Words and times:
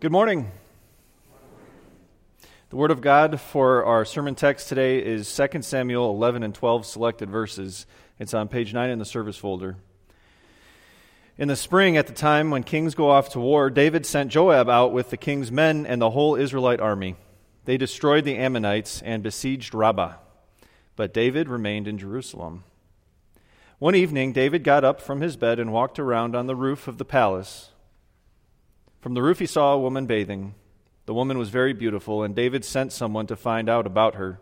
Good 0.00 0.12
morning. 0.12 0.50
The 2.70 2.76
word 2.76 2.90
of 2.90 3.02
God 3.02 3.38
for 3.38 3.84
our 3.84 4.06
sermon 4.06 4.34
text 4.34 4.70
today 4.70 5.04
is 5.04 5.30
2 5.36 5.60
Samuel 5.60 6.08
11 6.14 6.42
and 6.42 6.54
12 6.54 6.86
selected 6.86 7.28
verses. 7.28 7.84
It's 8.18 8.32
on 8.32 8.48
page 8.48 8.72
9 8.72 8.88
in 8.88 8.98
the 8.98 9.04
service 9.04 9.36
folder. 9.36 9.76
In 11.36 11.48
the 11.48 11.54
spring, 11.54 11.98
at 11.98 12.06
the 12.06 12.14
time 12.14 12.48
when 12.48 12.62
kings 12.62 12.94
go 12.94 13.10
off 13.10 13.28
to 13.32 13.40
war, 13.40 13.68
David 13.68 14.06
sent 14.06 14.32
Joab 14.32 14.70
out 14.70 14.94
with 14.94 15.10
the 15.10 15.18
king's 15.18 15.52
men 15.52 15.84
and 15.84 16.00
the 16.00 16.08
whole 16.08 16.34
Israelite 16.34 16.80
army. 16.80 17.16
They 17.66 17.76
destroyed 17.76 18.24
the 18.24 18.38
Ammonites 18.38 19.02
and 19.02 19.22
besieged 19.22 19.74
Rabbah. 19.74 20.14
But 20.96 21.12
David 21.12 21.46
remained 21.46 21.86
in 21.86 21.98
Jerusalem. 21.98 22.64
One 23.78 23.94
evening, 23.94 24.32
David 24.32 24.64
got 24.64 24.82
up 24.82 25.02
from 25.02 25.20
his 25.20 25.36
bed 25.36 25.58
and 25.58 25.74
walked 25.74 25.98
around 25.98 26.34
on 26.34 26.46
the 26.46 26.56
roof 26.56 26.88
of 26.88 26.96
the 26.96 27.04
palace. 27.04 27.69
From 29.00 29.14
the 29.14 29.22
roof, 29.22 29.38
he 29.38 29.46
saw 29.46 29.72
a 29.72 29.80
woman 29.80 30.06
bathing. 30.06 30.54
The 31.06 31.14
woman 31.14 31.38
was 31.38 31.48
very 31.48 31.72
beautiful, 31.72 32.22
and 32.22 32.34
David 32.34 32.64
sent 32.64 32.92
someone 32.92 33.26
to 33.26 33.36
find 33.36 33.68
out 33.68 33.86
about 33.86 34.14
her. 34.14 34.40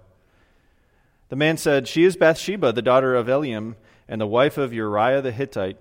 The 1.29 1.37
man 1.37 1.57
said, 1.57 1.87
She 1.87 2.05
is 2.05 2.17
Bathsheba, 2.17 2.73
the 2.73 2.83
daughter 2.83 3.15
of 3.15 3.27
Eliam, 3.29 3.77
and 4.09 4.21
the 4.21 4.27
wife 4.27 4.59
of 4.59 4.73
Uriah 4.73 5.23
the 5.23 5.33
Hittite. 5.33 5.79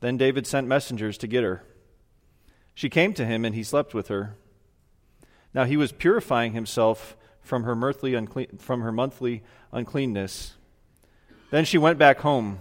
Then 0.00 0.16
David 0.16 0.46
sent 0.46 0.66
messengers 0.66 1.18
to 1.18 1.26
get 1.26 1.42
her. 1.42 1.64
She 2.74 2.88
came 2.88 3.12
to 3.14 3.24
him, 3.24 3.44
and 3.44 3.54
he 3.54 3.62
slept 3.62 3.92
with 3.92 4.08
her. 4.08 4.36
Now 5.52 5.64
he 5.64 5.76
was 5.76 5.92
purifying 5.92 6.52
himself 6.52 7.16
from 7.40 7.64
her, 7.64 7.74
from 8.58 8.80
her 8.80 8.92
monthly 8.92 9.42
uncleanness. 9.72 10.54
Then 11.50 11.64
she 11.64 11.78
went 11.78 11.98
back 11.98 12.20
home. 12.20 12.60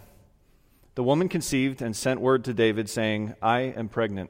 The 0.95 1.03
woman 1.03 1.29
conceived 1.29 1.81
and 1.81 1.95
sent 1.95 2.19
word 2.19 2.43
to 2.45 2.53
David, 2.53 2.89
saying, 2.89 3.35
I 3.41 3.61
am 3.61 3.87
pregnant. 3.87 4.29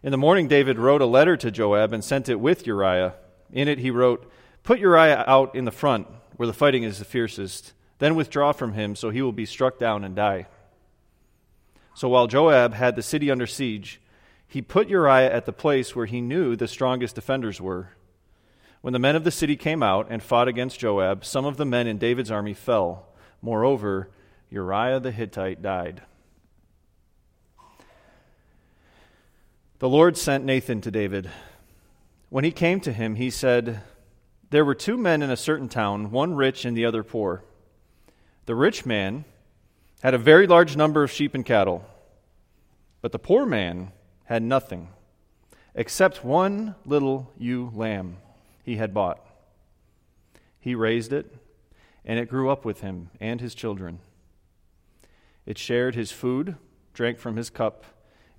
In 0.00 0.12
the 0.12 0.16
morning, 0.16 0.46
David 0.46 0.78
wrote 0.78 1.02
a 1.02 1.06
letter 1.06 1.36
to 1.36 1.50
Joab 1.50 1.92
and 1.92 2.04
sent 2.04 2.28
it 2.28 2.38
with 2.38 2.66
Uriah. 2.68 3.14
In 3.52 3.66
it, 3.66 3.80
he 3.80 3.90
wrote, 3.90 4.30
Put 4.62 4.78
Uriah 4.78 5.24
out 5.26 5.56
in 5.56 5.64
the 5.64 5.72
front, 5.72 6.06
where 6.36 6.46
the 6.46 6.52
fighting 6.52 6.84
is 6.84 7.00
the 7.00 7.04
fiercest. 7.04 7.72
Then 7.98 8.14
withdraw 8.14 8.52
from 8.52 8.74
him, 8.74 8.94
so 8.94 9.10
he 9.10 9.22
will 9.22 9.32
be 9.32 9.46
struck 9.46 9.80
down 9.80 10.04
and 10.04 10.14
die. 10.14 10.46
So 11.94 12.08
while 12.08 12.28
Joab 12.28 12.74
had 12.74 12.94
the 12.94 13.02
city 13.02 13.28
under 13.28 13.46
siege, 13.46 14.00
he 14.46 14.62
put 14.62 14.88
Uriah 14.88 15.32
at 15.32 15.46
the 15.46 15.52
place 15.52 15.96
where 15.96 16.06
he 16.06 16.20
knew 16.20 16.54
the 16.54 16.68
strongest 16.68 17.16
defenders 17.16 17.60
were. 17.60 17.90
When 18.82 18.92
the 18.92 19.00
men 19.00 19.16
of 19.16 19.24
the 19.24 19.32
city 19.32 19.56
came 19.56 19.82
out 19.82 20.06
and 20.10 20.22
fought 20.22 20.46
against 20.46 20.78
Joab, 20.78 21.24
some 21.24 21.44
of 21.44 21.56
the 21.56 21.64
men 21.64 21.88
in 21.88 21.98
David's 21.98 22.30
army 22.30 22.54
fell. 22.54 23.08
Moreover, 23.42 24.10
Uriah 24.48 25.00
the 25.00 25.10
Hittite 25.10 25.60
died. 25.60 26.02
The 29.80 29.88
Lord 29.88 30.16
sent 30.16 30.44
Nathan 30.44 30.80
to 30.80 30.90
David. 30.90 31.30
When 32.30 32.42
he 32.42 32.50
came 32.50 32.80
to 32.80 32.92
him, 32.92 33.14
he 33.14 33.30
said, 33.30 33.80
There 34.50 34.64
were 34.64 34.74
two 34.74 34.96
men 34.96 35.22
in 35.22 35.30
a 35.30 35.36
certain 35.36 35.68
town, 35.68 36.10
one 36.10 36.34
rich 36.34 36.64
and 36.64 36.76
the 36.76 36.84
other 36.84 37.04
poor. 37.04 37.44
The 38.46 38.56
rich 38.56 38.84
man 38.84 39.24
had 40.02 40.14
a 40.14 40.18
very 40.18 40.48
large 40.48 40.76
number 40.76 41.04
of 41.04 41.12
sheep 41.12 41.32
and 41.32 41.46
cattle, 41.46 41.84
but 43.02 43.12
the 43.12 43.20
poor 43.20 43.46
man 43.46 43.92
had 44.24 44.42
nothing 44.42 44.88
except 45.76 46.24
one 46.24 46.74
little 46.84 47.32
ewe 47.38 47.70
lamb 47.72 48.16
he 48.64 48.78
had 48.78 48.92
bought. 48.92 49.24
He 50.58 50.74
raised 50.74 51.12
it 51.12 51.32
and 52.04 52.18
it 52.18 52.28
grew 52.28 52.50
up 52.50 52.64
with 52.64 52.80
him 52.80 53.10
and 53.20 53.40
his 53.40 53.54
children. 53.54 54.00
It 55.46 55.56
shared 55.56 55.94
his 55.94 56.10
food, 56.10 56.56
drank 56.94 57.20
from 57.20 57.36
his 57.36 57.48
cup, 57.48 57.84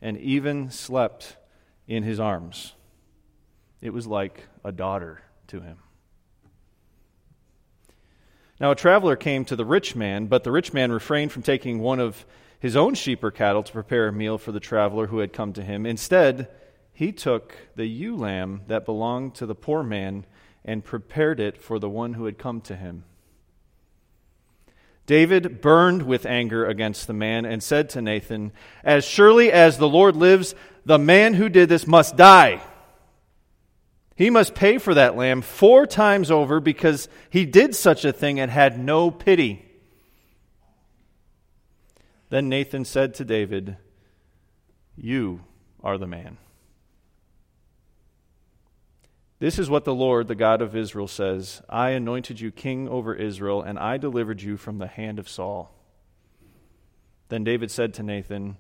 and 0.02 0.18
even 0.18 0.72
slept 0.72 1.38
in 1.88 2.04
his 2.04 2.20
arms. 2.20 2.74
It 3.82 3.92
was 3.92 4.08
like 4.08 4.48
a 4.64 4.72
daughter 4.72 5.22
to 5.48 5.62
him. 5.62 5.78
Now, 8.60 8.72
a 8.72 8.76
traveler 8.76 9.16
came 9.16 9.46
to 9.46 9.56
the 9.56 9.66
rich 9.66 9.96
man, 9.96 10.28
but 10.28 10.44
the 10.44 10.52
rich 10.52 10.74
man 10.74 10.92
refrained 10.92 11.32
from 11.32 11.44
taking 11.44 11.80
one 11.80 12.00
of 12.00 12.26
his 12.60 12.76
own 12.76 12.94
sheep 12.94 13.24
or 13.24 13.32
cattle 13.32 13.64
to 13.64 13.72
prepare 13.72 14.10
a 14.10 14.14
meal 14.14 14.38
for 14.38 14.52
the 14.52 14.60
traveler 14.60 15.08
who 15.08 15.20
had 15.20 15.32
come 15.32 15.54
to 15.54 15.64
him. 15.64 15.86
Instead, 15.86 16.50
he 16.92 17.14
took 17.14 17.56
the 17.76 17.86
ewe 17.86 18.18
lamb 18.18 18.62
that 18.68 18.86
belonged 18.86 19.34
to 19.36 19.46
the 19.46 19.56
poor 19.56 19.82
man 19.82 20.26
and 20.66 20.84
prepared 20.84 21.40
it 21.40 21.58
for 21.58 21.80
the 21.80 21.90
one 21.90 22.14
who 22.14 22.26
had 22.26 22.38
come 22.38 22.60
to 22.60 22.76
him. 22.76 23.06
David 25.10 25.60
burned 25.60 26.04
with 26.04 26.28
anger 26.28 26.68
against 26.68 27.08
the 27.08 27.14
man 27.14 27.44
and 27.44 27.64
said 27.64 27.90
to 27.90 28.00
Nathan, 28.00 28.52
As 28.84 29.04
surely 29.04 29.52
as 29.52 29.80
the 29.80 29.90
Lord 29.90 30.16
lives, 30.16 30.54
the 30.86 31.00
man 31.00 31.34
who 31.34 31.50
did 31.50 31.68
this 31.68 31.88
must 31.88 32.16
die. 32.16 32.62
He 34.16 34.30
must 34.30 34.54
pay 34.54 34.78
for 34.78 34.94
that 34.94 35.18
lamb 35.18 35.42
four 35.42 35.88
times 35.88 36.30
over 36.30 36.60
because 36.60 37.10
he 37.32 37.48
did 37.48 37.74
such 37.74 38.06
a 38.06 38.14
thing 38.14 38.40
and 38.40 38.52
had 38.52 38.78
no 38.78 39.10
pity. 39.10 39.66
Then 42.30 42.48
Nathan 42.48 42.86
said 42.86 43.16
to 43.16 43.26
David, 43.26 43.78
You 44.96 45.42
are 45.84 45.98
the 45.98 46.06
man. 46.06 46.38
This 49.40 49.58
is 49.58 49.70
what 49.70 49.86
the 49.86 49.96
Lord, 49.96 50.28
the 50.28 50.36
God 50.36 50.62
of 50.62 50.76
Israel, 50.76 51.08
says 51.08 51.62
I 51.70 51.92
anointed 51.92 52.42
you 52.42 52.52
king 52.52 52.90
over 52.90 53.16
Israel, 53.16 53.62
and 53.62 53.80
I 53.80 53.98
delivered 53.98 54.42
you 54.42 54.58
from 54.58 54.78
the 54.78 54.88
hand 54.88 55.18
of 55.18 55.30
Saul. 55.30 55.74
Then 57.30 57.46
David 57.46 57.72
said 57.72 57.94
to 57.94 58.04
Nathan, 58.04 58.58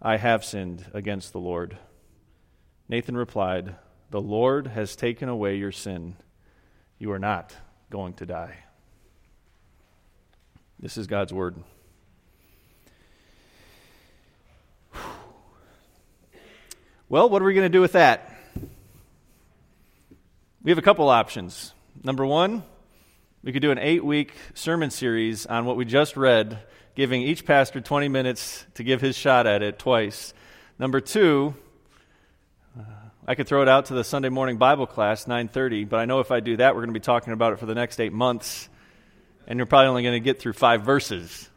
I 0.00 0.18
have 0.18 0.44
sinned 0.44 0.86
against 0.94 1.32
the 1.32 1.40
Lord. 1.40 1.78
Nathan 2.88 3.16
replied, 3.16 3.74
The 4.10 4.20
Lord 4.20 4.68
has 4.68 4.94
taken 4.94 5.28
away 5.28 5.56
your 5.56 5.72
sin. 5.72 6.16
You 6.98 7.10
are 7.10 7.18
not 7.18 7.56
going 7.90 8.14
to 8.14 8.26
die. 8.26 8.58
This 10.78 10.96
is 10.96 11.06
God's 11.06 11.32
word. 11.32 11.56
Well, 17.08 17.28
what 17.28 17.42
are 17.42 17.44
we 17.44 17.54
going 17.54 17.64
to 17.64 17.68
do 17.68 17.80
with 17.80 17.92
that? 17.92 18.33
We 20.64 20.70
have 20.70 20.78
a 20.78 20.82
couple 20.82 21.10
options. 21.10 21.74
Number 22.02 22.24
one, 22.24 22.62
we 23.42 23.52
could 23.52 23.60
do 23.60 23.70
an 23.70 23.76
eight 23.76 24.02
week 24.02 24.32
sermon 24.54 24.88
series 24.88 25.44
on 25.44 25.66
what 25.66 25.76
we 25.76 25.84
just 25.84 26.16
read, 26.16 26.58
giving 26.94 27.20
each 27.20 27.44
pastor 27.44 27.82
20 27.82 28.08
minutes 28.08 28.64
to 28.76 28.82
give 28.82 29.02
his 29.02 29.14
shot 29.14 29.46
at 29.46 29.62
it 29.62 29.78
twice. 29.78 30.32
Number 30.78 31.02
two, 31.02 31.54
uh, 32.78 32.82
I 33.26 33.34
could 33.34 33.46
throw 33.46 33.60
it 33.60 33.68
out 33.68 33.84
to 33.86 33.94
the 33.94 34.04
Sunday 34.04 34.30
morning 34.30 34.56
Bible 34.56 34.86
class, 34.86 35.26
9:30, 35.26 35.86
but 35.86 36.00
I 36.00 36.06
know 36.06 36.20
if 36.20 36.30
I 36.30 36.40
do 36.40 36.56
that, 36.56 36.74
we're 36.74 36.80
going 36.80 36.94
to 36.94 36.98
be 36.98 37.04
talking 37.04 37.34
about 37.34 37.52
it 37.52 37.58
for 37.58 37.66
the 37.66 37.74
next 37.74 38.00
eight 38.00 38.14
months, 38.14 38.70
and 39.46 39.58
you're 39.58 39.66
probably 39.66 39.88
only 39.88 40.02
going 40.02 40.14
to 40.14 40.24
get 40.24 40.40
through 40.40 40.54
five 40.54 40.80
verses. 40.80 41.50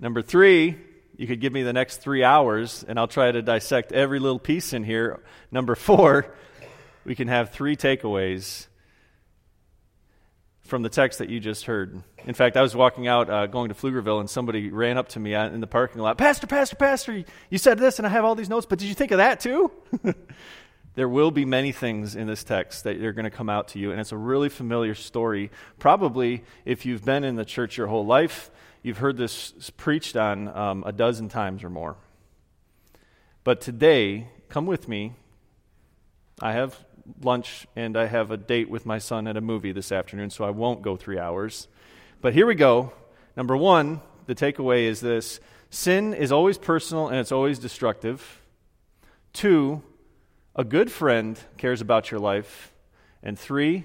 Number 0.00 0.20
three, 0.20 0.76
you 1.16 1.28
could 1.28 1.40
give 1.40 1.52
me 1.52 1.62
the 1.62 1.72
next 1.72 1.98
three 1.98 2.24
hours, 2.24 2.84
and 2.88 2.98
I'll 2.98 3.06
try 3.06 3.30
to 3.30 3.40
dissect 3.40 3.92
every 3.92 4.18
little 4.18 4.40
piece 4.40 4.72
in 4.72 4.82
here. 4.82 5.20
Number 5.52 5.76
four, 5.76 6.34
we 7.08 7.14
can 7.14 7.26
have 7.26 7.48
three 7.48 7.74
takeaways 7.74 8.66
from 10.60 10.82
the 10.82 10.90
text 10.90 11.20
that 11.20 11.30
you 11.30 11.40
just 11.40 11.64
heard. 11.64 12.02
In 12.26 12.34
fact, 12.34 12.54
I 12.54 12.60
was 12.60 12.76
walking 12.76 13.08
out 13.08 13.30
uh, 13.30 13.46
going 13.46 13.70
to 13.70 13.74
Pflugerville, 13.74 14.20
and 14.20 14.28
somebody 14.28 14.68
ran 14.68 14.98
up 14.98 15.08
to 15.10 15.18
me 15.18 15.32
in 15.32 15.62
the 15.62 15.66
parking 15.66 16.02
lot. 16.02 16.18
Pastor, 16.18 16.46
Pastor, 16.46 16.76
Pastor, 16.76 17.24
you 17.48 17.56
said 17.56 17.78
this, 17.78 17.98
and 17.98 18.04
I 18.06 18.10
have 18.10 18.26
all 18.26 18.34
these 18.34 18.50
notes, 18.50 18.66
but 18.66 18.78
did 18.78 18.88
you 18.88 18.94
think 18.94 19.10
of 19.12 19.16
that 19.16 19.40
too? 19.40 19.72
there 20.96 21.08
will 21.08 21.30
be 21.30 21.46
many 21.46 21.72
things 21.72 22.14
in 22.14 22.26
this 22.26 22.44
text 22.44 22.84
that 22.84 23.02
are 23.02 23.14
going 23.14 23.24
to 23.24 23.30
come 23.30 23.48
out 23.48 23.68
to 23.68 23.78
you, 23.78 23.90
and 23.90 23.98
it's 23.98 24.12
a 24.12 24.16
really 24.18 24.50
familiar 24.50 24.94
story. 24.94 25.50
Probably, 25.78 26.44
if 26.66 26.84
you've 26.84 27.06
been 27.06 27.24
in 27.24 27.36
the 27.36 27.46
church 27.46 27.78
your 27.78 27.86
whole 27.86 28.04
life, 28.04 28.50
you've 28.82 28.98
heard 28.98 29.16
this 29.16 29.70
preached 29.78 30.14
on 30.14 30.48
um, 30.48 30.84
a 30.86 30.92
dozen 30.92 31.30
times 31.30 31.64
or 31.64 31.70
more. 31.70 31.96
But 33.44 33.62
today, 33.62 34.28
come 34.50 34.66
with 34.66 34.88
me. 34.88 35.14
I 36.40 36.52
have 36.52 36.78
lunch 37.22 37.66
and 37.76 37.96
I 37.96 38.06
have 38.06 38.30
a 38.30 38.36
date 38.36 38.70
with 38.70 38.86
my 38.86 38.98
son 38.98 39.26
at 39.26 39.36
a 39.36 39.40
movie 39.40 39.72
this 39.72 39.92
afternoon, 39.92 40.30
so 40.30 40.44
I 40.44 40.50
won't 40.50 40.82
go 40.82 40.96
three 40.96 41.18
hours. 41.18 41.68
But 42.20 42.34
here 42.34 42.46
we 42.46 42.54
go. 42.54 42.92
Number 43.36 43.56
one, 43.56 44.00
the 44.26 44.34
takeaway 44.34 44.84
is 44.84 45.00
this 45.00 45.40
sin 45.70 46.14
is 46.14 46.32
always 46.32 46.58
personal 46.58 47.08
and 47.08 47.16
it's 47.18 47.32
always 47.32 47.58
destructive. 47.58 48.42
Two, 49.32 49.82
a 50.54 50.64
good 50.64 50.90
friend 50.90 51.38
cares 51.56 51.80
about 51.80 52.10
your 52.10 52.20
life. 52.20 52.72
And 53.22 53.38
three, 53.38 53.84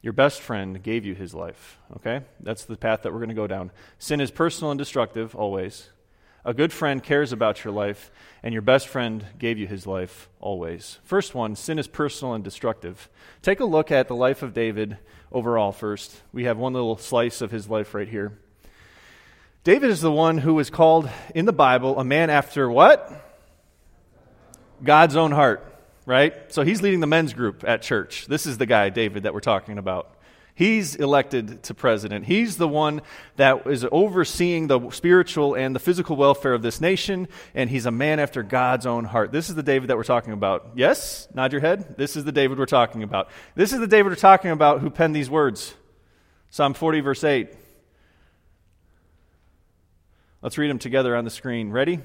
your 0.00 0.12
best 0.12 0.40
friend 0.40 0.82
gave 0.82 1.04
you 1.04 1.14
his 1.14 1.34
life. 1.34 1.78
Okay? 1.96 2.22
That's 2.40 2.64
the 2.64 2.76
path 2.76 3.02
that 3.02 3.12
we're 3.12 3.18
going 3.18 3.28
to 3.30 3.34
go 3.34 3.46
down. 3.46 3.70
Sin 3.98 4.20
is 4.20 4.30
personal 4.30 4.70
and 4.70 4.78
destructive, 4.78 5.34
always. 5.34 5.90
A 6.44 6.54
good 6.54 6.72
friend 6.72 7.02
cares 7.02 7.32
about 7.32 7.64
your 7.64 7.72
life, 7.72 8.10
and 8.42 8.52
your 8.52 8.62
best 8.62 8.88
friend 8.88 9.24
gave 9.38 9.58
you 9.58 9.66
his 9.66 9.86
life 9.86 10.28
always. 10.40 10.98
First 11.04 11.34
one 11.34 11.56
sin 11.56 11.78
is 11.78 11.88
personal 11.88 12.34
and 12.34 12.44
destructive. 12.44 13.08
Take 13.42 13.60
a 13.60 13.64
look 13.64 13.90
at 13.90 14.08
the 14.08 14.14
life 14.14 14.42
of 14.42 14.54
David 14.54 14.98
overall 15.32 15.72
first. 15.72 16.22
We 16.32 16.44
have 16.44 16.56
one 16.56 16.72
little 16.72 16.96
slice 16.96 17.40
of 17.40 17.50
his 17.50 17.68
life 17.68 17.92
right 17.94 18.08
here. 18.08 18.38
David 19.64 19.90
is 19.90 20.00
the 20.00 20.12
one 20.12 20.38
who 20.38 20.54
was 20.54 20.70
called 20.70 21.10
in 21.34 21.44
the 21.44 21.52
Bible 21.52 21.98
a 21.98 22.04
man 22.04 22.30
after 22.30 22.70
what? 22.70 23.24
God's 24.82 25.16
own 25.16 25.32
heart, 25.32 25.64
right? 26.06 26.34
So 26.52 26.62
he's 26.62 26.80
leading 26.80 27.00
the 27.00 27.06
men's 27.06 27.34
group 27.34 27.64
at 27.66 27.82
church. 27.82 28.26
This 28.26 28.46
is 28.46 28.58
the 28.58 28.66
guy, 28.66 28.88
David, 28.90 29.24
that 29.24 29.34
we're 29.34 29.40
talking 29.40 29.76
about. 29.76 30.17
He's 30.58 30.96
elected 30.96 31.62
to 31.62 31.74
president. 31.74 32.24
He's 32.24 32.56
the 32.56 32.66
one 32.66 33.02
that 33.36 33.68
is 33.68 33.86
overseeing 33.92 34.66
the 34.66 34.90
spiritual 34.90 35.54
and 35.54 35.72
the 35.72 35.78
physical 35.78 36.16
welfare 36.16 36.52
of 36.52 36.62
this 36.62 36.80
nation, 36.80 37.28
and 37.54 37.70
he's 37.70 37.86
a 37.86 37.92
man 37.92 38.18
after 38.18 38.42
God's 38.42 38.84
own 38.84 39.04
heart. 39.04 39.30
This 39.30 39.50
is 39.50 39.54
the 39.54 39.62
David 39.62 39.88
that 39.88 39.96
we're 39.96 40.02
talking 40.02 40.32
about. 40.32 40.70
Yes? 40.74 41.28
Nod 41.32 41.52
your 41.52 41.60
head. 41.60 41.96
This 41.96 42.16
is 42.16 42.24
the 42.24 42.32
David 42.32 42.58
we're 42.58 42.66
talking 42.66 43.04
about. 43.04 43.28
This 43.54 43.72
is 43.72 43.78
the 43.78 43.86
David 43.86 44.10
we're 44.10 44.16
talking 44.16 44.50
about 44.50 44.80
who 44.80 44.90
penned 44.90 45.14
these 45.14 45.30
words 45.30 45.76
Psalm 46.50 46.74
40, 46.74 47.02
verse 47.02 47.22
8. 47.22 47.50
Let's 50.42 50.58
read 50.58 50.70
them 50.70 50.80
together 50.80 51.14
on 51.14 51.22
the 51.22 51.30
screen. 51.30 51.70
Ready? 51.70 52.00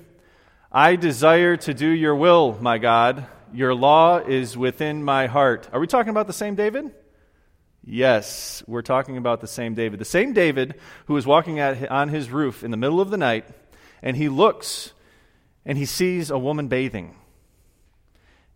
I 0.72 0.96
desire 0.96 1.58
to 1.58 1.74
do 1.74 1.88
your 1.88 2.16
will, 2.16 2.56
my 2.62 2.78
God. 2.78 3.26
Your 3.52 3.74
law 3.74 4.20
is 4.20 4.56
within 4.56 5.04
my 5.04 5.26
heart. 5.26 5.68
Are 5.74 5.80
we 5.80 5.88
talking 5.88 6.12
about 6.12 6.28
the 6.28 6.34
same 6.34 6.54
David? 6.54 6.92
Yes, 7.86 8.64
we're 8.66 8.82
talking 8.82 9.18
about 9.18 9.42
the 9.42 9.48
same 9.48 9.74
David. 9.74 10.00
The 10.00 10.06
same 10.06 10.32
David 10.32 10.76
who 11.08 11.18
is 11.18 11.28
walking 11.28 11.60
at, 11.60 11.90
on 11.92 12.10
his 12.10 12.30
roof 12.30 12.64
in 12.64 12.72
the 12.72 12.78
middle 12.78 13.02
of 13.02 13.10
the 13.10 13.18
night, 13.18 13.46
and 14.02 14.16
he 14.16 14.30
looks 14.30 14.94
and 15.66 15.78
he 15.78 15.86
sees 15.86 16.30
a 16.30 16.38
woman 16.38 16.68
bathing. 16.68 17.16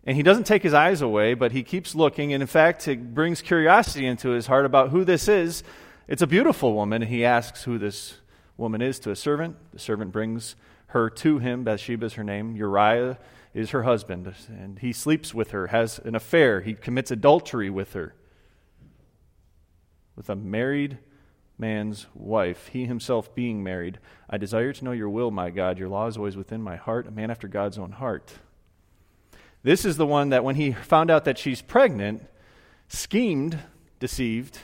And 0.04 0.16
he 0.16 0.22
doesn't 0.22 0.44
take 0.44 0.62
his 0.62 0.72
eyes 0.72 1.02
away, 1.02 1.34
but 1.34 1.52
he 1.52 1.62
keeps 1.62 1.94
looking, 1.94 2.32
and 2.32 2.42
in 2.42 2.46
fact, 2.46 2.88
it 2.88 3.14
brings 3.14 3.42
curiosity 3.42 4.06
into 4.06 4.30
his 4.30 4.46
heart 4.46 4.64
about 4.64 4.90
who 4.90 5.04
this 5.04 5.28
is. 5.28 5.62
It's 6.06 6.22
a 6.22 6.26
beautiful 6.26 6.74
woman, 6.74 7.02
and 7.02 7.10
he 7.10 7.24
asks 7.24 7.64
who 7.64 7.78
this 7.78 8.14
woman 8.56 8.80
is 8.80 8.98
to 9.00 9.10
a 9.10 9.16
servant. 9.16 9.56
The 9.72 9.78
servant 9.78 10.12
brings 10.12 10.56
her 10.88 11.10
to 11.10 11.38
him. 11.38 11.64
Bathsheba 11.64 12.06
is 12.06 12.14
her 12.14 12.24
name. 12.24 12.56
Uriah 12.56 13.18
is 13.52 13.70
her 13.70 13.82
husband, 13.82 14.34
and 14.48 14.78
he 14.78 14.92
sleeps 14.94 15.34
with 15.34 15.50
her, 15.50 15.66
has 15.66 15.98
an 15.98 16.14
affair. 16.14 16.62
He 16.62 16.72
commits 16.72 17.10
adultery 17.10 17.68
with 17.68 17.92
her 17.92 18.14
with 20.18 20.28
a 20.28 20.34
married 20.34 20.98
man's 21.58 22.08
wife, 22.12 22.70
he 22.72 22.86
himself 22.86 23.32
being 23.36 23.62
married. 23.62 24.00
I 24.28 24.36
desire 24.36 24.72
to 24.72 24.84
know 24.84 24.90
your 24.90 25.08
will, 25.08 25.30
my 25.30 25.48
God. 25.50 25.78
Your 25.78 25.88
law 25.88 26.08
is 26.08 26.16
always 26.16 26.36
within 26.36 26.60
my 26.60 26.74
heart, 26.74 27.06
a 27.06 27.12
man 27.12 27.30
after 27.30 27.46
God's 27.46 27.78
own 27.78 27.92
heart. 27.92 28.32
This 29.62 29.84
is 29.84 29.96
the 29.96 30.06
one 30.06 30.30
that, 30.30 30.42
when 30.42 30.56
he 30.56 30.72
found 30.72 31.08
out 31.08 31.24
that 31.24 31.38
she's 31.38 31.62
pregnant, 31.62 32.26
schemed, 32.88 33.60
deceived. 34.00 34.58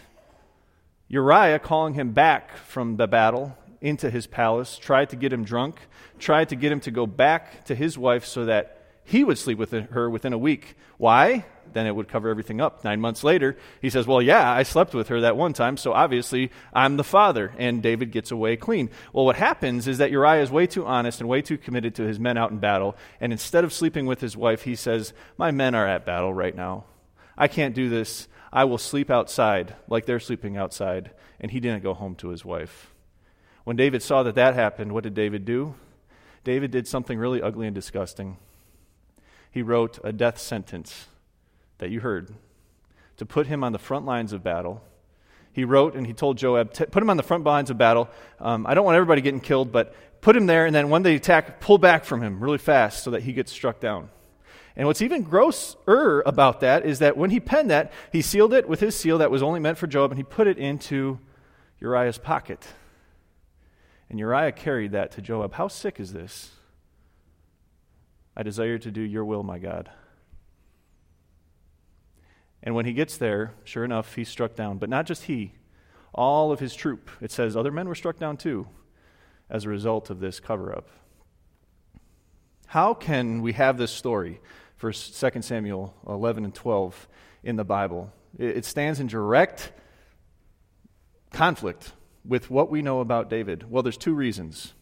Uriah, 1.06 1.60
calling 1.60 1.94
him 1.94 2.10
back 2.10 2.56
from 2.56 2.96
the 2.96 3.06
battle 3.06 3.56
into 3.80 4.10
his 4.10 4.26
palace, 4.26 4.76
tried 4.76 5.10
to 5.10 5.16
get 5.16 5.32
him 5.32 5.44
drunk, 5.44 5.76
tried 6.18 6.48
to 6.48 6.56
get 6.56 6.72
him 6.72 6.80
to 6.80 6.90
go 6.90 7.06
back 7.06 7.64
to 7.66 7.76
his 7.76 7.96
wife 7.96 8.24
so 8.24 8.46
that 8.46 8.83
he 9.04 9.24
would 9.24 9.38
sleep 9.38 9.58
with 9.58 9.70
her 9.70 10.08
within 10.10 10.32
a 10.32 10.38
week. 10.38 10.76
Why? 10.98 11.44
then 11.74 11.86
it 11.86 11.94
would 11.94 12.08
cover 12.08 12.28
everything 12.28 12.60
up. 12.60 12.84
Nine 12.84 13.00
months 13.00 13.22
later, 13.22 13.56
he 13.82 13.90
says, 13.90 14.06
Well, 14.06 14.22
yeah, 14.22 14.50
I 14.50 14.62
slept 14.62 14.94
with 14.94 15.08
her 15.08 15.20
that 15.20 15.36
one 15.36 15.52
time, 15.52 15.76
so 15.76 15.92
obviously 15.92 16.50
I'm 16.72 16.96
the 16.96 17.04
father. 17.04 17.52
And 17.58 17.82
David 17.82 18.12
gets 18.12 18.30
away 18.30 18.56
clean. 18.56 18.90
Well, 19.12 19.24
what 19.24 19.36
happens 19.36 19.86
is 19.86 19.98
that 19.98 20.10
Uriah 20.10 20.42
is 20.42 20.50
way 20.50 20.66
too 20.66 20.86
honest 20.86 21.20
and 21.20 21.28
way 21.28 21.42
too 21.42 21.58
committed 21.58 21.96
to 21.96 22.04
his 22.04 22.18
men 22.18 22.38
out 22.38 22.50
in 22.50 22.58
battle. 22.58 22.96
And 23.20 23.32
instead 23.32 23.64
of 23.64 23.72
sleeping 23.72 24.06
with 24.06 24.20
his 24.20 24.36
wife, 24.36 24.62
he 24.62 24.76
says, 24.76 25.12
My 25.36 25.50
men 25.50 25.74
are 25.74 25.86
at 25.86 26.06
battle 26.06 26.32
right 26.32 26.54
now. 26.54 26.84
I 27.36 27.48
can't 27.48 27.74
do 27.74 27.88
this. 27.88 28.28
I 28.52 28.64
will 28.64 28.78
sleep 28.78 29.10
outside 29.10 29.74
like 29.88 30.06
they're 30.06 30.20
sleeping 30.20 30.56
outside. 30.56 31.10
And 31.40 31.50
he 31.50 31.60
didn't 31.60 31.82
go 31.82 31.94
home 31.94 32.14
to 32.16 32.28
his 32.28 32.44
wife. 32.44 32.92
When 33.64 33.76
David 33.76 34.02
saw 34.02 34.22
that 34.22 34.36
that 34.36 34.54
happened, 34.54 34.92
what 34.92 35.04
did 35.04 35.14
David 35.14 35.44
do? 35.44 35.74
David 36.44 36.70
did 36.70 36.86
something 36.86 37.18
really 37.18 37.42
ugly 37.42 37.66
and 37.66 37.74
disgusting. 37.74 38.36
He 39.54 39.62
wrote 39.62 40.00
a 40.02 40.12
death 40.12 40.38
sentence 40.40 41.06
that 41.78 41.88
you 41.88 42.00
heard 42.00 42.34
to 43.18 43.24
put 43.24 43.46
him 43.46 43.62
on 43.62 43.70
the 43.70 43.78
front 43.78 44.04
lines 44.04 44.32
of 44.32 44.42
battle. 44.42 44.82
He 45.52 45.64
wrote 45.64 45.94
and 45.94 46.04
he 46.04 46.12
told 46.12 46.38
Joab, 46.38 46.74
put 46.74 46.96
him 46.96 47.08
on 47.08 47.16
the 47.16 47.22
front 47.22 47.44
lines 47.44 47.70
of 47.70 47.78
battle. 47.78 48.08
Um, 48.40 48.66
I 48.66 48.74
don't 48.74 48.84
want 48.84 48.96
everybody 48.96 49.20
getting 49.20 49.38
killed, 49.38 49.70
but 49.70 49.94
put 50.20 50.34
him 50.34 50.46
there, 50.46 50.66
and 50.66 50.74
then 50.74 50.90
when 50.90 51.04
they 51.04 51.14
attack, 51.14 51.60
pull 51.60 51.78
back 51.78 52.04
from 52.04 52.20
him 52.20 52.40
really 52.40 52.58
fast 52.58 53.04
so 53.04 53.12
that 53.12 53.22
he 53.22 53.32
gets 53.32 53.52
struck 53.52 53.78
down. 53.78 54.10
And 54.74 54.88
what's 54.88 55.00
even 55.02 55.22
grosser 55.22 56.24
about 56.26 56.58
that 56.58 56.84
is 56.84 56.98
that 56.98 57.16
when 57.16 57.30
he 57.30 57.38
penned 57.38 57.70
that, 57.70 57.92
he 58.10 58.22
sealed 58.22 58.54
it 58.54 58.68
with 58.68 58.80
his 58.80 58.96
seal 58.96 59.18
that 59.18 59.30
was 59.30 59.40
only 59.40 59.60
meant 59.60 59.78
for 59.78 59.86
Joab, 59.86 60.10
and 60.10 60.18
he 60.18 60.24
put 60.24 60.48
it 60.48 60.58
into 60.58 61.20
Uriah's 61.78 62.18
pocket. 62.18 62.66
And 64.10 64.18
Uriah 64.18 64.50
carried 64.50 64.90
that 64.90 65.12
to 65.12 65.22
Joab. 65.22 65.52
How 65.52 65.68
sick 65.68 66.00
is 66.00 66.12
this? 66.12 66.50
I 68.36 68.42
desire 68.42 68.78
to 68.78 68.90
do 68.90 69.00
your 69.00 69.24
will, 69.24 69.42
my 69.42 69.58
God. 69.58 69.90
And 72.62 72.74
when 72.74 72.86
he 72.86 72.92
gets 72.92 73.16
there, 73.16 73.52
sure 73.64 73.84
enough, 73.84 74.14
he's 74.14 74.28
struck 74.28 74.54
down. 74.54 74.78
But 74.78 74.88
not 74.88 75.06
just 75.06 75.24
he, 75.24 75.52
all 76.14 76.50
of 76.50 76.60
his 76.60 76.74
troop. 76.74 77.10
It 77.20 77.30
says 77.30 77.56
other 77.56 77.70
men 77.70 77.88
were 77.88 77.94
struck 77.94 78.18
down 78.18 78.36
too 78.36 78.66
as 79.50 79.64
a 79.64 79.68
result 79.68 80.08
of 80.10 80.20
this 80.20 80.40
cover 80.40 80.74
up. 80.74 80.88
How 82.66 82.94
can 82.94 83.42
we 83.42 83.52
have 83.52 83.76
this 83.76 83.92
story, 83.92 84.40
for 84.76 84.90
2 84.90 85.42
Samuel 85.42 85.94
11 86.08 86.44
and 86.44 86.54
12, 86.54 87.08
in 87.42 87.56
the 87.56 87.64
Bible? 87.64 88.10
It 88.38 88.64
stands 88.64 88.98
in 88.98 89.06
direct 89.06 89.70
conflict 91.30 91.92
with 92.24 92.50
what 92.50 92.70
we 92.70 92.80
know 92.82 93.00
about 93.00 93.28
David. 93.28 93.70
Well, 93.70 93.82
there's 93.82 93.98
two 93.98 94.14
reasons. 94.14 94.72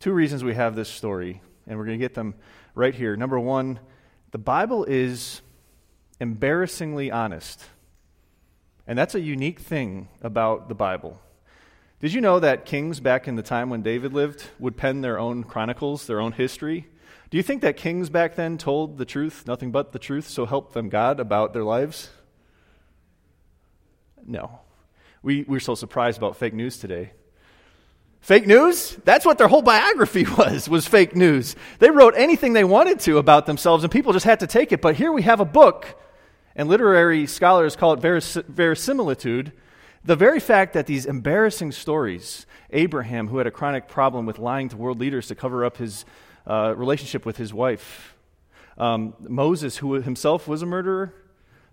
Two 0.00 0.12
reasons 0.12 0.42
we 0.42 0.54
have 0.54 0.74
this 0.74 0.88
story, 0.88 1.42
and 1.66 1.78
we're 1.78 1.84
going 1.84 1.98
to 1.98 2.04
get 2.04 2.14
them 2.14 2.34
right 2.74 2.94
here. 2.94 3.16
Number 3.16 3.38
one, 3.38 3.78
the 4.30 4.38
Bible 4.38 4.84
is 4.84 5.40
embarrassingly 6.20 7.10
honest. 7.10 7.64
And 8.86 8.98
that's 8.98 9.14
a 9.14 9.20
unique 9.20 9.60
thing 9.60 10.08
about 10.20 10.68
the 10.68 10.74
Bible. 10.74 11.20
Did 12.00 12.12
you 12.12 12.20
know 12.20 12.38
that 12.40 12.66
kings 12.66 13.00
back 13.00 13.26
in 13.26 13.36
the 13.36 13.42
time 13.42 13.70
when 13.70 13.82
David 13.82 14.12
lived 14.12 14.44
would 14.58 14.76
pen 14.76 15.00
their 15.00 15.18
own 15.18 15.44
chronicles, 15.44 16.06
their 16.06 16.20
own 16.20 16.32
history? 16.32 16.86
Do 17.30 17.36
you 17.36 17.42
think 17.42 17.62
that 17.62 17.76
kings 17.76 18.10
back 18.10 18.34
then 18.34 18.58
told 18.58 18.98
the 18.98 19.04
truth, 19.04 19.44
nothing 19.46 19.72
but 19.72 19.92
the 19.92 19.98
truth, 19.98 20.28
so 20.28 20.44
help 20.44 20.72
them 20.72 20.88
God 20.88 21.18
about 21.18 21.52
their 21.52 21.64
lives? 21.64 22.10
No. 24.26 24.60
We, 25.22 25.44
we're 25.44 25.60
so 25.60 25.74
surprised 25.74 26.18
about 26.18 26.36
fake 26.36 26.52
news 26.54 26.76
today. 26.76 27.12
Fake 28.24 28.46
news? 28.46 28.96
That's 29.04 29.26
what 29.26 29.36
their 29.36 29.48
whole 29.48 29.60
biography 29.60 30.24
was, 30.38 30.66
was 30.66 30.86
fake 30.86 31.14
news. 31.14 31.54
They 31.78 31.90
wrote 31.90 32.14
anything 32.16 32.54
they 32.54 32.64
wanted 32.64 32.98
to 33.00 33.18
about 33.18 33.44
themselves, 33.44 33.84
and 33.84 33.92
people 33.92 34.14
just 34.14 34.24
had 34.24 34.40
to 34.40 34.46
take 34.46 34.72
it. 34.72 34.80
But 34.80 34.94
here 34.94 35.12
we 35.12 35.20
have 35.20 35.40
a 35.40 35.44
book 35.44 35.94
and 36.56 36.66
literary 36.66 37.26
scholars 37.26 37.76
call 37.76 37.92
it 37.92 38.00
veris- 38.00 38.38
verisimilitude, 38.48 39.52
the 40.06 40.16
very 40.16 40.40
fact 40.40 40.72
that 40.72 40.86
these 40.86 41.04
embarrassing 41.04 41.72
stories, 41.72 42.46
Abraham, 42.70 43.28
who 43.28 43.36
had 43.36 43.46
a 43.46 43.50
chronic 43.50 43.88
problem 43.88 44.24
with 44.24 44.38
lying 44.38 44.70
to 44.70 44.76
world 44.78 44.98
leaders 44.98 45.26
to 45.26 45.34
cover 45.34 45.62
up 45.62 45.76
his 45.76 46.06
uh, 46.46 46.72
relationship 46.74 47.26
with 47.26 47.36
his 47.36 47.52
wife, 47.52 48.16
um, 48.78 49.12
Moses, 49.20 49.76
who 49.76 50.00
himself 50.00 50.48
was 50.48 50.62
a 50.62 50.66
murderer, 50.66 51.12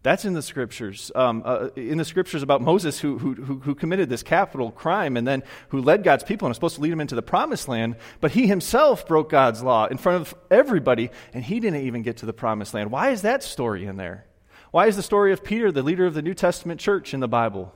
that's 0.04 0.26
in 0.26 0.34
the 0.34 0.42
scriptures. 0.42 1.12
Um, 1.14 1.44
uh, 1.46 1.70
in 1.76 2.00
the 2.00 2.06
scriptures 2.06 2.42
about 2.42 2.62
Moses, 2.62 3.00
who, 3.00 3.20
who, 3.20 3.60
who, 3.60 3.76
committed 3.76 4.10
this 4.10 4.24
capital 4.24 4.72
crime 4.72 5.16
and 5.16 5.28
then 5.28 5.44
who 5.70 5.80
led 5.80 6.04
God's 6.04 6.24
people 6.24 6.48
and 6.48 6.50
was 6.50 6.58
supposed 6.58 6.76
to 6.76 6.82
lead 6.82 6.92
them 6.92 7.02
into 7.02 7.14
the 7.14 7.22
promised 7.22 7.68
land, 7.68 7.96
but 8.20 8.32
he 8.32 8.48
himself 8.48 9.08
broke 9.08 9.30
God's 9.30 9.62
law 9.62 9.86
in 9.86 9.98
front 9.98 10.22
of 10.22 10.36
everybody, 10.50 11.12
and 11.34 11.44
he 11.44 11.60
didn't 11.60 11.82
even 11.86 12.02
get 12.02 12.18
to 12.18 12.26
the 12.26 12.34
promised 12.34 12.74
land. 12.74 12.90
Why 12.92 13.12
is 13.12 13.22
that 13.22 13.44
story 13.44 13.86
in 13.86 13.98
there? 13.98 14.26
Why 14.72 14.88
is 14.88 14.96
the 14.96 15.04
story 15.04 15.34
of 15.34 15.44
Peter, 15.44 15.72
the 15.72 15.84
leader 15.84 16.08
of 16.08 16.16
the 16.16 16.22
New 16.24 16.34
Testament 16.34 16.80
church, 16.80 17.14
in 17.14 17.20
the 17.20 17.28
Bible? 17.28 17.72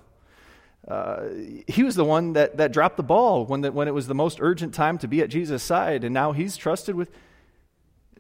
Uh, 0.88 1.28
he 1.68 1.84
was 1.84 1.96
the 1.96 2.06
one 2.06 2.34
that, 2.34 2.58
that 2.58 2.72
dropped 2.72 2.98
the 2.98 3.04
ball 3.04 3.46
when, 3.46 3.62
the, 3.62 3.72
when 3.72 3.88
it 3.88 3.94
was 3.94 4.08
the 4.08 4.16
most 4.16 4.40
urgent 4.42 4.74
time 4.74 4.98
to 5.00 5.08
be 5.08 5.22
at 5.22 5.30
Jesus' 5.30 5.62
side, 5.62 6.04
and 6.04 6.14
now 6.14 6.32
he's 6.32 6.58
trusted 6.58 6.96
with. 6.96 7.12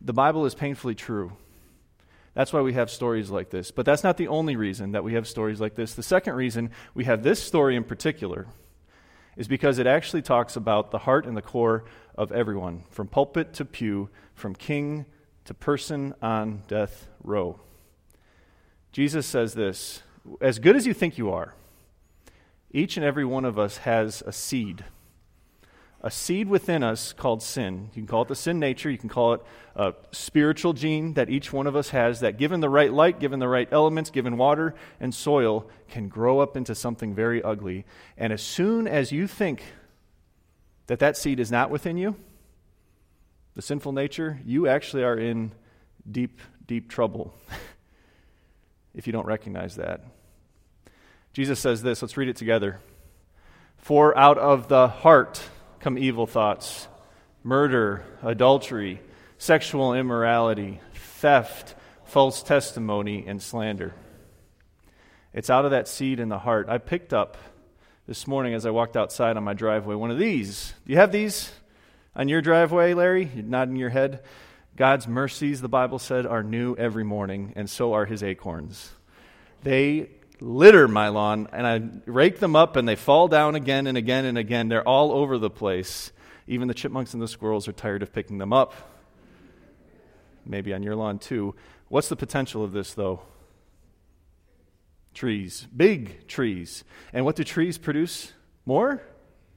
The 0.01 0.13
Bible 0.13 0.45
is 0.45 0.53
painfully 0.53 0.93
true. 0.93 1.31
That's 2.36 2.51
why 2.51 2.62
we 2.62 2.74
have 2.74 2.92
stories 2.92 3.32
like 3.32 3.50
this. 3.50 3.72
But 3.72 3.86
that's 3.86 4.04
not 4.04 4.18
the 4.18 4.27
only 4.27 4.56
reason 4.56 4.92
that 4.92 5.04
we 5.04 5.13
have 5.13 5.27
stories 5.27 5.60
like 5.60 5.75
this. 5.75 5.94
The 5.94 6.04
second 6.04 6.36
reason 6.36 6.70
we 6.94 7.06
have 7.06 7.24
this 7.24 7.42
story 7.42 7.75
in 7.75 7.86
particular 7.86 8.46
is 9.38 9.48
because 9.48 9.80
it 9.80 9.88
actually 9.88 10.22
talks 10.22 10.56
about 10.56 10.92
the 10.92 11.00
heart 11.00 11.25
and 11.25 11.36
the 11.36 11.42
core 11.42 11.86
of 12.15 12.32
everyone, 12.32 12.84
from 12.89 13.08
pulpit 13.08 13.54
to 13.54 13.65
pew, 13.65 14.10
from 14.34 14.54
king 14.54 15.06
to 15.46 15.54
person 15.54 16.13
on 16.22 16.62
death 16.68 17.08
row. 17.24 17.60
Jesus 18.92 19.25
says 19.25 19.54
this 19.54 20.04
As 20.42 20.60
good 20.60 20.75
as 20.75 20.86
you 20.86 20.94
think 20.94 21.18
you 21.18 21.32
are, 21.32 21.54
each 22.72 22.98
and 22.98 23.06
every 23.06 23.25
one 23.25 23.46
of 23.46 23.58
us 23.58 23.77
has 23.77 24.22
a 24.25 24.34
seed. 24.34 24.84
A 26.05 26.12
seed 26.12 26.47
within 26.47 26.83
us 26.83 27.13
called 27.13 27.41
sin. 27.41 27.89
You 27.95 28.03
can 28.03 28.05
call 28.05 28.21
it 28.21 28.27
the 28.27 28.35
sin 28.35 28.59
nature. 28.59 28.91
You 28.91 28.97
can 29.00 29.09
call 29.09 29.33
it 29.33 29.41
a 29.75 29.95
spiritual 30.12 30.74
gene 30.74 31.15
that 31.15 31.31
each 31.31 31.51
one 31.51 31.65
of 31.65 31.75
us 31.75 31.89
has 31.89 32.19
that, 32.19 32.38
given 32.38 32.59
the 32.59 32.69
right 32.69 32.93
light, 32.93 33.19
given 33.19 33.39
the 33.39 33.47
right 33.47 33.67
elements, 33.71 34.12
given 34.12 34.38
water 34.38 34.75
and 35.00 35.15
soil, 35.15 35.67
can 35.89 36.07
grow 36.07 36.41
up 36.41 36.55
into 36.55 36.75
something 36.75 37.15
very 37.15 37.41
ugly. 37.41 37.85
And 38.19 38.31
as 38.31 38.43
soon 38.43 38.88
as 38.88 39.12
you 39.12 39.25
think 39.25 39.63
that 40.85 41.00
that 41.00 41.17
seed 41.17 41.39
is 41.39 41.51
not 41.51 41.71
within 41.71 41.97
you, 41.97 42.15
the 43.55 43.63
sinful 43.63 43.91
nature, 43.91 44.39
you 44.45 44.67
actually 44.67 45.03
are 45.03 45.17
in 45.17 45.53
deep, 46.09 46.39
deep 46.67 46.88
trouble 46.88 47.33
if 48.93 49.07
you 49.07 49.13
don't 49.13 49.25
recognize 49.25 49.77
that. 49.77 50.01
Jesus 51.33 51.59
says 51.59 51.81
this, 51.81 52.03
let's 52.03 52.15
read 52.15 52.29
it 52.29 52.35
together. 52.35 52.79
For 53.77 54.15
out 54.15 54.38
of 54.38 54.67
the 54.67 54.88
heart 54.88 55.41
come 55.86 56.00
evil 56.00 56.25
thoughts, 56.25 56.88
murder, 57.44 58.04
adultery, 58.24 59.00
sexual 59.38 59.94
immorality, 59.94 60.80
theft, 60.96 61.75
false 62.06 62.42
testimony, 62.42 63.24
and 63.27 63.39
slander. 63.39 63.94
It's 65.32 65.48
out 65.48 65.63
of 65.63 65.70
that 65.70 65.88
seed 65.88 66.20
in 66.20 66.27
the 66.27 66.39
heart. 66.39 66.70
I 66.70 66.80
picked 66.80 67.13
up 67.13 67.38
this 68.08 68.25
morning 68.25 68.56
as 68.56 68.65
I 68.65 68.72
walked 68.72 68.98
outside 68.98 69.38
on 69.38 69.44
my 69.44 69.54
driveway 69.54 69.94
one 69.94 70.10
of 70.10 70.18
these. 70.18 70.74
Do 70.88 70.94
you 70.94 70.98
have 70.98 71.12
these 71.12 71.51
on 72.15 72.30
your 72.30 72.42
driveway, 72.42 72.96
Larry? 72.96 73.30
You're 73.36 73.44
nodding 73.44 73.75
your 73.75 73.89
head. 73.89 74.24
God's 74.75 75.08
mercies, 75.08 75.62
the 75.62 75.70
Bible 75.70 76.00
said, 76.00 76.25
are 76.25 76.42
new 76.42 76.75
every 76.77 77.04
morning, 77.04 77.54
and 77.56 77.70
so 77.70 77.94
are 77.94 78.06
his 78.06 78.24
acorns. 78.24 78.89
They 79.62 80.10
litter 80.42 80.88
my 80.88 81.10
lawn, 81.10 81.48
and 81.51 81.65
I 81.68 81.82
rake 82.10 82.39
them 82.39 82.56
up, 82.56 82.75
and 82.75 82.88
they 82.88 82.96
fall 82.96 83.27
down 83.27 83.56
again 83.56 83.88
and 83.88 83.98
again 83.98 84.25
and 84.25 84.38
again. 84.38 84.68
They're 84.68 84.88
all 84.88 85.12
over 85.12 85.38
the 85.38 85.50
place. 85.50 86.12
Even 86.48 86.68
the 86.68 86.74
chipmunks 86.74 87.13
and 87.13 87.22
the 87.22 87.27
squirrels 87.27 87.68
are 87.68 87.74
tired 87.74 88.04
of 88.04 88.13
picking 88.13 88.38
them 88.38 88.54
up. 88.54 88.74
Maybe 90.46 90.74
on 90.74 90.84
your 90.84 90.96
lawn, 90.96 91.20
too. 91.20 91.56
What's 91.88 92.10
the 92.10 92.15
potential 92.15 92.63
of 92.63 92.72
this, 92.72 92.94
though? 92.94 93.22
Trees, 95.13 95.65
big 95.75 96.27
trees. 96.27 96.84
And 97.13 97.25
what 97.25 97.36
do 97.36 97.44
trees 97.44 97.77
produce 97.77 98.34
more? 98.65 99.01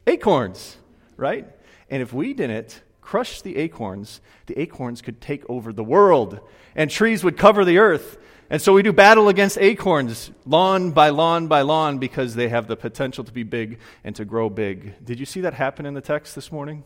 Acorns, 0.07 0.77
right? 1.17 1.47
And 1.91 2.01
if 2.01 2.13
we 2.13 2.33
didn't 2.33 2.81
crush 3.09 3.41
the 3.41 3.57
acorns, 3.57 4.21
the 4.49 4.61
acorns 4.61 5.01
could 5.01 5.19
take 5.19 5.43
over 5.49 5.73
the 5.73 5.83
world, 5.83 6.41
and 6.77 6.91
trees 6.91 7.25
would 7.25 7.39
cover 7.39 7.65
the 7.65 7.79
earth. 7.79 8.19
And 8.51 8.61
so 8.61 8.75
we 8.75 8.83
do 8.83 8.93
battle 8.93 9.31
against 9.31 9.57
acorns, 9.57 10.31
lawn 10.45 10.91
by 10.91 11.09
lawn 11.09 11.49
by 11.49 11.63
lawn, 11.63 11.97
because 11.97 12.35
they 12.35 12.51
have 12.51 12.67
the 12.67 12.77
potential 12.77 13.25
to 13.25 13.33
be 13.33 13.45
big 13.45 13.79
and 14.05 14.15
to 14.17 14.27
grow 14.27 14.51
big. 14.51 15.03
Did 15.03 15.19
you 15.19 15.25
see 15.25 15.41
that 15.41 15.55
happen 15.55 15.87
in 15.87 15.95
the 15.95 16.03
text 16.03 16.35
this 16.35 16.53
morning? 16.53 16.85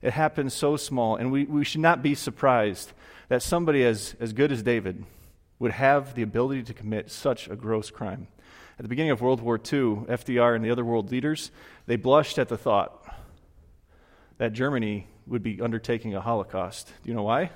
It 0.00 0.14
happened 0.14 0.54
so 0.54 0.78
small, 0.78 1.16
and 1.16 1.30
we, 1.30 1.44
we 1.44 1.66
should 1.66 1.82
not 1.82 2.02
be 2.02 2.14
surprised 2.14 2.94
that 3.28 3.42
somebody 3.42 3.84
as, 3.84 4.16
as 4.20 4.32
good 4.32 4.50
as 4.50 4.62
David 4.62 5.04
would 5.58 5.72
have 5.72 6.14
the 6.14 6.22
ability 6.22 6.62
to 6.62 6.72
commit 6.72 7.10
such 7.10 7.46
a 7.46 7.56
gross 7.56 7.90
crime. 7.90 8.28
At 8.78 8.84
the 8.84 8.88
beginning 8.88 9.12
of 9.12 9.20
World 9.20 9.42
War 9.42 9.56
II, 9.56 10.06
FDR 10.08 10.56
and 10.56 10.64
the 10.64 10.70
other 10.70 10.84
world 10.84 11.10
leaders, 11.10 11.50
they 11.84 11.96
blushed 11.96 12.38
at 12.38 12.48
the 12.48 12.56
thought 12.56 13.04
that 14.38 14.54
Germany 14.54 15.06
would 15.26 15.42
be 15.42 15.60
undertaking 15.60 16.14
a 16.14 16.20
Holocaust. 16.20 16.92
Do 17.02 17.08
you 17.08 17.14
know 17.14 17.22
why? 17.22 17.50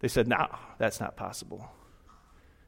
They 0.00 0.08
said, 0.08 0.28
no, 0.28 0.48
that's 0.78 1.00
not 1.00 1.16
possible. 1.16 1.70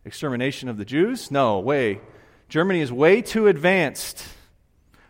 Extermination 0.04 0.68
of 0.68 0.76
the 0.76 0.84
Jews? 0.84 1.30
No, 1.30 1.60
way. 1.60 2.00
Germany 2.48 2.80
is 2.80 2.92
way 2.92 3.22
too 3.22 3.46
advanced. 3.46 4.26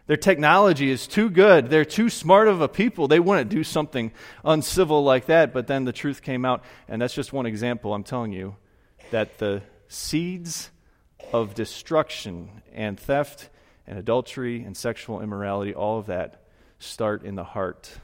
Their 0.06 0.16
technology 0.16 0.90
is 0.90 1.06
too 1.06 1.30
good. 1.30 1.70
They're 1.70 1.84
too 1.84 2.10
smart 2.10 2.48
of 2.48 2.60
a 2.60 2.68
people. 2.68 3.08
They 3.08 3.20
wouldn't 3.20 3.50
do 3.50 3.64
something 3.64 4.12
uncivil 4.44 5.02
like 5.02 5.26
that. 5.26 5.52
But 5.52 5.66
then 5.66 5.84
the 5.84 5.92
truth 5.92 6.22
came 6.22 6.44
out, 6.44 6.62
and 6.88 7.00
that's 7.00 7.14
just 7.14 7.32
one 7.32 7.46
example, 7.46 7.94
I'm 7.94 8.04
telling 8.04 8.32
you, 8.32 8.56
that 9.10 9.38
the 9.38 9.62
seeds 9.88 10.70
of 11.32 11.54
destruction 11.54 12.62
and 12.72 12.98
theft 12.98 13.48
and 13.86 13.98
adultery 13.98 14.62
and 14.62 14.76
sexual 14.76 15.20
immorality, 15.20 15.74
all 15.74 15.98
of 15.98 16.06
that, 16.06 16.44
start 16.78 17.24
in 17.24 17.36
the 17.36 17.44
heart. 17.44 17.96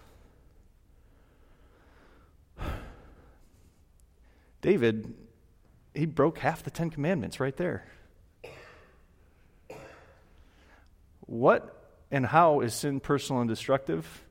David, 4.60 5.14
he 5.94 6.06
broke 6.06 6.38
half 6.38 6.62
the 6.62 6.70
Ten 6.70 6.90
Commandments 6.90 7.40
right 7.40 7.56
there. 7.56 7.86
What 11.20 11.74
and 12.10 12.26
how 12.26 12.60
is 12.60 12.74
sin 12.74 13.00
personal 13.00 13.42
and 13.42 13.48
destructive? 13.48 14.24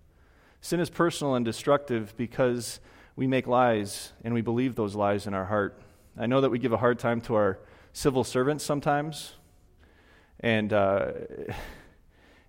Sin 0.62 0.80
is 0.80 0.90
personal 0.90 1.36
and 1.36 1.46
destructive 1.46 2.16
because 2.18 2.80
we 3.16 3.28
make 3.28 3.48
lies 3.48 4.14
and 4.24 4.34
we 4.34 4.42
believe 4.42 4.76
those 4.76 4.96
lies 4.96 5.28
in 5.28 5.34
our 5.34 5.46
heart. 5.46 5.80
I 6.18 6.26
know 6.26 6.42
that 6.42 6.50
we 6.50 6.60
give 6.60 6.74
a 6.74 6.78
hard 6.78 6.98
time 6.98 7.22
to 7.22 7.36
our 7.36 7.60
civil 7.94 8.24
servants 8.24 8.64
sometimes, 8.64 9.34
and 10.40 10.74
uh, 10.74 11.12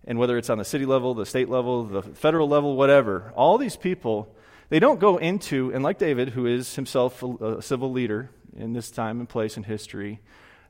and 0.04 0.18
whether 0.18 0.38
it's 0.38 0.48
on 0.48 0.56
the 0.56 0.64
city 0.64 0.86
level, 0.86 1.12
the 1.14 1.26
state 1.26 1.50
level, 1.50 1.84
the 1.84 2.02
federal 2.02 2.48
level, 2.48 2.76
whatever, 2.76 3.32
all 3.36 3.58
these 3.58 3.76
people, 3.76 4.34
they 4.68 4.78
don't 4.78 5.00
go 5.00 5.16
into, 5.16 5.72
and 5.72 5.82
like 5.82 5.98
David, 5.98 6.30
who 6.30 6.46
is 6.46 6.74
himself 6.74 7.22
a, 7.22 7.62
civil 7.62 7.90
leader 7.90 8.30
in 8.56 8.72
this 8.72 8.90
time 8.90 9.20
and 9.20 9.28
place 9.28 9.56
in 9.56 9.62
history, 9.62 10.20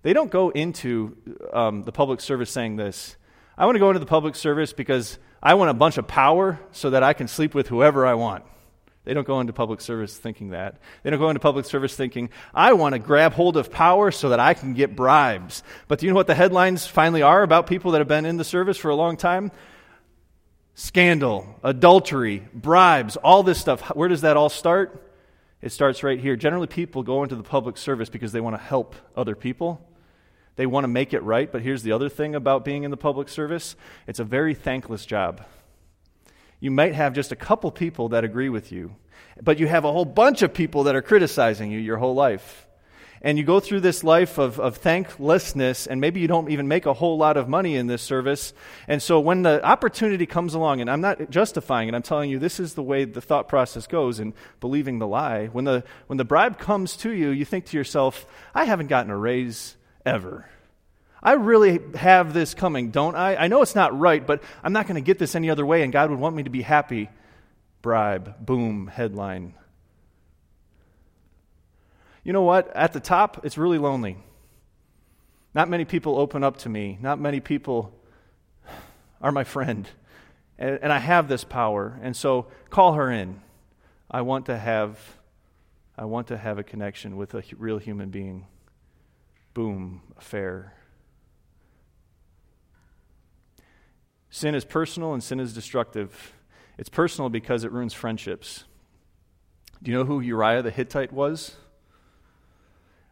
they 0.02 0.12
don't 0.12 0.30
go 0.30 0.50
into 0.50 1.16
um, 1.52 1.84
the 1.84 1.92
public 1.92 2.20
service 2.20 2.50
saying 2.50 2.76
this 2.76 3.16
I 3.56 3.64
want 3.64 3.74
to 3.74 3.80
go 3.80 3.90
into 3.90 3.98
the 3.98 4.06
public 4.06 4.36
service 4.36 4.72
because 4.72 5.18
I 5.42 5.54
want 5.54 5.70
a 5.70 5.74
bunch 5.74 5.98
of 5.98 6.06
power 6.06 6.60
so 6.70 6.90
that 6.90 7.02
I 7.02 7.12
can 7.12 7.26
sleep 7.26 7.54
with 7.54 7.68
whoever 7.68 8.06
I 8.06 8.14
want. 8.14 8.44
They 9.04 9.14
don't 9.14 9.26
go 9.26 9.40
into 9.40 9.52
public 9.52 9.80
service 9.80 10.16
thinking 10.16 10.50
that. 10.50 10.76
They 11.02 11.10
don't 11.10 11.18
go 11.18 11.30
into 11.30 11.40
public 11.40 11.64
service 11.64 11.96
thinking, 11.96 12.30
I 12.54 12.74
want 12.74 12.92
to 12.92 12.98
grab 12.98 13.32
hold 13.32 13.56
of 13.56 13.70
power 13.70 14.10
so 14.10 14.28
that 14.28 14.38
I 14.38 14.54
can 14.54 14.74
get 14.74 14.94
bribes. 14.94 15.62
But 15.88 15.98
do 15.98 16.06
you 16.06 16.12
know 16.12 16.16
what 16.16 16.26
the 16.26 16.34
headlines 16.34 16.86
finally 16.86 17.22
are 17.22 17.42
about 17.42 17.66
people 17.66 17.92
that 17.92 18.00
have 18.00 18.08
been 18.08 18.26
in 18.26 18.36
the 18.36 18.44
service 18.44 18.76
for 18.76 18.90
a 18.90 18.94
long 18.94 19.16
time? 19.16 19.50
Scandal, 20.80 21.58
adultery, 21.64 22.46
bribes, 22.54 23.16
all 23.16 23.42
this 23.42 23.58
stuff. 23.58 23.80
Where 23.96 24.08
does 24.08 24.20
that 24.20 24.36
all 24.36 24.48
start? 24.48 25.12
It 25.60 25.72
starts 25.72 26.04
right 26.04 26.20
here. 26.20 26.36
Generally, 26.36 26.68
people 26.68 27.02
go 27.02 27.24
into 27.24 27.34
the 27.34 27.42
public 27.42 27.76
service 27.76 28.08
because 28.08 28.30
they 28.30 28.40
want 28.40 28.54
to 28.54 28.62
help 28.62 28.94
other 29.16 29.34
people. 29.34 29.84
They 30.54 30.66
want 30.66 30.84
to 30.84 30.88
make 30.88 31.12
it 31.12 31.18
right, 31.24 31.50
but 31.50 31.62
here's 31.62 31.82
the 31.82 31.90
other 31.90 32.08
thing 32.08 32.36
about 32.36 32.64
being 32.64 32.84
in 32.84 32.92
the 32.92 32.96
public 32.96 33.28
service 33.28 33.74
it's 34.06 34.20
a 34.20 34.24
very 34.24 34.54
thankless 34.54 35.04
job. 35.04 35.44
You 36.60 36.70
might 36.70 36.94
have 36.94 37.12
just 37.12 37.32
a 37.32 37.36
couple 37.36 37.72
people 37.72 38.10
that 38.10 38.22
agree 38.22 38.48
with 38.48 38.70
you, 38.70 38.94
but 39.42 39.58
you 39.58 39.66
have 39.66 39.84
a 39.84 39.90
whole 39.90 40.04
bunch 40.04 40.42
of 40.42 40.54
people 40.54 40.84
that 40.84 40.94
are 40.94 41.02
criticizing 41.02 41.72
you 41.72 41.80
your 41.80 41.96
whole 41.96 42.14
life. 42.14 42.67
And 43.22 43.36
you 43.36 43.44
go 43.44 43.58
through 43.58 43.80
this 43.80 44.04
life 44.04 44.38
of, 44.38 44.60
of 44.60 44.76
thanklessness, 44.76 45.86
and 45.86 46.00
maybe 46.00 46.20
you 46.20 46.28
don't 46.28 46.50
even 46.50 46.68
make 46.68 46.86
a 46.86 46.92
whole 46.92 47.18
lot 47.18 47.36
of 47.36 47.48
money 47.48 47.74
in 47.74 47.86
this 47.86 48.02
service. 48.02 48.52
And 48.86 49.02
so 49.02 49.18
when 49.18 49.42
the 49.42 49.64
opportunity 49.64 50.26
comes 50.26 50.54
along, 50.54 50.80
and 50.80 50.90
I'm 50.90 51.00
not 51.00 51.30
justifying 51.30 51.88
it, 51.88 51.94
I'm 51.94 52.02
telling 52.02 52.30
you 52.30 52.38
this 52.38 52.60
is 52.60 52.74
the 52.74 52.82
way 52.82 53.04
the 53.04 53.20
thought 53.20 53.48
process 53.48 53.86
goes 53.86 54.20
in 54.20 54.34
believing 54.60 54.98
the 54.98 55.06
lie. 55.06 55.46
When 55.46 55.64
the, 55.64 55.84
when 56.06 56.16
the 56.16 56.24
bribe 56.24 56.58
comes 56.58 56.96
to 56.98 57.10
you, 57.10 57.30
you 57.30 57.44
think 57.44 57.66
to 57.66 57.76
yourself, 57.76 58.26
I 58.54 58.64
haven't 58.64 58.86
gotten 58.86 59.10
a 59.10 59.16
raise 59.16 59.76
ever. 60.06 60.46
I 61.20 61.32
really 61.32 61.80
have 61.96 62.32
this 62.32 62.54
coming, 62.54 62.90
don't 62.90 63.16
I? 63.16 63.34
I 63.34 63.48
know 63.48 63.62
it's 63.62 63.74
not 63.74 63.98
right, 63.98 64.24
but 64.24 64.42
I'm 64.62 64.72
not 64.72 64.86
going 64.86 64.94
to 64.94 65.00
get 65.00 65.18
this 65.18 65.34
any 65.34 65.50
other 65.50 65.66
way, 65.66 65.82
and 65.82 65.92
God 65.92 66.10
would 66.10 66.20
want 66.20 66.36
me 66.36 66.44
to 66.44 66.50
be 66.50 66.62
happy. 66.62 67.10
Bribe, 67.82 68.44
boom, 68.44 68.86
headline. 68.86 69.54
You 72.24 72.32
know 72.32 72.42
what? 72.42 72.74
At 72.76 72.92
the 72.92 73.00
top, 73.00 73.44
it's 73.44 73.58
really 73.58 73.78
lonely. 73.78 74.18
Not 75.54 75.68
many 75.68 75.84
people 75.84 76.18
open 76.18 76.44
up 76.44 76.58
to 76.58 76.68
me. 76.68 76.98
Not 77.00 77.18
many 77.18 77.40
people 77.40 77.92
are 79.20 79.32
my 79.32 79.44
friend. 79.44 79.88
And, 80.58 80.78
and 80.82 80.92
I 80.92 80.98
have 80.98 81.28
this 81.28 81.44
power. 81.44 81.98
And 82.02 82.16
so 82.16 82.46
call 82.70 82.94
her 82.94 83.10
in. 83.10 83.40
I 84.10 84.22
want 84.22 84.46
to 84.46 84.58
have 84.58 84.98
I 85.96 86.04
want 86.04 86.28
to 86.28 86.36
have 86.36 86.58
a 86.58 86.62
connection 86.62 87.16
with 87.16 87.34
a 87.34 87.42
real 87.56 87.78
human 87.78 88.10
being. 88.10 88.46
Boom, 89.52 90.02
affair. 90.16 90.74
Sin 94.30 94.54
is 94.54 94.64
personal 94.64 95.12
and 95.12 95.24
sin 95.24 95.40
is 95.40 95.52
destructive. 95.52 96.34
It's 96.78 96.88
personal 96.88 97.30
because 97.30 97.64
it 97.64 97.72
ruins 97.72 97.94
friendships. 97.94 98.62
Do 99.82 99.90
you 99.90 99.96
know 99.96 100.04
who 100.04 100.20
Uriah 100.20 100.62
the 100.62 100.70
Hittite 100.70 101.12
was? 101.12 101.56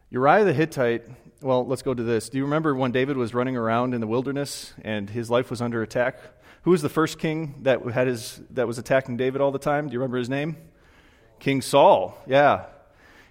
Uriah 0.09 0.45
the 0.45 0.53
Hittite, 0.53 1.03
well, 1.41 1.65
let's 1.65 1.81
go 1.81 1.93
to 1.93 2.03
this. 2.03 2.29
Do 2.29 2.37
you 2.37 2.45
remember 2.45 2.73
when 2.75 2.91
David 2.91 3.17
was 3.17 3.33
running 3.33 3.57
around 3.57 3.93
in 3.93 4.01
the 4.01 4.07
wilderness 4.07 4.73
and 4.83 5.09
his 5.09 5.29
life 5.29 5.49
was 5.49 5.61
under 5.61 5.81
attack? 5.81 6.19
Who 6.63 6.71
was 6.71 6.81
the 6.81 6.89
first 6.89 7.19
king 7.19 7.55
that 7.63 7.81
had 7.85 8.07
his 8.07 8.41
that 8.51 8.67
was 8.67 8.77
attacking 8.77 9.17
David 9.17 9.41
all 9.41 9.51
the 9.51 9.59
time? 9.59 9.87
Do 9.87 9.93
you 9.93 9.99
remember 9.99 10.17
his 10.17 10.29
name? 10.29 10.57
King 11.39 11.61
Saul. 11.61 12.17
Yeah 12.25 12.65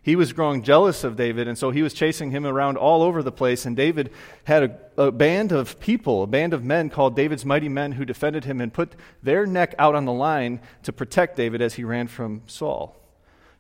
he 0.07 0.15
was 0.15 0.33
growing 0.33 0.63
jealous 0.63 1.03
of 1.03 1.17
David, 1.17 1.49
and 1.49 1.59
so 1.59 1.73
he 1.73 1.83
was 1.83 1.93
chasing 1.93 2.31
him 2.31 2.47
around 2.47 2.77
all 2.77 3.03
over 3.03 3.25
the 3.25 3.33
place. 3.33 3.67
And 3.67 3.75
David 3.75 4.13
had 4.45 4.63
a, 4.63 5.07
a, 5.07 5.11
band 5.11 5.51
of 5.51 5.81
people, 5.81 6.23
a 6.23 6.29
band 6.29 6.55
of 6.55 6.63
men 6.63 6.91
called 6.91 7.17
David's 7.17 7.45
mighty 7.45 7.69
men, 7.69 7.91
who 7.91 8.05
defended 8.05 8.45
him 8.45 8.61
and 8.61 8.73
put 8.73 8.95
their 9.21 9.47
neck 9.47 9.75
out 9.81 9.97
on 9.97 10.05
the 10.05 10.13
line 10.13 10.61
to 10.85 10.93
protect 10.93 11.35
David 11.35 11.61
as 11.61 11.75
he 11.75 11.83
ran 11.83 12.07
from 12.07 12.43
Saul. 12.47 12.95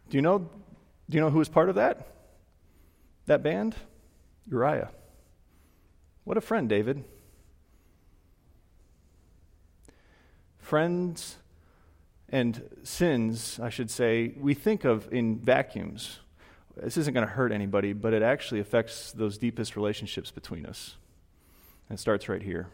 Do 0.08 0.16
you 0.16 0.22
know, 0.22 0.38
do 0.38 0.48
you 1.16 1.20
know 1.20 1.30
who 1.30 1.40
was 1.40 1.48
part 1.48 1.68
of 1.68 1.74
that? 1.74 2.06
That 3.26 3.42
band? 3.42 3.74
Uriah. 4.50 4.90
What 6.24 6.36
a 6.36 6.40
friend, 6.40 6.68
David. 6.68 7.04
Friends 10.58 11.36
and 12.28 12.62
sins, 12.82 13.60
I 13.60 13.68
should 13.68 13.90
say, 13.90 14.34
we 14.38 14.54
think 14.54 14.84
of 14.84 15.12
in 15.12 15.38
vacuums. 15.38 16.18
this 16.76 16.96
isn't 16.96 17.14
going 17.14 17.26
to 17.26 17.32
hurt 17.32 17.52
anybody, 17.52 17.92
but 17.92 18.12
it 18.12 18.22
actually 18.22 18.60
affects 18.60 19.12
those 19.12 19.38
deepest 19.38 19.76
relationships 19.76 20.30
between 20.30 20.66
us. 20.66 20.96
And 21.88 21.98
it 21.98 22.00
starts 22.00 22.28
right 22.28 22.42
here. 22.42 22.68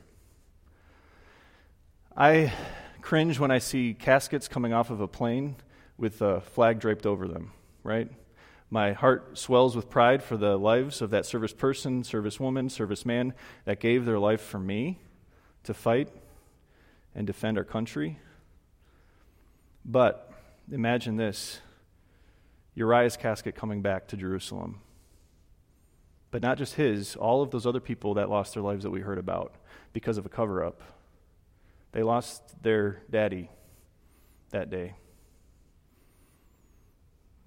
I 2.17 2.53
cringe 3.01 3.39
when 3.39 3.51
I 3.51 3.59
see 3.59 3.95
caskets 3.95 4.49
coming 4.49 4.73
off 4.73 4.91
of 4.91 5.01
a 5.01 5.09
plane 5.09 5.57
with 5.99 6.23
a 6.23 6.41
flag 6.41 6.79
draped 6.79 7.07
over 7.07 7.29
them, 7.29 7.53
right? 7.83 8.11
My 8.73 8.95
heart 8.95 9.37
swells 9.37 9.77
with 9.77 9.91
pride 9.91 10.23
for 10.23 10.39
the 10.39 10.57
lives 10.57 11.03
of 11.03 11.11
that 11.11 11.27
service 11.27 11.53
person, 11.53 12.03
service 12.05 12.41
woman, 12.41 12.71
service 12.71 13.05
man 13.05 13.35
that 13.67 13.81
gave 13.81 14.07
their 14.07 14.19
life 14.19 14.41
for 14.41 14.59
me 14.59 14.99
to 15.65 15.75
fight 15.75 16.09
and 17.15 17.27
defend 17.27 17.59
our 17.59 17.65
country. 17.65 18.19
But 19.85 20.33
imagine 20.71 21.19
this 21.19 21.61
Uriah's 22.75 23.19
casket 23.19 23.55
coming 23.55 23.83
back 23.83 24.09
to 24.09 24.17
Jerusalem. 24.17 24.81
But 26.31 26.41
not 26.41 26.57
just 26.57 26.77
his, 26.77 27.15
all 27.15 27.43
of 27.43 27.51
those 27.51 27.67
other 27.67 27.79
people 27.79 28.15
that 28.15 28.31
lost 28.31 28.55
their 28.55 28.63
lives 28.63 28.85
that 28.85 28.91
we 28.91 29.03
heard 29.03 29.19
about 29.19 29.55
because 29.93 30.17
of 30.17 30.25
a 30.25 30.31
cover 30.31 30.65
up. 30.65 30.81
They 31.93 32.03
lost 32.03 32.63
their 32.63 33.03
daddy 33.11 33.51
that 34.49 34.71
day. 34.71 34.95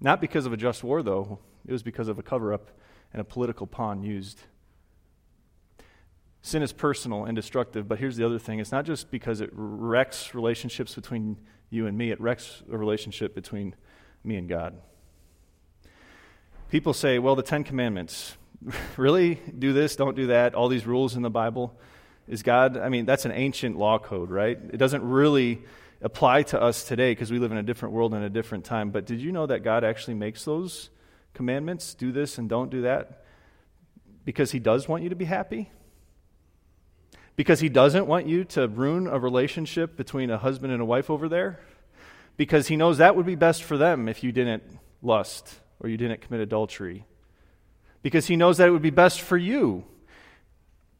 Not 0.00 0.20
because 0.20 0.46
of 0.46 0.52
a 0.52 0.56
just 0.56 0.84
war, 0.84 1.02
though, 1.02 1.38
it 1.66 1.72
was 1.72 1.82
because 1.82 2.08
of 2.08 2.18
a 2.18 2.22
cover 2.22 2.52
up 2.52 2.70
and 3.12 3.20
a 3.20 3.24
political 3.24 3.66
pawn 3.66 4.02
used. 4.02 4.40
Sin 6.42 6.62
is 6.62 6.72
personal 6.72 7.24
and 7.24 7.34
destructive, 7.34 7.88
but 7.88 7.98
here's 7.98 8.16
the 8.16 8.24
other 8.24 8.38
thing 8.38 8.60
it's 8.60 8.72
not 8.72 8.84
just 8.84 9.10
because 9.10 9.40
it 9.40 9.50
wrecks 9.52 10.34
relationships 10.34 10.94
between 10.94 11.38
you 11.70 11.86
and 11.86 11.98
me, 11.98 12.10
it 12.10 12.20
wrecks 12.20 12.62
a 12.70 12.76
relationship 12.76 13.34
between 13.34 13.74
me 14.22 14.36
and 14.36 14.48
God. 14.48 14.76
People 16.70 16.92
say, 16.92 17.18
well, 17.18 17.36
the 17.36 17.42
Ten 17.42 17.64
Commandments, 17.64 18.36
really? 18.96 19.36
Do 19.58 19.72
this, 19.72 19.96
don't 19.96 20.16
do 20.16 20.28
that, 20.28 20.54
all 20.54 20.68
these 20.68 20.86
rules 20.86 21.16
in 21.16 21.22
the 21.22 21.30
Bible. 21.30 21.76
Is 22.28 22.42
God, 22.42 22.76
I 22.76 22.88
mean, 22.88 23.06
that's 23.06 23.24
an 23.24 23.32
ancient 23.32 23.76
law 23.76 23.98
code, 23.98 24.30
right? 24.30 24.58
It 24.72 24.78
doesn't 24.78 25.08
really 25.08 25.62
apply 26.02 26.42
to 26.42 26.60
us 26.60 26.84
today 26.84 27.12
because 27.12 27.30
we 27.30 27.38
live 27.38 27.52
in 27.52 27.58
a 27.58 27.62
different 27.62 27.94
world 27.94 28.14
and 28.14 28.24
a 28.24 28.30
different 28.30 28.64
time. 28.64 28.90
But 28.90 29.06
did 29.06 29.20
you 29.20 29.32
know 29.32 29.46
that 29.46 29.60
God 29.60 29.84
actually 29.84 30.14
makes 30.14 30.44
those 30.44 30.90
commandments? 31.34 31.94
Do 31.94 32.12
this 32.12 32.38
and 32.38 32.48
don't 32.48 32.70
do 32.70 32.82
that? 32.82 33.24
Because 34.24 34.52
He 34.52 34.58
does 34.58 34.88
want 34.88 35.02
you 35.02 35.08
to 35.10 35.16
be 35.16 35.24
happy? 35.24 35.70
Because 37.36 37.60
He 37.60 37.68
doesn't 37.68 38.06
want 38.06 38.26
you 38.26 38.44
to 38.44 38.68
ruin 38.68 39.06
a 39.06 39.18
relationship 39.18 39.96
between 39.96 40.30
a 40.30 40.38
husband 40.38 40.72
and 40.72 40.82
a 40.82 40.86
wife 40.86 41.10
over 41.10 41.28
there? 41.28 41.60
Because 42.36 42.68
He 42.68 42.76
knows 42.76 42.98
that 42.98 43.16
would 43.16 43.26
be 43.26 43.36
best 43.36 43.62
for 43.62 43.76
them 43.76 44.08
if 44.08 44.22
you 44.22 44.32
didn't 44.32 44.62
lust 45.02 45.60
or 45.80 45.88
you 45.88 45.96
didn't 45.96 46.20
commit 46.20 46.40
adultery. 46.40 47.06
Because 48.02 48.26
He 48.26 48.36
knows 48.36 48.58
that 48.58 48.68
it 48.68 48.72
would 48.72 48.82
be 48.82 48.90
best 48.90 49.20
for 49.20 49.36
you 49.36 49.84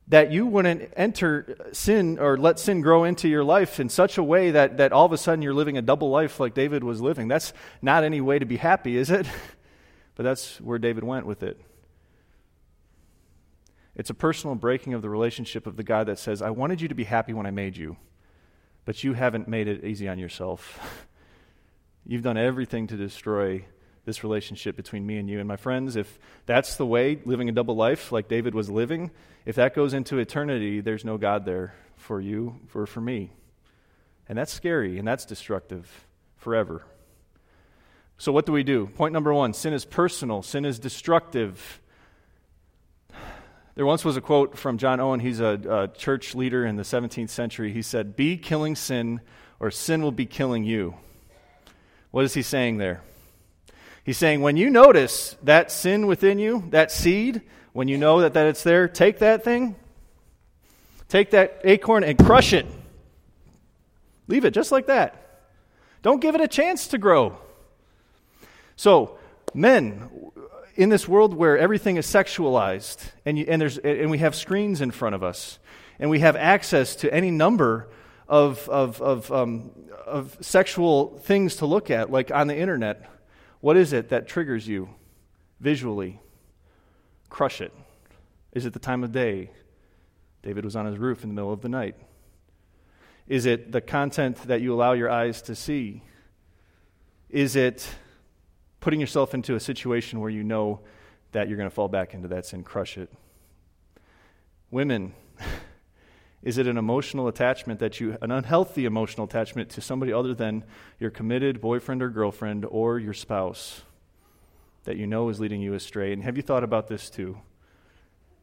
that 0.09 0.31
you 0.31 0.47
wouldn't 0.47 0.93
enter 0.97 1.57
sin 1.73 2.19
or 2.19 2.37
let 2.37 2.59
sin 2.59 2.81
grow 2.81 3.05
into 3.05 3.29
your 3.29 3.43
life 3.43 3.81
in 3.81 3.89
such 3.89 4.19
a 4.19 4.23
way 4.23 4.53
that, 4.53 4.77
that 4.77 4.93
all 4.93 5.05
of 5.05 5.13
a 5.13 5.19
sudden 5.19 5.43
you're 5.43 5.55
living 5.55 5.77
a 5.77 5.83
double 5.83 6.11
life 6.11 6.39
like 6.39 6.55
David 6.55 6.85
was 6.85 7.01
living. 7.01 7.27
That's 7.27 7.53
not 7.83 8.05
any 8.05 8.21
way 8.21 8.39
to 8.39 8.47
be 8.47 8.57
happy, 8.57 8.97
is 8.97 9.11
it? 9.11 9.27
But 10.17 10.23
that's 10.23 10.63
where 10.63 10.79
David 10.79 11.05
went 11.05 11.27
with 11.27 11.43
it. 11.43 11.61
It's 13.95 14.09
a 14.09 14.15
personal 14.15 14.57
breaking 14.57 14.95
of 14.95 15.03
the 15.03 15.11
relationship 15.11 15.67
of 15.67 15.77
the 15.77 15.83
God 15.83 16.07
that 16.07 16.19
says, 16.19 16.41
I 16.41 16.49
wanted 16.49 16.81
you 16.81 16.89
to 16.89 16.95
be 16.95 17.05
happy 17.05 17.35
when 17.35 17.45
I 17.45 17.51
made 17.51 17.77
you, 17.77 17.99
but 18.87 19.05
you 19.05 19.13
haven't 19.13 19.47
made 19.47 19.69
it 19.69 19.85
easy 19.85 20.09
on 20.09 20.19
yourself. 20.19 21.07
You've 22.07 22.23
done 22.23 22.39
everything 22.39 22.87
to 22.87 22.97
destroy 22.97 23.67
this 24.07 24.25
relationship 24.25 24.77
between 24.77 25.07
me 25.07 25.19
and 25.19 25.29
you. 25.29 25.39
And 25.41 25.47
my 25.47 25.57
friends, 25.57 25.97
if 25.97 26.19
that's 26.47 26.77
the 26.77 26.87
way, 26.87 27.19
living 27.27 27.51
a 27.51 27.53
double 27.53 27.77
life 27.77 28.13
like 28.13 28.29
David 28.29 28.55
was 28.55 28.71
living, 28.71 29.11
if 29.45 29.57
that 29.57 29.75
goes 29.75 29.93
into 29.93 30.19
eternity, 30.19 30.81
there's 30.81 31.05
no 31.05 31.19
God 31.19 31.45
there 31.45 31.75
for 31.97 32.21
you 32.21 32.59
or 32.73 32.87
for 32.87 33.01
me. 33.01 33.33
And 34.29 34.39
that's 34.39 34.53
scary 34.53 34.99
and 34.99 35.07
that's 35.07 35.27
destructive 35.27 36.07
forever. 36.37 36.87
So, 38.17 38.33
what 38.33 38.47
do 38.47 38.53
we 38.53 38.63
do? 38.63 38.87
Point 38.87 39.13
number 39.13 39.35
one 39.35 39.53
sin 39.53 39.75
is 39.75 39.85
personal, 39.85 40.43
sin 40.43 40.65
is 40.65 40.79
destructive. 40.79 41.81
There 43.75 43.85
once 43.85 44.07
was 44.07 44.17
a 44.17 44.23
quote 44.23 44.57
from 44.57 44.79
John 44.79 45.01
Owen. 45.01 45.21
He's 45.21 45.41
a, 45.41 45.61
a 45.69 45.89
church 45.89 46.35
leader 46.35 46.65
in 46.65 46.77
the 46.77 46.83
17th 46.83 47.29
century. 47.29 47.73
He 47.73 47.83
said, 47.83 48.17
Be 48.17 48.39
killing 48.39 48.75
sin, 48.75 49.21
or 49.61 49.71
sin 49.71 50.01
will 50.01 50.13
be 50.13 50.25
killing 50.25 50.65
you. 50.65 50.95
What 52.11 52.25
is 52.25 52.33
he 52.33 52.41
saying 52.41 52.79
there? 52.79 53.03
He's 54.07 54.17
saying, 54.17 54.41
when 54.41 54.57
you 54.57 54.71
notice 54.71 55.37
that 55.43 55.73
sin 55.73 56.07
within 56.07 56.39
you, 56.39 56.63
that 56.71 56.93
seed, 56.93 57.43
when 57.73 57.89
you 57.89 57.99
know 57.99 58.21
that, 58.21 58.35
that 58.35 58.47
it's 58.47 58.63
there, 58.63 58.87
take 58.87 59.19
that 59.19 59.43
thing, 59.43 59.75
take 61.09 61.33
that 61.33 61.61
acorn 61.65 62.05
and 62.05 62.17
crush 62.17 62.53
it. 62.53 62.67
Leave 64.29 64.45
it 64.45 64.53
just 64.55 64.71
like 64.71 64.87
that. 64.87 65.43
Don't 66.03 66.21
give 66.21 66.37
it 66.37 66.41
a 66.41 66.47
chance 66.47 66.87
to 66.89 66.99
grow. 66.99 67.37
So, 68.77 69.19
men, 69.53 70.09
in 70.77 70.89
this 70.89 71.09
world 71.09 71.35
where 71.35 71.59
everything 71.59 71.97
is 71.97 72.07
sexualized 72.07 73.11
and, 73.25 73.37
you, 73.37 73.47
and, 73.49 73.61
there's, 73.61 73.77
and 73.77 74.09
we 74.09 74.19
have 74.19 74.37
screens 74.37 74.81
in 74.81 74.93
front 74.93 75.17
of 75.17 75.25
us 75.25 75.59
and 75.99 76.11
we 76.11 76.21
have 76.21 76.37
access 76.37 76.95
to 76.95 77.13
any 77.13 77.33
number 77.33 77.89
of, 78.29 78.69
of, 78.69 79.03
of, 79.03 79.33
um, 79.33 79.73
of 80.07 80.37
sexual 80.41 81.19
things 81.25 81.57
to 81.57 81.67
look 81.67 81.91
at, 81.91 82.13
like 82.13 82.31
on 82.31 82.47
the 82.47 82.57
internet, 82.57 83.11
what 83.67 83.77
is 83.77 83.93
it 83.93 84.11
that 84.11 84.29
triggers 84.29 84.69
you 84.69 84.89
visually? 85.59 86.21
Crush 87.29 87.61
it. 87.61 87.73
Is 88.53 88.65
it 88.65 88.73
the 88.73 88.79
time 88.79 89.03
of 89.03 89.11
day? 89.11 89.51
David 90.45 90.65
was 90.65 90.77
on 90.77 90.87
his 90.87 90.99
roof 90.99 91.25
in 91.25 91.31
the 91.31 91.35
middle 91.35 91.53
of 91.53 91.63
the 91.63 91.69
night. 91.69 91.97
Is 93.27 93.45
it 93.45 93.73
the 93.73 93.81
content 93.81 94.37
that 94.47 94.61
you 94.61 94.73
allow 94.73 94.93
your 94.93 95.11
eyes 95.11 95.43
to 95.43 95.57
see? 95.57 96.05
Is 97.29 97.57
it 97.57 97.89
putting 98.79 99.01
yourself 99.01 99.35
into 99.35 99.57
a 99.57 99.61
situation 99.61 100.21
where 100.21 100.31
you 100.31 100.45
know 100.45 100.83
that 101.33 101.49
you're 101.49 101.59
going 101.59 101.69
to 101.69 101.75
fall 101.75 101.89
back 101.89 102.15
into 102.15 102.29
that 102.29 102.47
sin? 102.47 102.63
Crush 102.63 102.97
it. 102.97 103.13
Women, 104.71 105.13
is 106.43 106.59
it 106.59 106.67
an 106.67 106.77
emotional 106.77 107.29
attachment 107.29 107.81
that 107.81 107.99
you, 107.99 108.17
an 108.21 108.31
unhealthy 108.31 108.85
emotional 108.85 109.27
attachment 109.27 109.71
to 109.71 109.81
somebody 109.81 110.13
other 110.13 110.35
than 110.35 110.65
your 111.01 111.11
committed 111.11 111.61
boyfriend 111.61 112.03
or 112.03 112.09
girlfriend 112.09 112.65
or 112.65 112.99
your 112.99 113.15
spouse 113.15 113.83
that 114.85 114.97
you 114.97 115.07
know 115.07 115.29
is 115.29 115.41
leading 115.41 115.61
you 115.61 115.75
astray? 115.75 116.13
And 116.13 116.23
have 116.23 116.37
you 116.37 116.43
thought 116.43 116.63
about 116.63 116.89
this 116.89 117.11
too? 117.11 117.39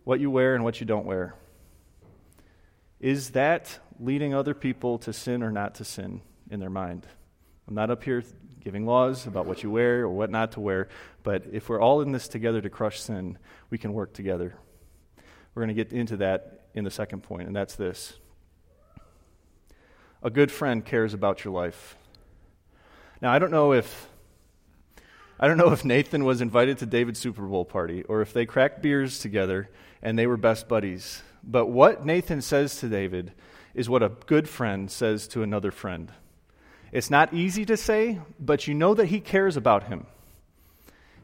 What 0.03 0.19
you 0.19 0.29
wear 0.29 0.55
and 0.55 0.63
what 0.63 0.79
you 0.79 0.85
don't 0.85 1.05
wear. 1.05 1.35
Is 2.99 3.31
that 3.31 3.79
leading 3.99 4.33
other 4.33 4.53
people 4.53 4.97
to 4.99 5.13
sin 5.13 5.43
or 5.43 5.51
not 5.51 5.75
to 5.75 5.85
sin 5.85 6.21
in 6.49 6.59
their 6.59 6.69
mind? 6.69 7.07
I'm 7.67 7.75
not 7.75 7.89
up 7.89 8.03
here 8.03 8.23
giving 8.59 8.85
laws 8.85 9.27
about 9.27 9.45
what 9.45 9.63
you 9.63 9.71
wear 9.71 10.01
or 10.01 10.09
what 10.09 10.29
not 10.29 10.53
to 10.53 10.59
wear, 10.59 10.87
but 11.21 11.43
if 11.51 11.69
we're 11.69 11.81
all 11.81 12.01
in 12.01 12.11
this 12.11 12.27
together 12.27 12.61
to 12.61 12.69
crush 12.69 12.99
sin, 12.99 13.37
we 13.69 13.77
can 13.77 13.93
work 13.93 14.13
together. 14.13 14.55
We're 15.53 15.63
going 15.63 15.75
to 15.75 15.83
get 15.83 15.93
into 15.93 16.17
that 16.17 16.62
in 16.73 16.83
the 16.83 16.91
second 16.91 17.23
point, 17.23 17.47
and 17.47 17.55
that's 17.55 17.75
this 17.75 18.13
a 20.23 20.29
good 20.29 20.51
friend 20.51 20.85
cares 20.85 21.13
about 21.13 21.43
your 21.43 21.53
life. 21.53 21.97
Now, 23.21 23.31
I 23.31 23.39
don't 23.39 23.51
know 23.51 23.73
if. 23.73 24.09
I 25.39 25.47
don't 25.47 25.57
know 25.57 25.73
if 25.73 25.83
Nathan 25.83 26.23
was 26.23 26.39
invited 26.39 26.77
to 26.77 26.85
David's 26.85 27.19
Super 27.19 27.41
Bowl 27.41 27.65
party 27.65 28.03
or 28.03 28.21
if 28.21 28.31
they 28.31 28.45
cracked 28.45 28.81
beers 28.81 29.19
together 29.19 29.69
and 30.01 30.17
they 30.17 30.27
were 30.27 30.37
best 30.37 30.69
buddies. 30.69 31.21
But 31.43 31.65
what 31.65 32.05
Nathan 32.05 32.41
says 32.41 32.77
to 32.79 32.87
David 32.87 33.33
is 33.73 33.89
what 33.89 34.03
a 34.03 34.09
good 34.09 34.47
friend 34.47 34.89
says 34.89 35.27
to 35.29 35.43
another 35.43 35.71
friend. 35.71 36.11
It's 36.93 37.09
not 37.09 37.33
easy 37.33 37.65
to 37.65 37.75
say, 37.75 38.19
but 38.39 38.67
you 38.67 38.73
know 38.73 38.93
that 38.93 39.07
he 39.07 39.19
cares 39.19 39.57
about 39.57 39.85
him. 39.85 40.05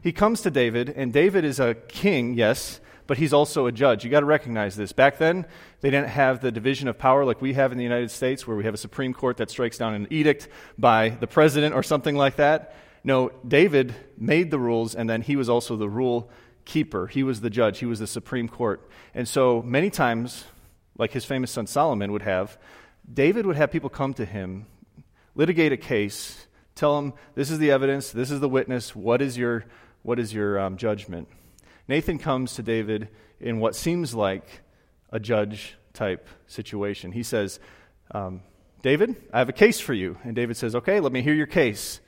He 0.02 0.12
comes 0.12 0.42
to 0.42 0.50
David, 0.50 0.90
and 0.90 1.12
David 1.12 1.44
is 1.44 1.60
a 1.60 1.74
king, 1.74 2.34
yes, 2.34 2.80
but 3.10 3.18
he's 3.18 3.32
also 3.32 3.66
a 3.66 3.72
judge. 3.72 4.04
You 4.04 4.10
got 4.10 4.20
to 4.20 4.26
recognize 4.26 4.76
this. 4.76 4.92
Back 4.92 5.18
then, 5.18 5.44
they 5.80 5.90
didn't 5.90 6.10
have 6.10 6.40
the 6.40 6.52
division 6.52 6.86
of 6.86 6.96
power 6.96 7.24
like 7.24 7.42
we 7.42 7.54
have 7.54 7.72
in 7.72 7.76
the 7.76 7.82
United 7.82 8.12
States, 8.12 8.46
where 8.46 8.56
we 8.56 8.62
have 8.62 8.72
a 8.72 8.76
Supreme 8.76 9.12
Court 9.12 9.38
that 9.38 9.50
strikes 9.50 9.76
down 9.76 9.94
an 9.94 10.06
edict 10.10 10.46
by 10.78 11.08
the 11.08 11.26
president 11.26 11.74
or 11.74 11.82
something 11.82 12.14
like 12.14 12.36
that. 12.36 12.72
No, 13.02 13.32
David 13.44 13.96
made 14.16 14.52
the 14.52 14.60
rules, 14.60 14.94
and 14.94 15.10
then 15.10 15.22
he 15.22 15.34
was 15.34 15.48
also 15.48 15.74
the 15.74 15.88
rule 15.88 16.30
keeper. 16.64 17.08
He 17.08 17.24
was 17.24 17.40
the 17.40 17.50
judge, 17.50 17.80
he 17.80 17.84
was 17.84 17.98
the 17.98 18.06
Supreme 18.06 18.46
Court. 18.46 18.88
And 19.12 19.26
so 19.26 19.60
many 19.60 19.90
times, 19.90 20.44
like 20.96 21.10
his 21.10 21.24
famous 21.24 21.50
son 21.50 21.66
Solomon 21.66 22.12
would 22.12 22.22
have, 22.22 22.58
David 23.12 23.44
would 23.44 23.56
have 23.56 23.72
people 23.72 23.90
come 23.90 24.14
to 24.14 24.24
him, 24.24 24.66
litigate 25.34 25.72
a 25.72 25.76
case, 25.76 26.46
tell 26.76 26.96
him, 26.96 27.14
This 27.34 27.50
is 27.50 27.58
the 27.58 27.72
evidence, 27.72 28.12
this 28.12 28.30
is 28.30 28.38
the 28.38 28.48
witness, 28.48 28.94
what 28.94 29.20
is 29.20 29.36
your, 29.36 29.64
what 30.04 30.20
is 30.20 30.32
your 30.32 30.60
um, 30.60 30.76
judgment? 30.76 31.26
Nathan 31.90 32.18
comes 32.18 32.54
to 32.54 32.62
David 32.62 33.08
in 33.40 33.58
what 33.58 33.74
seems 33.74 34.14
like 34.14 34.62
a 35.10 35.18
judge 35.18 35.74
type 35.92 36.28
situation. 36.46 37.10
He 37.10 37.24
says, 37.24 37.58
um, 38.12 38.42
David, 38.80 39.16
I 39.32 39.40
have 39.40 39.48
a 39.48 39.52
case 39.52 39.80
for 39.80 39.92
you. 39.92 40.16
And 40.22 40.36
David 40.36 40.56
says, 40.56 40.76
Okay, 40.76 41.00
let 41.00 41.10
me 41.10 41.20
hear 41.20 41.34
your 41.34 41.48
case. 41.48 41.98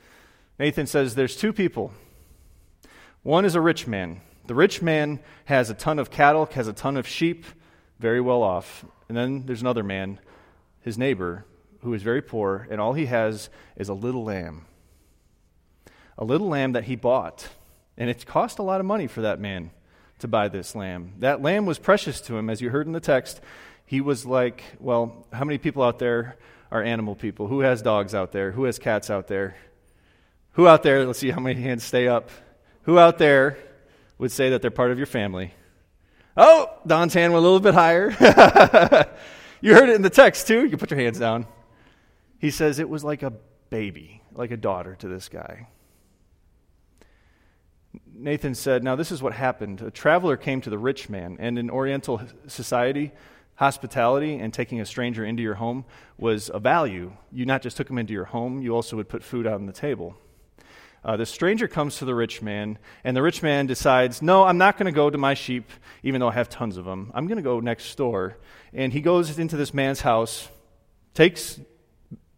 Nathan 0.57 0.87
says, 0.87 1.15
There's 1.15 1.35
two 1.35 1.51
people. 1.51 1.91
One 3.23 3.43
is 3.43 3.55
a 3.55 3.61
rich 3.61 3.85
man. 3.85 4.21
The 4.47 4.55
rich 4.55 4.81
man 4.81 5.19
has 5.45 5.69
a 5.69 5.73
ton 5.73 5.99
of 5.99 6.09
cattle, 6.09 6.45
has 6.53 6.69
a 6.69 6.73
ton 6.73 6.95
of 6.95 7.05
sheep, 7.05 7.43
very 7.99 8.21
well 8.21 8.41
off. 8.41 8.85
And 9.09 9.17
then 9.17 9.45
there's 9.45 9.61
another 9.61 9.83
man, 9.83 10.17
his 10.79 10.97
neighbor, 10.97 11.45
who 11.81 11.93
is 11.93 12.03
very 12.03 12.21
poor, 12.21 12.69
and 12.71 12.79
all 12.79 12.93
he 12.93 13.07
has 13.07 13.49
is 13.75 13.89
a 13.89 13.93
little 13.93 14.23
lamb. 14.23 14.65
A 16.17 16.23
little 16.23 16.47
lamb 16.47 16.71
that 16.71 16.85
he 16.85 16.95
bought. 16.95 17.49
And 17.97 18.09
it 18.09 18.25
cost 18.25 18.59
a 18.59 18.63
lot 18.63 18.79
of 18.79 18.85
money 18.85 19.07
for 19.07 19.21
that 19.21 19.39
man 19.39 19.71
to 20.19 20.27
buy 20.27 20.47
this 20.47 20.75
lamb. 20.75 21.13
That 21.19 21.41
lamb 21.41 21.65
was 21.65 21.79
precious 21.79 22.21
to 22.21 22.37
him, 22.37 22.49
as 22.49 22.61
you 22.61 22.69
heard 22.69 22.87
in 22.87 22.93
the 22.93 22.99
text. 22.99 23.41
He 23.85 24.01
was 24.01 24.25
like, 24.25 24.63
well, 24.79 25.27
how 25.31 25.45
many 25.45 25.57
people 25.57 25.83
out 25.83 25.99
there 25.99 26.37
are 26.71 26.81
animal 26.81 27.15
people? 27.15 27.47
Who 27.47 27.59
has 27.59 27.81
dogs 27.81 28.15
out 28.15 28.31
there? 28.31 28.51
Who 28.51 28.63
has 28.63 28.79
cats 28.79 29.09
out 29.09 29.27
there? 29.27 29.55
Who 30.53 30.67
out 30.67 30.83
there, 30.83 31.05
let's 31.05 31.19
see 31.19 31.31
how 31.31 31.39
many 31.39 31.61
hands 31.61 31.83
stay 31.83 32.07
up. 32.07 32.29
Who 32.83 32.97
out 32.97 33.17
there 33.17 33.57
would 34.17 34.31
say 34.31 34.51
that 34.51 34.61
they're 34.61 34.71
part 34.71 34.91
of 34.91 34.97
your 34.97 35.07
family? 35.07 35.53
Oh, 36.35 36.69
Don's 36.85 37.13
hand 37.13 37.33
went 37.33 37.41
a 37.41 37.47
little 37.47 37.59
bit 37.59 37.73
higher. 37.73 38.09
you 39.61 39.73
heard 39.73 39.89
it 39.89 39.95
in 39.95 40.01
the 40.01 40.09
text 40.09 40.47
too. 40.47 40.65
You 40.65 40.77
put 40.77 40.89
your 40.91 40.99
hands 40.99 41.19
down. 41.19 41.45
He 42.39 42.51
says 42.51 42.79
it 42.79 42.89
was 42.89 43.03
like 43.03 43.23
a 43.23 43.33
baby, 43.69 44.21
like 44.33 44.51
a 44.51 44.57
daughter 44.57 44.95
to 44.95 45.07
this 45.07 45.29
guy. 45.29 45.67
Nathan 48.23 48.55
said, 48.55 48.85
Now, 48.85 48.95
this 48.95 49.11
is 49.11 49.21
what 49.21 49.33
happened. 49.33 49.81
A 49.81 49.91
traveler 49.91 50.37
came 50.37 50.61
to 50.61 50.69
the 50.69 50.77
rich 50.77 51.09
man, 51.09 51.35
and 51.41 51.59
in 51.59 51.69
Oriental 51.69 52.21
society, 52.47 53.11
hospitality 53.55 54.39
and 54.39 54.53
taking 54.53 54.79
a 54.79 54.85
stranger 54.85 55.25
into 55.25 55.43
your 55.43 55.55
home 55.55 55.83
was 56.17 56.49
a 56.53 56.57
value. 56.57 57.11
You 57.33 57.45
not 57.45 57.61
just 57.61 57.75
took 57.75 57.89
him 57.89 57.97
into 57.97 58.13
your 58.13 58.23
home, 58.23 58.61
you 58.61 58.73
also 58.73 58.95
would 58.95 59.09
put 59.09 59.23
food 59.23 59.45
on 59.45 59.65
the 59.65 59.73
table. 59.73 60.15
Uh, 61.03 61.17
the 61.17 61.25
stranger 61.25 61.67
comes 61.67 61.97
to 61.97 62.05
the 62.05 62.15
rich 62.15 62.41
man, 62.41 62.77
and 63.03 63.15
the 63.15 63.21
rich 63.21 63.43
man 63.43 63.67
decides, 63.67 64.21
No, 64.21 64.45
I'm 64.45 64.57
not 64.57 64.77
going 64.77 64.85
to 64.85 64.95
go 64.95 65.09
to 65.09 65.17
my 65.17 65.33
sheep, 65.33 65.69
even 66.01 66.21
though 66.21 66.29
I 66.29 66.33
have 66.33 66.47
tons 66.47 66.77
of 66.77 66.85
them. 66.85 67.11
I'm 67.13 67.27
going 67.27 67.35
to 67.35 67.43
go 67.43 67.59
next 67.59 67.93
door. 67.97 68.37
And 68.73 68.93
he 68.93 69.01
goes 69.01 69.37
into 69.37 69.57
this 69.57 69.73
man's 69.73 69.99
house, 69.99 70.47
takes 71.13 71.59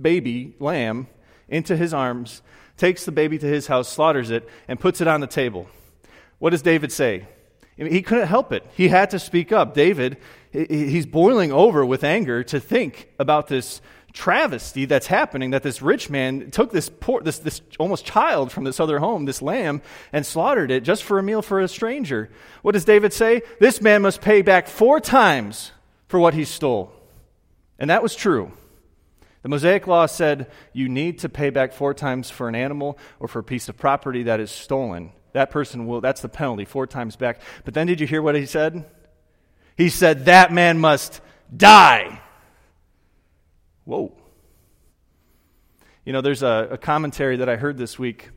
baby 0.01 0.55
lamb 0.59 1.09
into 1.47 1.77
his 1.77 1.93
arms, 1.93 2.41
takes 2.77 3.05
the 3.05 3.11
baby 3.11 3.37
to 3.37 3.45
his 3.45 3.67
house, 3.67 3.89
slaughters 3.89 4.31
it, 4.31 4.47
and 4.67 4.79
puts 4.79 5.01
it 5.01 5.07
on 5.07 5.21
the 5.21 5.27
table. 5.27 5.67
What 6.39 6.49
does 6.49 6.61
David 6.61 6.91
say? 6.91 7.27
He 7.77 8.01
couldn't 8.01 8.27
help 8.27 8.53
it. 8.53 8.65
He 8.75 8.87
had 8.87 9.09
to 9.09 9.19
speak 9.19 9.51
up. 9.51 9.73
David, 9.73 10.17
he's 10.51 11.05
boiling 11.05 11.51
over 11.51 11.85
with 11.85 12.03
anger 12.03 12.43
to 12.45 12.59
think 12.59 13.09
about 13.19 13.47
this 13.47 13.81
travesty 14.13 14.85
that's 14.85 15.07
happening 15.07 15.51
that 15.51 15.61
this 15.61 15.81
rich 15.81 16.09
man 16.09 16.49
took 16.49 16.71
this 16.71 16.89
poor, 16.89 17.21
this, 17.21 17.39
this 17.39 17.61
almost 17.77 18.05
child 18.05 18.49
from 18.49 18.63
this 18.63 18.79
other 18.79 18.99
home, 18.99 19.25
this 19.25 19.41
lamb, 19.41 19.81
and 20.13 20.25
slaughtered 20.25 20.71
it 20.71 20.85
just 20.85 21.03
for 21.03 21.19
a 21.19 21.23
meal 21.23 21.41
for 21.41 21.59
a 21.59 21.67
stranger. 21.67 22.29
What 22.61 22.71
does 22.71 22.85
David 22.85 23.11
say? 23.11 23.41
This 23.59 23.81
man 23.81 24.01
must 24.01 24.21
pay 24.21 24.41
back 24.41 24.67
four 24.67 25.01
times 25.01 25.73
for 26.07 26.17
what 26.17 26.33
he 26.33 26.45
stole. 26.45 26.93
And 27.77 27.89
that 27.89 28.01
was 28.01 28.15
true. 28.15 28.53
The 29.45 29.49
Mosaic 29.49 29.85
Law 29.85 30.07
said 30.07 30.49
you 30.73 30.89
need 30.89 31.19
to 31.19 31.29
pay 31.29 31.51
back 31.51 31.71
four 31.71 31.93
times 31.93 32.31
for 32.31 32.49
an 32.49 32.55
animal 32.55 32.97
or 33.19 33.27
for 33.27 33.37
a 33.37 33.43
piece 33.43 33.69
of 33.69 33.77
property 33.77 34.23
that 34.23 34.39
is 34.39 34.49
stolen. 34.49 35.11
That 35.33 35.51
person 35.51 35.85
will, 35.85 36.01
that's 36.01 36.21
the 36.21 36.29
penalty, 36.29 36.65
four 36.65 36.87
times 36.87 37.15
back. 37.15 37.41
But 37.63 37.75
then 37.75 37.85
did 37.85 37.99
you 37.99 38.07
hear 38.07 38.23
what 38.23 38.33
he 38.33 38.47
said? 38.47 38.85
He 39.77 39.89
said, 39.89 40.25
that 40.25 40.51
man 40.51 40.79
must 40.79 41.21
die. 41.55 42.19
Whoa. 43.83 44.17
You 46.05 46.13
know, 46.13 46.21
there's 46.21 46.41
a, 46.41 46.69
a 46.71 46.77
commentary 46.79 47.37
that 47.37 47.47
I 47.47 47.55
heard 47.55 47.77
this 47.77 47.99
week 47.99 48.31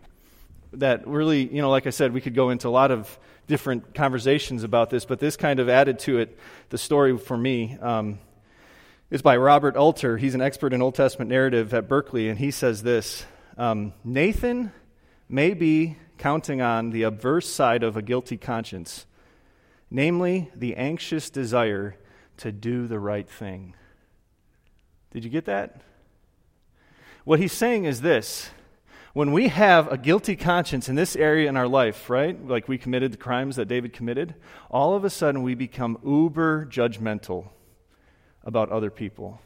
that 0.75 1.09
really, 1.09 1.43
you 1.51 1.63
know, 1.63 1.71
like 1.71 1.87
I 1.87 1.91
said, 1.91 2.13
we 2.13 2.21
could 2.21 2.35
go 2.35 2.51
into 2.51 2.69
a 2.69 2.71
lot 2.71 2.91
of 2.91 3.19
different 3.47 3.95
conversations 3.95 4.63
about 4.63 4.91
this, 4.91 5.07
but 5.07 5.21
this 5.21 5.39
kind 5.39 5.59
of 5.59 5.71
added 5.71 6.01
to 6.01 6.19
it 6.19 6.39
the 6.69 6.77
story 6.77 7.17
for 7.17 7.39
me. 7.39 7.79
Um, 7.81 8.19
is 9.11 9.23
by 9.23 9.37
Robert 9.37 9.75
Alter. 9.75 10.19
He's 10.19 10.35
an 10.35 10.43
expert 10.43 10.73
in 10.73 10.83
Old 10.83 10.95
Testament 10.95 11.31
narrative 11.31 11.73
at 11.73 11.89
Berkeley, 11.89 12.29
and 12.29 12.39
he 12.39 12.51
says 12.51 12.83
this 12.83 13.25
um, 13.57 13.95
Nathan 14.05 14.73
may 15.29 15.55
be 15.55 15.97
counting 16.19 16.61
on 16.61 16.91
the 16.91 17.05
adverse 17.05 17.49
side 17.49 17.83
of 17.83 17.97
a 17.97 18.03
guilty 18.03 18.37
conscience, 18.37 19.07
namely 19.91 20.51
the 20.55 20.77
anxious 20.77 21.31
desire 21.31 21.97
to 22.37 22.53
do 22.53 22.87
the 22.87 22.99
right 22.99 23.29
thing. 23.29 23.75
Did 25.11 25.25
you 25.25 25.31
get 25.31 25.47
that? 25.47 25.81
What 27.25 27.41
he's 27.41 27.53
saying 27.53 27.85
is 27.85 28.03
this 28.03 28.51
when 29.15 29.33
we 29.33 29.49
have 29.49 29.91
a 29.91 29.97
guilty 29.97 30.37
conscience 30.37 30.89
in 30.89 30.97
this 30.97 31.17
area 31.17 31.49
in 31.49 31.57
our 31.57 31.67
life, 31.67 32.11
right? 32.11 32.47
Like 32.47 32.69
we 32.69 32.77
committed 32.77 33.13
the 33.13 33.17
crimes 33.17 33.57
that 33.57 33.69
David 33.69 33.95
committed, 33.95 34.35
all 34.71 34.95
of 34.95 35.03
a 35.03 35.11
sudden 35.11 35.43
we 35.43 35.55
become 35.55 35.99
uber 36.05 36.67
judgmental 36.67 37.49
about 38.49 38.71
other 38.71 38.91
people. 38.91 39.41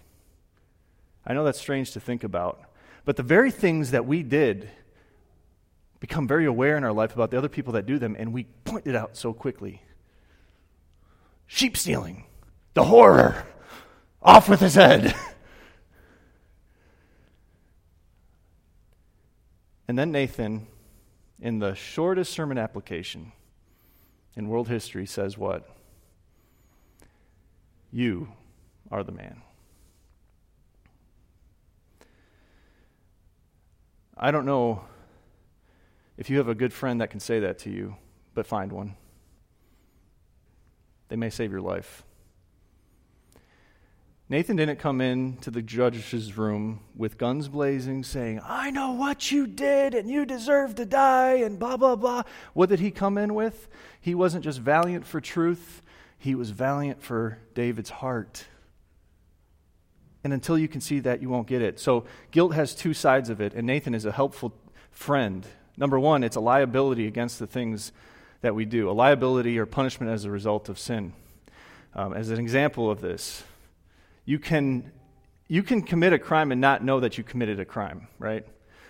I 1.26 1.34
know 1.34 1.44
that's 1.44 1.60
strange 1.60 1.90
to 1.90 2.00
think 2.00 2.22
about, 2.22 2.62
but 3.04 3.16
the 3.16 3.24
very 3.24 3.50
things 3.50 3.90
that 3.90 4.06
we 4.06 4.22
did 4.22 4.70
become 5.98 6.28
very 6.28 6.46
aware 6.46 6.76
in 6.76 6.84
our 6.84 6.92
life 6.92 7.12
about 7.12 7.32
the 7.32 7.36
other 7.36 7.48
people 7.48 7.72
that 7.72 7.84
do 7.84 7.98
them, 7.98 8.14
and 8.16 8.32
we 8.32 8.44
point 8.64 8.86
it 8.86 8.94
out 8.94 9.16
so 9.16 9.32
quickly. 9.32 9.82
Sheep 11.48 11.76
stealing, 11.76 12.26
the 12.74 12.84
horror, 12.84 13.44
off 14.22 14.48
with 14.48 14.60
his 14.60 14.76
head. 14.76 15.14
and 19.88 19.98
then 19.98 20.12
Nathan, 20.12 20.68
in 21.40 21.58
the 21.58 21.74
shortest 21.74 22.32
sermon 22.32 22.56
application 22.56 23.32
in 24.36 24.46
world 24.46 24.68
history, 24.68 25.06
says 25.06 25.36
what? 25.36 25.68
You 27.90 28.28
are 28.92 29.02
the 29.02 29.10
man. 29.10 29.40
I 34.16 34.30
don't 34.30 34.44
know 34.44 34.82
if 36.16 36.30
you 36.30 36.36
have 36.36 36.48
a 36.48 36.54
good 36.54 36.72
friend 36.72 37.00
that 37.00 37.10
can 37.10 37.18
say 37.18 37.40
that 37.40 37.58
to 37.60 37.70
you, 37.70 37.96
but 38.34 38.46
find 38.46 38.70
one. 38.70 38.94
They 41.08 41.16
may 41.16 41.30
save 41.30 41.50
your 41.50 41.62
life. 41.62 42.04
Nathan 44.28 44.56
didn't 44.56 44.78
come 44.78 45.00
in 45.00 45.36
to 45.38 45.50
the 45.50 45.60
judge's 45.60 46.38
room 46.38 46.80
with 46.96 47.18
guns 47.18 47.48
blazing, 47.48 48.04
saying, 48.04 48.40
I 48.44 48.70
know 48.70 48.92
what 48.92 49.32
you 49.32 49.46
did 49.46 49.94
and 49.94 50.08
you 50.08 50.24
deserve 50.24 50.74
to 50.76 50.86
die, 50.86 51.34
and 51.34 51.58
blah, 51.58 51.76
blah, 51.76 51.96
blah. 51.96 52.22
What 52.54 52.68
did 52.68 52.80
he 52.80 52.90
come 52.90 53.18
in 53.18 53.34
with? 53.34 53.68
He 54.00 54.14
wasn't 54.14 54.44
just 54.44 54.58
valiant 54.60 55.04
for 55.06 55.20
truth, 55.20 55.82
he 56.18 56.34
was 56.34 56.50
valiant 56.50 57.02
for 57.02 57.38
David's 57.54 57.90
heart. 57.90 58.46
And 60.24 60.32
until 60.32 60.56
you 60.56 60.68
can 60.68 60.80
see 60.80 61.00
that, 61.00 61.20
you 61.20 61.28
won't 61.28 61.48
get 61.48 61.62
it. 61.62 61.80
So 61.80 62.04
guilt 62.30 62.54
has 62.54 62.74
two 62.74 62.94
sides 62.94 63.28
of 63.28 63.40
it, 63.40 63.54
and 63.54 63.66
Nathan 63.66 63.94
is 63.94 64.04
a 64.04 64.12
helpful 64.12 64.52
friend. 64.90 65.46
Number 65.76 65.98
one, 65.98 66.22
it's 66.22 66.36
a 66.36 66.40
liability 66.40 67.06
against 67.06 67.38
the 67.38 67.46
things 67.46 67.92
that 68.40 68.54
we 68.54 68.64
do, 68.64 68.90
a 68.90 68.92
liability 68.92 69.58
or 69.58 69.66
punishment 69.66 70.12
as 70.12 70.24
a 70.24 70.30
result 70.30 70.68
of 70.68 70.78
sin. 70.78 71.12
Um, 71.94 72.14
as 72.14 72.30
an 72.30 72.38
example 72.38 72.90
of 72.90 73.00
this, 73.00 73.42
you 74.24 74.38
can, 74.38 74.92
you 75.48 75.62
can 75.62 75.82
commit 75.82 76.12
a 76.12 76.18
crime 76.18 76.52
and 76.52 76.60
not 76.60 76.84
know 76.84 77.00
that 77.00 77.18
you 77.18 77.24
committed 77.24 77.58
a 77.60 77.64
crime, 77.64 78.08
right? 78.18 78.46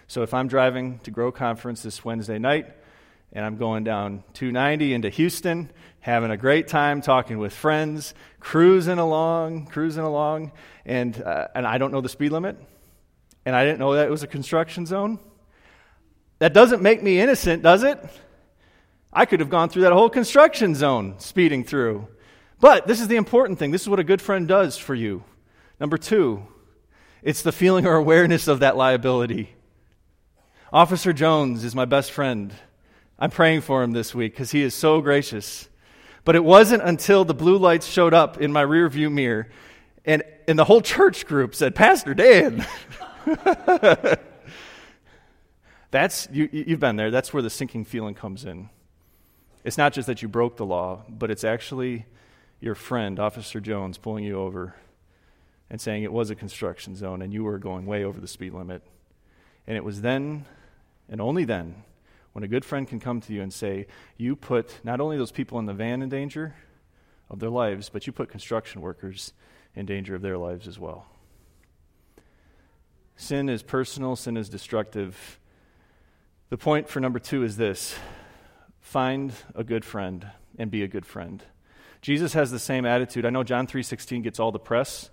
So 0.07 0.23
if 0.23 0.35
I'm 0.35 0.49
driving 0.49 0.99
to 1.01 1.11
Grow 1.11 1.33
Conference 1.33 1.83
this 1.83 2.05
Wednesday 2.05 2.39
night, 2.39 2.75
and 3.33 3.45
I'm 3.45 3.57
going 3.57 3.85
down 3.85 4.25
290 4.35 4.95
into 4.95 5.09
Houston, 5.09 5.71
having 6.01 6.31
a 6.31 6.37
great 6.37 6.69
time 6.69 7.01
talking 7.01 7.39
with 7.39 7.53
friends, 7.53 8.15
cruising 8.41 8.99
along, 8.99 9.67
cruising 9.67 10.05
along, 10.05 10.53
and, 10.85 11.21
uh, 11.21 11.49
and 11.55 11.67
I 11.67 11.79
don't 11.79 11.93
know 11.93 12.01
the 12.01 12.09
speed 12.09 12.33
limit, 12.33 12.59
and 13.45 13.57
I 13.57 13.65
didn't 13.65 13.79
know 13.79 13.95
that 13.95 14.07
it 14.07 14.11
was 14.11 14.23
a 14.23 14.27
construction 14.27 14.85
zone. 14.85 15.19
That 16.41 16.53
doesn't 16.53 16.83
make 16.83 17.03
me 17.03 17.21
innocent, 17.21 17.63
does 17.63 17.85
it? 17.85 17.99
I 19.13 19.27
could 19.27 19.41
have 19.41 19.51
gone 19.51 19.69
through 19.69 19.83
that 19.83 19.93
whole 19.93 20.11
construction 20.11 20.75
zone 20.75 21.17
speeding 21.19 21.65
through. 21.65 22.09
But 22.61 22.87
this 22.87 23.01
is 23.01 23.09
the 23.09 23.17
important 23.17 23.59
thing. 23.59 23.71
This 23.71 23.83
is 23.83 23.89
what 23.89 23.99
a 23.99 24.05
good 24.05 24.23
friend 24.23 24.49
does 24.49 24.79
for 24.79 24.95
you. 24.95 25.25
Number 25.79 25.99
two, 25.99 26.47
it's 27.23 27.43
the 27.43 27.53
feeling 27.53 27.87
or 27.87 27.97
awareness 27.97 28.49
of 28.49 28.61
that 28.61 28.77
liability. 28.77 29.55
Officer 30.73 31.13
Jones 31.13 31.65
is 31.65 31.75
my 31.75 31.85
best 31.85 32.13
friend. 32.13 32.55
I'm 33.23 33.31
praying 33.31 33.61
for 33.61 33.85
him 33.85 33.93
this 33.93 34.17
week 34.17 34.33
because 34.33 34.51
he 34.51 34.63
is 34.63 34.75
so 34.75 35.01
gracious. 35.01 35.69
But 36.25 36.35
it 36.35 36.43
wasn't 36.43 36.83
until 36.83 37.25
the 37.25 37.35
blue 37.35 37.57
lights 37.57 37.87
showed 37.87 38.13
up 38.13 38.41
in 38.41 38.51
my 38.51 38.65
rearview 38.65 39.13
mirror 39.13 39.49
and, 40.05 40.25
and 40.49 40.59
the 40.59 40.65
whole 40.65 40.81
church 40.81 41.25
group 41.25 41.55
said, 41.55 41.77
Pastor 41.77 42.15
Dan. 42.15 42.67
That's, 45.93 46.27
you, 46.33 46.49
you've 46.51 46.81
been 46.81 46.97
there. 46.97 47.13
That's 47.13 47.33
where 47.33 47.45
the 47.45 47.51
sinking 47.51 47.85
feeling 47.85 48.15
comes 48.15 48.45
in. 48.45 48.71
It's 49.63 49.79
not 49.79 49.93
just 49.93 50.09
that 50.09 50.21
you 50.21 50.27
broke 50.27 50.57
the 50.57 50.67
law, 50.67 51.05
but 51.09 51.31
it's 51.31 51.45
actually 51.45 52.07
your 52.59 52.75
friend, 52.75 53.21
Officer 53.21 53.61
Jones, 53.61 53.99
pulling 53.99 54.25
you 54.25 54.37
over 54.37 54.75
and 55.71 55.81
saying 55.81 56.03
it 56.03 56.13
was 56.13 56.31
a 56.31 56.35
construction 56.35 56.97
zone 56.97 57.23
and 57.23 57.33
you 57.33 57.45
were 57.45 57.59
going 57.59 57.87
way 57.87 58.03
over 58.03 58.21
the 58.21 58.27
speed 58.27 58.53
limit. 58.53 58.83
And 59.69 59.77
it 59.77 59.85
was 59.85 60.01
then, 60.01 60.45
and 61.09 61.21
only 61.21 61.45
then, 61.45 61.85
When 62.33 62.45
a 62.45 62.49
good 62.49 62.65
friend 62.65 62.89
can 62.89 62.99
come 62.99 63.21
to 63.23 63.33
you 63.33 63.43
and 63.43 63.53
say, 63.53 63.87
You 64.17 64.37
put 64.37 64.81
not 64.85 65.01
only 65.01 65.19
those 65.19 65.33
people 65.33 65.59
in 65.59 65.67
the 65.67 65.75
van 65.75 66.03
in 66.03 66.09
danger 66.09 66.55
of 67.29 67.41
their 67.41 67.51
lives, 67.51 67.89
but 67.89 68.07
you 68.07 68.13
put 68.13 68.29
construction 68.29 68.81
workers 68.81 69.33
in 69.75 69.87
danger 69.87 70.15
of 70.15 70.23
their 70.23 70.39
lives 70.39 70.67
as 70.67 70.79
well. 70.79 71.07
Sin 73.17 73.49
is 73.49 73.63
personal, 73.63 74.17
sin 74.17 74.37
is 74.37 74.49
destructive. 74.49 75.39
The 76.49 76.59
point 76.59 76.89
for 76.89 77.01
number 77.01 77.19
two 77.19 77.45
is 77.45 77.57
this 77.57 77.97
find 78.81 79.33
a 79.55 79.65
good 79.65 79.85
friend 79.85 80.27
and 80.59 80.71
be 80.71 80.83
a 80.83 80.89
good 80.89 81.07
friend. 81.07 81.43
Jesus 82.01 82.33
has 82.33 82.51
the 82.51 82.59
same 82.59 82.85
attitude. 82.85 83.25
I 83.25 83.31
know 83.31 83.45
John 83.45 83.67
3:16 83.67 84.23
gets 84.23 84.41
all 84.41 84.53
the 84.53 84.59
press, 84.59 85.11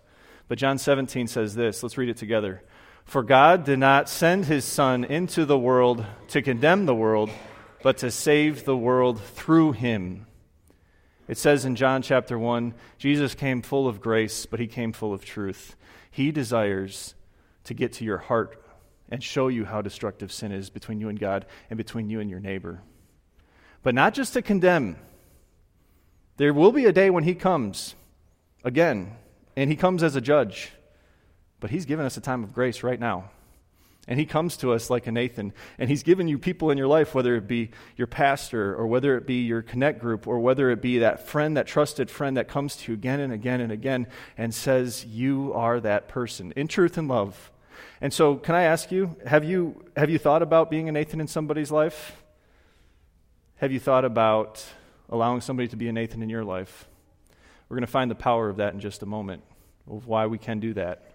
but 0.47 0.57
John 0.57 0.77
17 0.77 1.27
says 1.27 1.55
this. 1.55 1.83
Let's 1.83 1.97
read 1.97 2.09
it 2.09 2.17
together. 2.17 2.63
For 3.09 3.23
God 3.23 3.63
did 3.63 3.79
not 3.79 4.07
send 4.07 4.45
his 4.45 4.63
son 4.63 5.03
into 5.03 5.43
the 5.43 5.57
world 5.57 6.05
to 6.27 6.43
condemn 6.43 6.85
the 6.85 6.93
world, 6.93 7.31
but 7.81 7.97
to 7.97 8.11
save 8.11 8.65
the 8.65 8.77
world 8.77 9.19
through 9.19 9.71
him. 9.71 10.27
It 11.27 11.39
says 11.39 11.65
in 11.65 11.75
John 11.75 12.03
chapter 12.03 12.37
1, 12.37 12.75
Jesus 12.99 13.33
came 13.33 13.63
full 13.63 13.87
of 13.87 13.99
grace, 13.99 14.45
but 14.45 14.59
he 14.59 14.67
came 14.67 14.93
full 14.93 15.11
of 15.11 15.25
truth. 15.25 15.75
He 16.11 16.31
desires 16.31 17.15
to 17.63 17.73
get 17.73 17.93
to 17.93 18.05
your 18.05 18.19
heart 18.19 18.63
and 19.09 19.23
show 19.23 19.47
you 19.47 19.65
how 19.65 19.81
destructive 19.81 20.31
sin 20.31 20.51
is 20.51 20.69
between 20.69 21.01
you 21.01 21.09
and 21.09 21.19
God 21.19 21.47
and 21.71 21.77
between 21.77 22.11
you 22.11 22.19
and 22.19 22.29
your 22.29 22.39
neighbor. 22.39 22.83
But 23.81 23.95
not 23.95 24.13
just 24.13 24.33
to 24.33 24.43
condemn. 24.43 24.97
There 26.37 26.53
will 26.53 26.71
be 26.71 26.85
a 26.85 26.93
day 26.93 27.09
when 27.09 27.23
He 27.23 27.33
comes 27.33 27.95
again, 28.63 29.15
and 29.55 29.67
He 29.67 29.75
comes 29.75 30.03
as 30.03 30.15
a 30.15 30.21
judge. 30.21 30.73
But 31.59 31.71
He's 31.71 31.85
given 31.85 32.05
us 32.05 32.17
a 32.17 32.21
time 32.21 32.43
of 32.43 32.53
grace 32.53 32.83
right 32.83 32.99
now. 32.99 33.31
And 34.07 34.19
He 34.19 34.25
comes 34.25 34.57
to 34.57 34.73
us 34.73 34.89
like 34.89 35.05
a 35.07 35.11
Nathan, 35.11 35.53
and 35.77 35.89
He's 35.89 36.03
given 36.03 36.27
you 36.27 36.39
people 36.39 36.71
in 36.71 36.77
your 36.77 36.87
life, 36.87 37.13
whether 37.13 37.35
it 37.35 37.47
be 37.47 37.69
your 37.95 38.07
pastor, 38.07 38.75
or 38.75 38.87
whether 38.87 39.15
it 39.17 39.27
be 39.27 39.43
your 39.43 39.61
connect 39.61 39.99
group, 39.99 40.25
or 40.25 40.39
whether 40.39 40.71
it 40.71 40.81
be 40.81 40.99
that 40.99 41.27
friend, 41.27 41.57
that 41.57 41.67
trusted 41.67 42.09
friend 42.09 42.37
that 42.37 42.47
comes 42.47 42.75
to 42.77 42.91
you 42.91 42.97
again 42.97 43.19
and 43.19 43.31
again 43.31 43.61
and 43.61 43.71
again 43.71 44.07
and 44.37 44.53
says, 44.53 45.05
You 45.05 45.53
are 45.53 45.79
that 45.81 46.07
person 46.07 46.53
in 46.55 46.67
truth 46.67 46.97
and 46.97 47.07
love. 47.07 47.51
And 48.01 48.13
so, 48.13 48.35
can 48.35 48.55
I 48.55 48.63
ask 48.63 48.91
you, 48.91 49.15
have 49.25 49.43
you, 49.43 49.83
have 49.95 50.09
you 50.09 50.17
thought 50.17 50.41
about 50.41 50.69
being 50.69 50.87
a 50.87 50.91
Nathan 50.91 51.19
in 51.19 51.27
somebody's 51.27 51.69
life? 51.69 52.23
Have 53.57 53.73
you 53.73 53.79
thought 53.79 54.05
about 54.05 54.65
allowing 55.09 55.41
somebody 55.41 55.67
to 55.67 55.75
be 55.75 55.89
a 55.89 55.91
Nathan 55.91 56.23
in 56.23 56.29
your 56.29 56.45
life? 56.45 56.87
We're 57.67 57.75
going 57.75 57.85
to 57.85 57.91
find 57.91 58.09
the 58.09 58.15
power 58.15 58.49
of 58.49 58.57
that 58.57 58.73
in 58.73 58.79
just 58.79 59.03
a 59.03 59.05
moment, 59.05 59.43
of 59.89 60.07
why 60.07 60.27
we 60.27 60.37
can 60.37 60.59
do 60.59 60.73
that. 60.75 61.08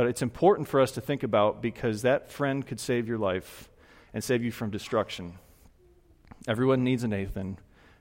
But 0.00 0.06
it's 0.06 0.22
important 0.22 0.66
for 0.66 0.80
us 0.80 0.92
to 0.92 1.02
think 1.02 1.24
about 1.24 1.60
because 1.60 2.00
that 2.00 2.30
friend 2.30 2.66
could 2.66 2.80
save 2.80 3.06
your 3.06 3.18
life 3.18 3.68
and 4.14 4.24
save 4.24 4.42
you 4.42 4.50
from 4.50 4.70
destruction. 4.70 5.34
Everyone 6.48 6.82
needs 6.82 7.04
a 7.04 7.08
Nathan, 7.08 7.58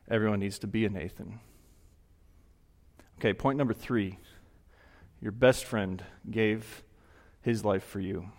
everyone 0.10 0.40
needs 0.40 0.60
to 0.60 0.68
be 0.68 0.86
a 0.86 0.90
Nathan. 0.90 1.42
Okay, 3.18 3.34
point 3.34 3.58
number 3.58 3.74
three 3.74 4.18
your 5.20 5.34
best 5.34 5.66
friend 5.66 6.02
gave 6.32 6.84
his 7.42 7.66
life 7.66 7.84
for 7.84 8.00
you. 8.00 8.32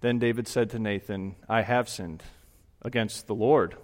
Then 0.00 0.20
David 0.20 0.46
said 0.46 0.70
to 0.70 0.78
Nathan, 0.78 1.34
I 1.48 1.62
have 1.62 1.88
sinned 1.88 2.22
against 2.82 3.26
the 3.26 3.34
Lord 3.34 3.76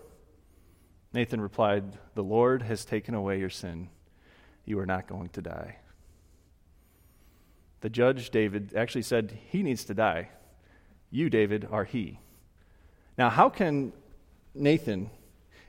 Nathan 1.13 1.41
replied, 1.41 1.99
The 2.15 2.23
Lord 2.23 2.63
has 2.63 2.85
taken 2.85 3.17
away 3.17 3.41
your 3.41 3.51
sin. 3.51 3.89
You 4.65 4.79
are 4.79 4.87
not 4.87 5.09
going 5.09 5.31
to 5.31 5.43
die. 5.43 5.79
The 7.85 7.91
judge, 7.91 8.31
David, 8.31 8.73
actually 8.75 9.03
said, 9.03 9.39
He 9.51 9.63
needs 9.63 9.85
to 9.85 9.93
die. 9.95 10.31
You, 11.11 11.29
David, 11.29 11.69
are 11.71 11.85
he. 11.85 12.19
Now, 13.19 13.29
how 13.29 13.51
can 13.51 13.93
Nathan, 14.55 15.11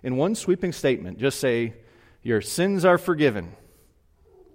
in 0.02 0.16
one 0.16 0.34
sweeping 0.36 0.72
statement, 0.72 1.20
just 1.20 1.42
say, 1.42 1.74
Your 2.24 2.40
sins 2.40 2.86
are 2.86 2.98
forgiven? 2.98 3.54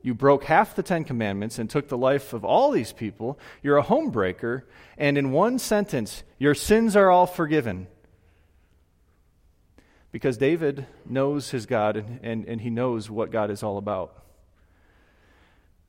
You 0.00 0.14
broke 0.14 0.44
half 0.44 0.74
the 0.74 0.82
Ten 0.82 1.04
Commandments 1.04 1.58
and 1.58 1.68
took 1.68 1.88
the 1.88 1.98
life 1.98 2.32
of 2.32 2.46
all 2.46 2.70
these 2.70 2.94
people. 2.94 3.38
You're 3.62 3.76
a 3.76 3.84
homebreaker. 3.84 4.62
And 4.96 5.18
in 5.18 5.30
one 5.30 5.58
sentence, 5.58 6.22
your 6.38 6.54
sins 6.54 6.96
are 6.96 7.10
all 7.10 7.26
forgiven. 7.26 7.88
Because 10.12 10.38
David 10.38 10.86
knows 11.04 11.50
his 11.50 11.66
God 11.66 11.98
and, 11.98 12.20
and, 12.22 12.46
and 12.46 12.62
he 12.62 12.70
knows 12.70 13.10
what 13.10 13.30
God 13.30 13.50
is 13.50 13.62
all 13.62 13.76
about. 13.76 14.20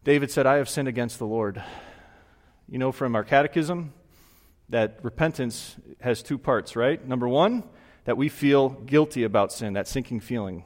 David 0.03 0.31
said, 0.31 0.47
I 0.47 0.55
have 0.55 0.67
sinned 0.67 0.87
against 0.87 1.19
the 1.19 1.27
Lord. 1.27 1.63
You 2.67 2.79
know 2.79 2.91
from 2.91 3.15
our 3.15 3.23
catechism 3.23 3.93
that 4.69 4.97
repentance 5.03 5.75
has 5.99 6.23
two 6.23 6.39
parts, 6.39 6.75
right? 6.75 7.05
Number 7.07 7.27
one, 7.27 7.63
that 8.05 8.17
we 8.17 8.27
feel 8.27 8.69
guilty 8.69 9.23
about 9.23 9.51
sin, 9.53 9.73
that 9.73 9.87
sinking 9.87 10.21
feeling, 10.21 10.65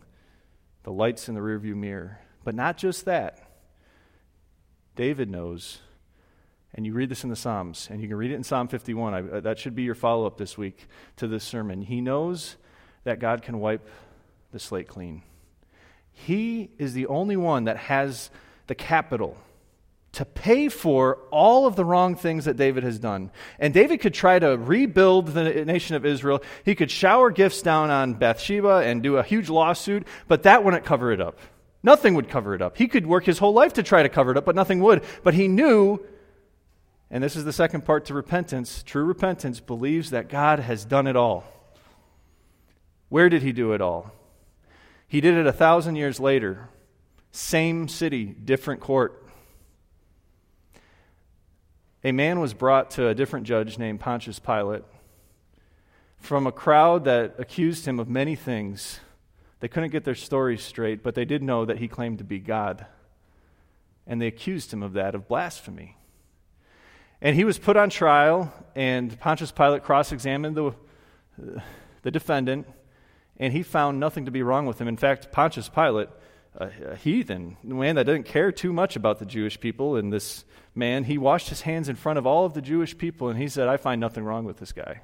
the 0.84 0.92
lights 0.92 1.28
in 1.28 1.36
the 1.36 1.42
rearview 1.42 1.76
mirror. 1.76 2.20
But 2.46 2.56
not 2.56 2.78
just 2.78 3.04
that. 3.06 3.52
David 4.96 5.30
knows, 5.30 5.80
and 6.74 6.86
you 6.86 6.94
read 6.94 7.10
this 7.10 7.26
in 7.26 7.30
the 7.30 7.36
Psalms, 7.36 7.90
and 7.92 8.02
you 8.02 8.08
can 8.08 8.16
read 8.16 8.32
it 8.32 8.36
in 8.36 8.44
Psalm 8.46 8.70
51. 8.70 9.14
I, 9.14 9.20
uh, 9.20 9.40
that 9.42 9.60
should 9.60 9.76
be 9.76 9.84
your 9.84 9.96
follow 9.96 10.26
up 10.26 10.38
this 10.38 10.58
week 10.58 10.88
to 11.18 11.28
this 11.28 11.44
sermon. 11.44 11.82
He 11.82 12.00
knows 12.00 12.56
that 13.04 13.20
God 13.20 13.42
can 13.42 13.60
wipe 13.60 13.86
the 14.54 14.60
slate 14.60 14.88
clean. 14.88 15.24
He 16.14 16.70
is 16.78 16.94
the 16.94 17.08
only 17.08 17.36
one 17.36 17.66
that 17.66 17.76
has 17.76 18.30
the 18.68 18.76
capital 18.76 19.38
to 20.16 20.24
pay 20.24 20.70
for 20.70 21.18
all 21.30 21.66
of 21.66 21.76
the 21.76 21.84
wrong 21.84 22.16
things 22.16 22.46
that 22.46 22.56
David 22.56 22.84
has 22.84 22.98
done. 22.98 23.32
And 23.60 23.74
David 23.74 24.00
could 24.00 24.14
try 24.14 24.40
to 24.40 24.58
rebuild 24.58 25.28
the 25.28 25.66
nation 25.66 25.98
of 25.98 26.06
Israel. 26.06 26.42
He 26.64 26.74
could 26.74 26.90
shower 26.90 27.32
gifts 27.32 27.62
down 27.62 27.90
on 27.90 28.14
Bathsheba 28.14 28.78
and 28.78 29.04
do 29.04 29.18
a 29.18 29.24
huge 29.24 29.50
lawsuit, 29.50 30.08
but 30.30 30.44
that 30.44 30.64
wouldn't 30.64 30.86
cover 30.86 31.12
it 31.12 31.20
up. 31.20 31.38
Nothing 31.84 32.16
would 32.16 32.30
cover 32.30 32.56
it 32.56 32.62
up. 32.62 32.78
He 32.78 32.88
could 32.88 33.06
work 33.06 33.26
his 33.26 33.40
whole 33.40 33.54
life 33.54 33.74
to 33.74 33.84
try 33.84 34.04
to 34.04 34.10
cover 34.10 34.32
it 34.32 34.38
up, 34.38 34.46
but 34.46 34.56
nothing 34.56 34.80
would. 34.80 35.04
But 35.22 35.34
he 35.34 35.50
knew, 35.50 36.00
and 37.12 37.22
this 37.22 37.36
is 37.36 37.44
the 37.44 37.54
second 37.54 37.84
part 37.84 38.06
to 38.06 38.14
repentance 38.14 38.84
true 38.84 39.04
repentance 39.04 39.60
believes 39.60 40.12
that 40.12 40.30
God 40.30 40.60
has 40.60 40.86
done 40.86 41.08
it 41.08 41.18
all. 41.18 41.44
Where 43.10 43.28
did 43.28 43.44
he 43.44 43.52
do 43.52 43.74
it 43.74 43.82
all? 43.82 44.14
He 45.10 45.20
did 45.20 45.36
it 45.36 45.46
a 45.46 45.54
thousand 45.54 45.98
years 45.98 46.22
later. 46.22 46.70
Same 47.36 47.90
city, 47.90 48.24
different 48.24 48.80
court. 48.80 49.22
A 52.02 52.14
man 52.14 52.40
was 52.40 52.54
brought 52.54 52.92
to 52.92 53.10
a 53.10 53.14
different 53.14 53.46
judge 53.46 53.78
named 53.78 54.00
Pontius 54.00 54.40
Pilate 54.40 54.84
from 56.18 56.48
a 56.48 56.52
crowd 56.54 57.04
that 57.04 57.36
accused 57.38 57.86
him 57.86 58.00
of 58.00 58.08
many 58.08 58.38
things. 58.38 59.02
They 59.60 59.68
couldn't 59.68 59.90
get 59.90 60.06
their 60.06 60.16
stories 60.16 60.64
straight, 60.64 61.04
but 61.04 61.14
they 61.14 61.26
did 61.26 61.44
know 61.44 61.66
that 61.66 61.80
he 61.80 61.90
claimed 61.90 62.20
to 62.20 62.24
be 62.24 62.40
God. 62.40 62.86
And 64.08 64.22
they 64.22 64.28
accused 64.28 64.72
him 64.72 64.82
of 64.82 64.94
that, 64.94 65.14
of 65.14 65.28
blasphemy. 65.28 65.98
And 67.20 67.36
he 67.36 67.44
was 67.44 67.60
put 67.60 67.76
on 67.76 67.90
trial, 67.90 68.54
and 68.76 69.20
Pontius 69.20 69.52
Pilate 69.52 69.84
cross 69.84 70.14
examined 70.14 70.56
the, 70.56 70.74
the 72.02 72.12
defendant 72.12 72.66
and 73.38 73.52
he 73.52 73.64
found 73.64 74.00
nothing 74.00 74.26
to 74.26 74.32
be 74.32 74.42
wrong 74.42 74.66
with 74.66 74.80
him. 74.80 74.88
In 74.88 74.98
fact, 74.98 75.32
Pontius 75.32 75.68
Pilate, 75.68 76.08
a, 76.58 76.70
a 76.92 76.96
heathen, 76.96 77.58
a 77.64 77.74
man 77.74 77.96
that 77.96 78.06
didn't 78.06 78.26
care 78.26 78.52
too 78.52 78.74
much 78.74 78.96
about 78.96 79.20
the 79.20 79.26
Jewish 79.26 79.60
people, 79.60 79.96
and 79.96 80.12
this 80.12 80.46
man, 80.74 81.04
he 81.04 81.18
washed 81.18 81.50
his 81.50 81.62
hands 81.62 81.90
in 81.90 81.96
front 81.96 82.20
of 82.20 82.26
all 82.26 82.46
of 82.46 82.54
the 82.54 82.62
Jewish 82.62 82.98
people, 82.98 83.30
and 83.30 83.40
he 83.40 83.48
said, 83.48 83.68
I 83.68 83.78
find 83.78 84.00
nothing 84.02 84.24
wrong 84.24 84.46
with 84.46 84.58
this 84.58 84.72
guy. 84.72 85.02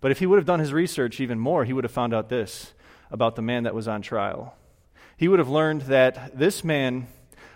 But 0.00 0.10
if 0.10 0.18
he 0.18 0.26
would 0.26 0.38
have 0.38 0.46
done 0.46 0.60
his 0.60 0.72
research 0.72 1.20
even 1.20 1.38
more, 1.38 1.64
he 1.64 1.72
would 1.72 1.84
have 1.84 1.92
found 1.92 2.14
out 2.14 2.28
this 2.28 2.72
about 3.10 3.36
the 3.36 3.42
man 3.42 3.64
that 3.64 3.74
was 3.74 3.88
on 3.88 4.02
trial. 4.02 4.54
He 5.16 5.28
would 5.28 5.38
have 5.38 5.48
learned 5.48 5.82
that 5.82 6.36
this 6.38 6.62
man 6.62 7.06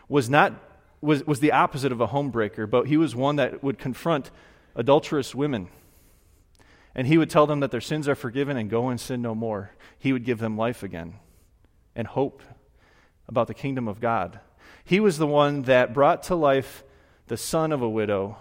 was 0.09 0.31
not 0.31 0.55
was, 1.03 1.27
was 1.27 1.41
the 1.41 1.53
opposite 1.53 1.93
of 1.93 2.01
a 2.03 2.09
homebreaker, 2.09 2.69
but 2.69 2.87
he 2.87 2.99
was 2.99 3.17
one 3.17 3.37
that 3.37 3.63
would 3.63 3.79
confront 3.79 4.31
adulterous 4.75 5.35
women 5.35 5.69
and 6.95 7.07
he 7.07 7.19
would 7.19 7.31
tell 7.31 7.47
them 7.47 7.61
that 7.61 7.71
their 7.71 7.81
sins 7.81 8.09
are 8.09 8.15
forgiven 8.15 8.57
and 8.57 8.69
go 8.69 8.89
and 8.89 9.01
sin 9.01 9.23
no 9.23 9.35
more. 9.35 9.71
He 9.99 10.13
would 10.13 10.25
give 10.25 10.39
them 10.39 10.57
life 10.57 10.83
again 10.83 11.15
and 11.95 12.07
hope 12.07 12.43
about 13.31 13.47
the 13.47 13.55
kingdom 13.55 13.89
of 13.89 14.01
God. 14.01 14.41
He 14.85 15.01
was 15.01 15.17
the 15.17 15.27
one 15.27 15.63
that 15.63 15.95
brought 15.95 16.25
to 16.25 16.35
life 16.35 16.83
the 17.29 17.37
son 17.37 17.71
of 17.71 17.81
a 17.81 17.89
widow 17.89 18.37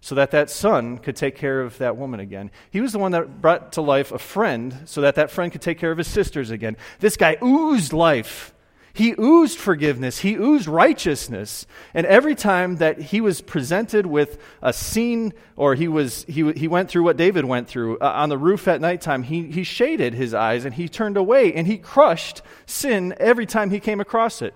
so 0.00 0.14
that 0.14 0.30
that 0.30 0.48
son 0.50 0.96
could 0.96 1.14
take 1.14 1.36
care 1.36 1.60
of 1.60 1.76
that 1.76 1.96
woman 1.96 2.20
again. 2.20 2.50
He 2.70 2.80
was 2.80 2.92
the 2.92 2.98
one 2.98 3.12
that 3.12 3.42
brought 3.42 3.72
to 3.72 3.82
life 3.82 4.12
a 4.12 4.18
friend 4.18 4.82
so 4.86 5.02
that 5.02 5.14
that 5.16 5.30
friend 5.30 5.52
could 5.52 5.60
take 5.60 5.78
care 5.78 5.92
of 5.92 5.98
his 5.98 6.08
sisters 6.08 6.50
again. 6.50 6.78
This 7.00 7.18
guy 7.18 7.36
oozed 7.42 7.92
life. 7.92 8.53
He 8.94 9.12
oozed 9.18 9.58
forgiveness. 9.58 10.20
He 10.20 10.36
oozed 10.36 10.68
righteousness. 10.68 11.66
And 11.94 12.06
every 12.06 12.36
time 12.36 12.76
that 12.76 13.00
he 13.00 13.20
was 13.20 13.40
presented 13.40 14.06
with 14.06 14.40
a 14.62 14.72
scene 14.72 15.34
or 15.56 15.74
he, 15.74 15.88
was, 15.88 16.24
he, 16.28 16.52
he 16.52 16.68
went 16.68 16.88
through 16.88 17.02
what 17.02 17.16
David 17.16 17.44
went 17.44 17.66
through 17.66 17.98
uh, 17.98 18.12
on 18.14 18.28
the 18.28 18.38
roof 18.38 18.68
at 18.68 18.80
nighttime, 18.80 19.24
he, 19.24 19.50
he 19.50 19.64
shaded 19.64 20.14
his 20.14 20.32
eyes 20.32 20.64
and 20.64 20.74
he 20.74 20.88
turned 20.88 21.16
away 21.16 21.52
and 21.52 21.66
he 21.66 21.76
crushed 21.76 22.40
sin 22.66 23.12
every 23.18 23.46
time 23.46 23.70
he 23.70 23.80
came 23.80 23.98
across 23.98 24.40
it. 24.40 24.54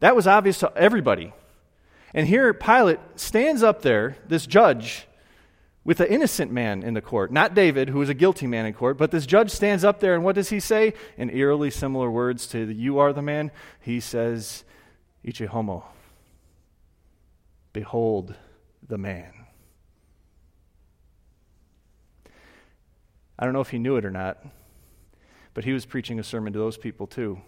That 0.00 0.16
was 0.16 0.26
obvious 0.26 0.58
to 0.60 0.72
everybody. 0.74 1.34
And 2.14 2.26
here 2.26 2.54
Pilate 2.54 3.00
stands 3.16 3.62
up 3.62 3.82
there, 3.82 4.16
this 4.26 4.46
judge, 4.46 5.06
with 5.86 6.00
an 6.00 6.08
innocent 6.08 6.50
man 6.50 6.82
in 6.82 6.94
the 6.94 7.00
court. 7.00 7.30
Not 7.30 7.54
David, 7.54 7.88
who 7.88 8.00
was 8.00 8.08
a 8.08 8.14
guilty 8.14 8.48
man 8.48 8.66
in 8.66 8.74
court, 8.74 8.98
but 8.98 9.12
this 9.12 9.24
judge 9.24 9.52
stands 9.52 9.84
up 9.84 10.00
there, 10.00 10.16
and 10.16 10.24
what 10.24 10.34
does 10.34 10.48
he 10.48 10.58
say? 10.58 10.94
In 11.16 11.30
eerily 11.30 11.70
similar 11.70 12.10
words 12.10 12.48
to 12.48 12.66
the, 12.66 12.74
You 12.74 12.98
are 12.98 13.12
the 13.12 13.22
man. 13.22 13.52
He 13.80 14.00
says, 14.00 14.64
Ecce 15.24 15.46
homo. 15.46 15.84
Behold 17.72 18.34
the 18.86 18.98
man. 18.98 19.32
I 23.38 23.44
don't 23.44 23.52
know 23.52 23.60
if 23.60 23.70
he 23.70 23.78
knew 23.78 23.94
it 23.94 24.04
or 24.04 24.10
not, 24.10 24.44
but 25.54 25.62
he 25.62 25.72
was 25.72 25.86
preaching 25.86 26.18
a 26.18 26.24
sermon 26.24 26.52
to 26.52 26.58
those 26.58 26.76
people 26.76 27.06
too. 27.06 27.40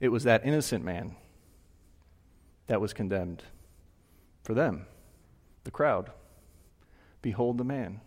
It 0.00 0.08
was 0.08 0.24
that 0.24 0.44
innocent 0.44 0.84
man 0.84 1.14
that 2.66 2.80
was 2.80 2.92
condemned 2.92 3.44
for 4.42 4.54
them, 4.54 4.86
the 5.62 5.70
crowd. 5.70 6.10
Behold 7.22 7.58
the 7.58 7.64
man. 7.64 8.00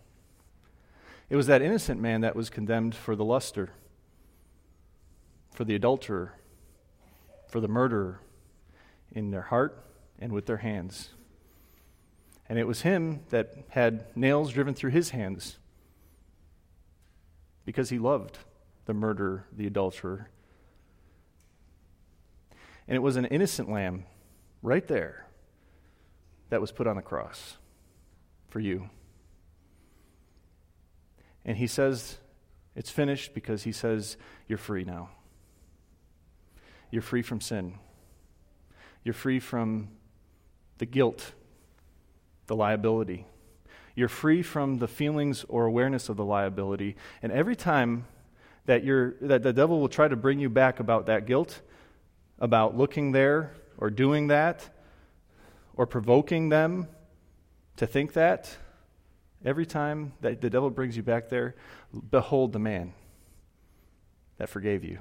It 1.28 1.36
was 1.36 1.48
that 1.48 1.62
innocent 1.62 2.00
man 2.00 2.20
that 2.20 2.36
was 2.36 2.50
condemned 2.50 2.94
for 2.94 3.16
the 3.16 3.24
luster, 3.24 3.70
for 5.52 5.64
the 5.64 5.74
adulterer, 5.74 6.34
for 7.48 7.60
the 7.60 7.68
murderer 7.68 8.20
in 9.10 9.30
their 9.30 9.42
heart 9.42 9.82
and 10.18 10.32
with 10.32 10.46
their 10.46 10.58
hands. 10.58 11.10
And 12.48 12.58
it 12.58 12.66
was 12.66 12.82
him 12.82 13.20
that 13.30 13.54
had 13.70 14.16
nails 14.16 14.52
driven 14.52 14.74
through 14.74 14.92
his 14.92 15.10
hands 15.10 15.58
because 17.64 17.90
he 17.90 17.98
loved 17.98 18.38
the 18.84 18.94
murderer, 18.94 19.46
the 19.52 19.66
adulterer. 19.66 20.30
And 22.86 22.94
it 22.94 23.00
was 23.00 23.16
an 23.16 23.24
innocent 23.24 23.68
lamb 23.68 24.04
right 24.62 24.86
there 24.86 25.26
that 26.50 26.60
was 26.60 26.70
put 26.70 26.86
on 26.86 26.94
the 26.94 27.02
cross 27.02 27.56
for 28.48 28.60
you. 28.60 28.88
And 31.46 31.56
he 31.56 31.68
says, 31.68 32.18
It's 32.74 32.90
finished 32.90 33.32
because 33.32 33.62
he 33.62 33.72
says, 33.72 34.18
You're 34.48 34.58
free 34.58 34.84
now. 34.84 35.08
You're 36.90 37.02
free 37.02 37.22
from 37.22 37.40
sin. 37.40 37.78
You're 39.04 39.14
free 39.14 39.38
from 39.38 39.88
the 40.78 40.86
guilt, 40.86 41.32
the 42.48 42.56
liability. 42.56 43.24
You're 43.94 44.08
free 44.08 44.42
from 44.42 44.78
the 44.78 44.88
feelings 44.88 45.44
or 45.48 45.64
awareness 45.64 46.08
of 46.08 46.16
the 46.16 46.24
liability. 46.24 46.96
And 47.22 47.32
every 47.32 47.56
time 47.56 48.06
that, 48.66 48.84
you're, 48.84 49.14
that 49.22 49.42
the 49.42 49.52
devil 49.52 49.80
will 49.80 49.88
try 49.88 50.08
to 50.08 50.16
bring 50.16 50.38
you 50.38 50.50
back 50.50 50.80
about 50.80 51.06
that 51.06 51.26
guilt, 51.26 51.62
about 52.38 52.76
looking 52.76 53.12
there 53.12 53.54
or 53.78 53.88
doing 53.88 54.26
that, 54.26 54.68
or 55.76 55.86
provoking 55.86 56.48
them 56.48 56.88
to 57.76 57.86
think 57.86 58.14
that, 58.14 58.56
every 59.46 59.64
time 59.64 60.12
that 60.20 60.40
the 60.40 60.50
devil 60.50 60.68
brings 60.68 60.96
you 60.96 61.02
back 61.02 61.28
there, 61.28 61.54
behold 62.10 62.52
the 62.52 62.58
man 62.58 62.92
that 64.38 64.48
forgave 64.48 64.84
you. 64.84 64.98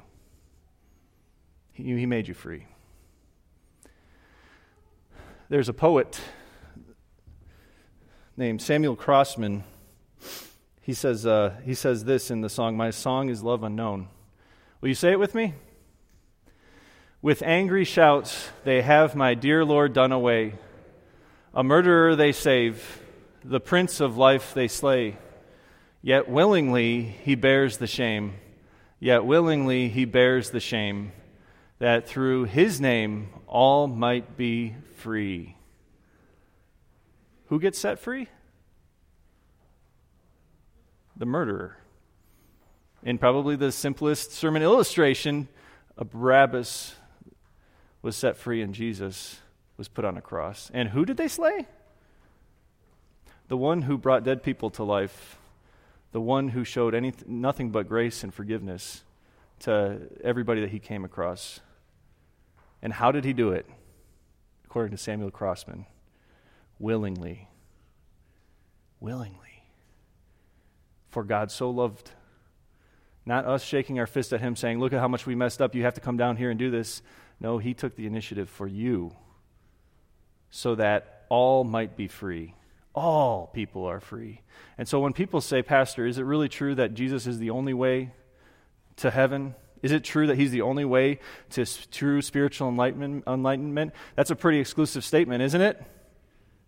He, 1.73 1.83
he 1.83 2.05
made 2.05 2.27
you 2.27 2.33
free. 2.33 2.67
There's 5.49 5.67
a 5.67 5.73
poet 5.73 6.21
named 8.37 8.61
Samuel 8.61 8.95
Crossman. 8.95 9.63
He 10.81 10.93
says, 10.93 11.25
uh, 11.25 11.55
he 11.63 11.73
says 11.73 12.05
this 12.05 12.29
in 12.29 12.41
the 12.41 12.49
song, 12.49 12.77
My 12.77 12.91
song 12.91 13.29
is 13.29 13.43
love 13.43 13.63
unknown. 13.63 14.07
Will 14.79 14.89
you 14.89 14.95
say 14.95 15.11
it 15.11 15.19
with 15.19 15.33
me? 15.33 15.55
With 17.21 17.41
angry 17.41 17.85
shouts, 17.85 18.49
they 18.63 18.83
have 18.83 19.15
my 19.15 19.33
dear 19.33 19.65
Lord 19.65 19.93
done 19.93 20.11
away. 20.11 20.53
A 21.55 21.63
murderer 21.63 22.15
they 22.15 22.31
save, 22.31 23.01
the 23.47 23.59
prince 23.59 23.99
of 23.99 24.17
life 24.17 24.53
they 24.53 24.67
slay. 24.67 25.17
Yet 26.01 26.27
willingly 26.27 27.03
he 27.03 27.35
bears 27.35 27.77
the 27.77 27.87
shame, 27.87 28.33
yet 28.99 29.25
willingly 29.25 29.87
he 29.87 30.05
bears 30.05 30.49
the 30.49 30.59
shame, 30.59 31.11
that 31.79 32.07
through 32.07 32.45
his 32.45 32.81
name 32.81 33.29
all 33.47 33.87
might 33.87 34.35
be 34.37 34.75
free. 34.97 35.55
Who 37.47 37.59
gets 37.59 37.77
set 37.77 37.99
free? 37.99 38.27
The 41.15 41.25
murderer. 41.25 41.77
In 43.03 43.19
probably 43.19 43.55
the 43.55 43.71
simplest 43.71 44.31
sermon 44.31 44.63
illustration, 44.63 45.47
a 45.97 46.03
Barabbas 46.03 46.95
was 48.01 48.15
set 48.15 48.37
free 48.37 48.61
and 48.61 48.73
Jesus 48.73 49.39
was 49.77 49.87
put 49.87 50.05
on 50.05 50.17
a 50.17 50.21
cross. 50.21 50.71
And 50.73 50.89
who 50.89 51.05
did 51.05 51.17
they 51.17 51.27
slay? 51.27 51.67
The 53.47 53.57
one 53.57 53.83
who 53.83 53.97
brought 53.97 54.23
dead 54.23 54.43
people 54.43 54.69
to 54.71 54.83
life, 54.83 55.37
the 56.11 56.21
one 56.21 56.49
who 56.49 56.63
showed 56.63 56.95
anything, 56.95 57.41
nothing 57.41 57.69
but 57.69 57.87
grace 57.87 58.23
and 58.23 58.33
forgiveness 58.33 59.03
to 59.59 60.01
everybody 60.23 60.61
that 60.61 60.71
he 60.71 60.79
came 60.79 61.05
across. 61.05 61.59
And 62.81 62.93
how 62.93 63.11
did 63.11 63.25
he 63.25 63.33
do 63.33 63.51
it? 63.51 63.65
According 64.65 64.91
to 64.91 65.01
Samuel 65.01 65.31
Crossman, 65.31 65.85
willingly. 66.79 67.47
Willingly. 68.99 69.63
For 71.09 71.23
God 71.23 71.51
so 71.51 71.69
loved. 71.69 72.11
Not 73.25 73.45
us 73.45 73.63
shaking 73.63 73.99
our 73.99 74.07
fist 74.07 74.33
at 74.33 74.41
him 74.41 74.55
saying, 74.55 74.79
Look 74.79 74.93
at 74.93 74.99
how 74.99 75.07
much 75.07 75.25
we 75.25 75.35
messed 75.35 75.61
up. 75.61 75.73
You 75.73 75.83
have 75.83 75.93
to 75.95 76.01
come 76.01 76.17
down 76.17 76.37
here 76.37 76.49
and 76.49 76.59
do 76.59 76.69
this. 76.69 77.01
No, 77.39 77.57
he 77.57 77.73
took 77.73 77.95
the 77.95 78.05
initiative 78.05 78.49
for 78.49 78.67
you 78.67 79.15
so 80.49 80.75
that 80.75 81.25
all 81.29 81.63
might 81.63 81.97
be 81.97 82.07
free. 82.07 82.53
All 82.95 83.47
people 83.53 83.85
are 83.85 83.99
free. 83.99 84.41
And 84.77 84.87
so 84.87 85.01
when 85.01 85.13
people 85.13 85.41
say, 85.41 85.61
Pastor, 85.61 86.07
is 86.07 86.17
it 86.17 86.23
really 86.23 86.49
true 86.49 86.73
that 86.75 86.93
Jesus 86.93 87.27
is 87.27 87.37
the 87.37 87.49
only 87.49 87.73
way 87.73 88.13
to 88.95 89.11
heaven? 89.11 89.53
Is 89.81 89.91
it 89.91 90.03
true 90.03 90.27
that 90.27 90.37
he's 90.37 90.51
the 90.51 90.61
only 90.61 90.85
way 90.85 91.19
to 91.51 91.65
true 91.91 92.21
spiritual 92.21 92.69
enlightenment? 92.69 93.93
That's 94.15 94.31
a 94.31 94.35
pretty 94.35 94.59
exclusive 94.59 95.03
statement, 95.03 95.43
isn't 95.43 95.61
it? 95.61 95.83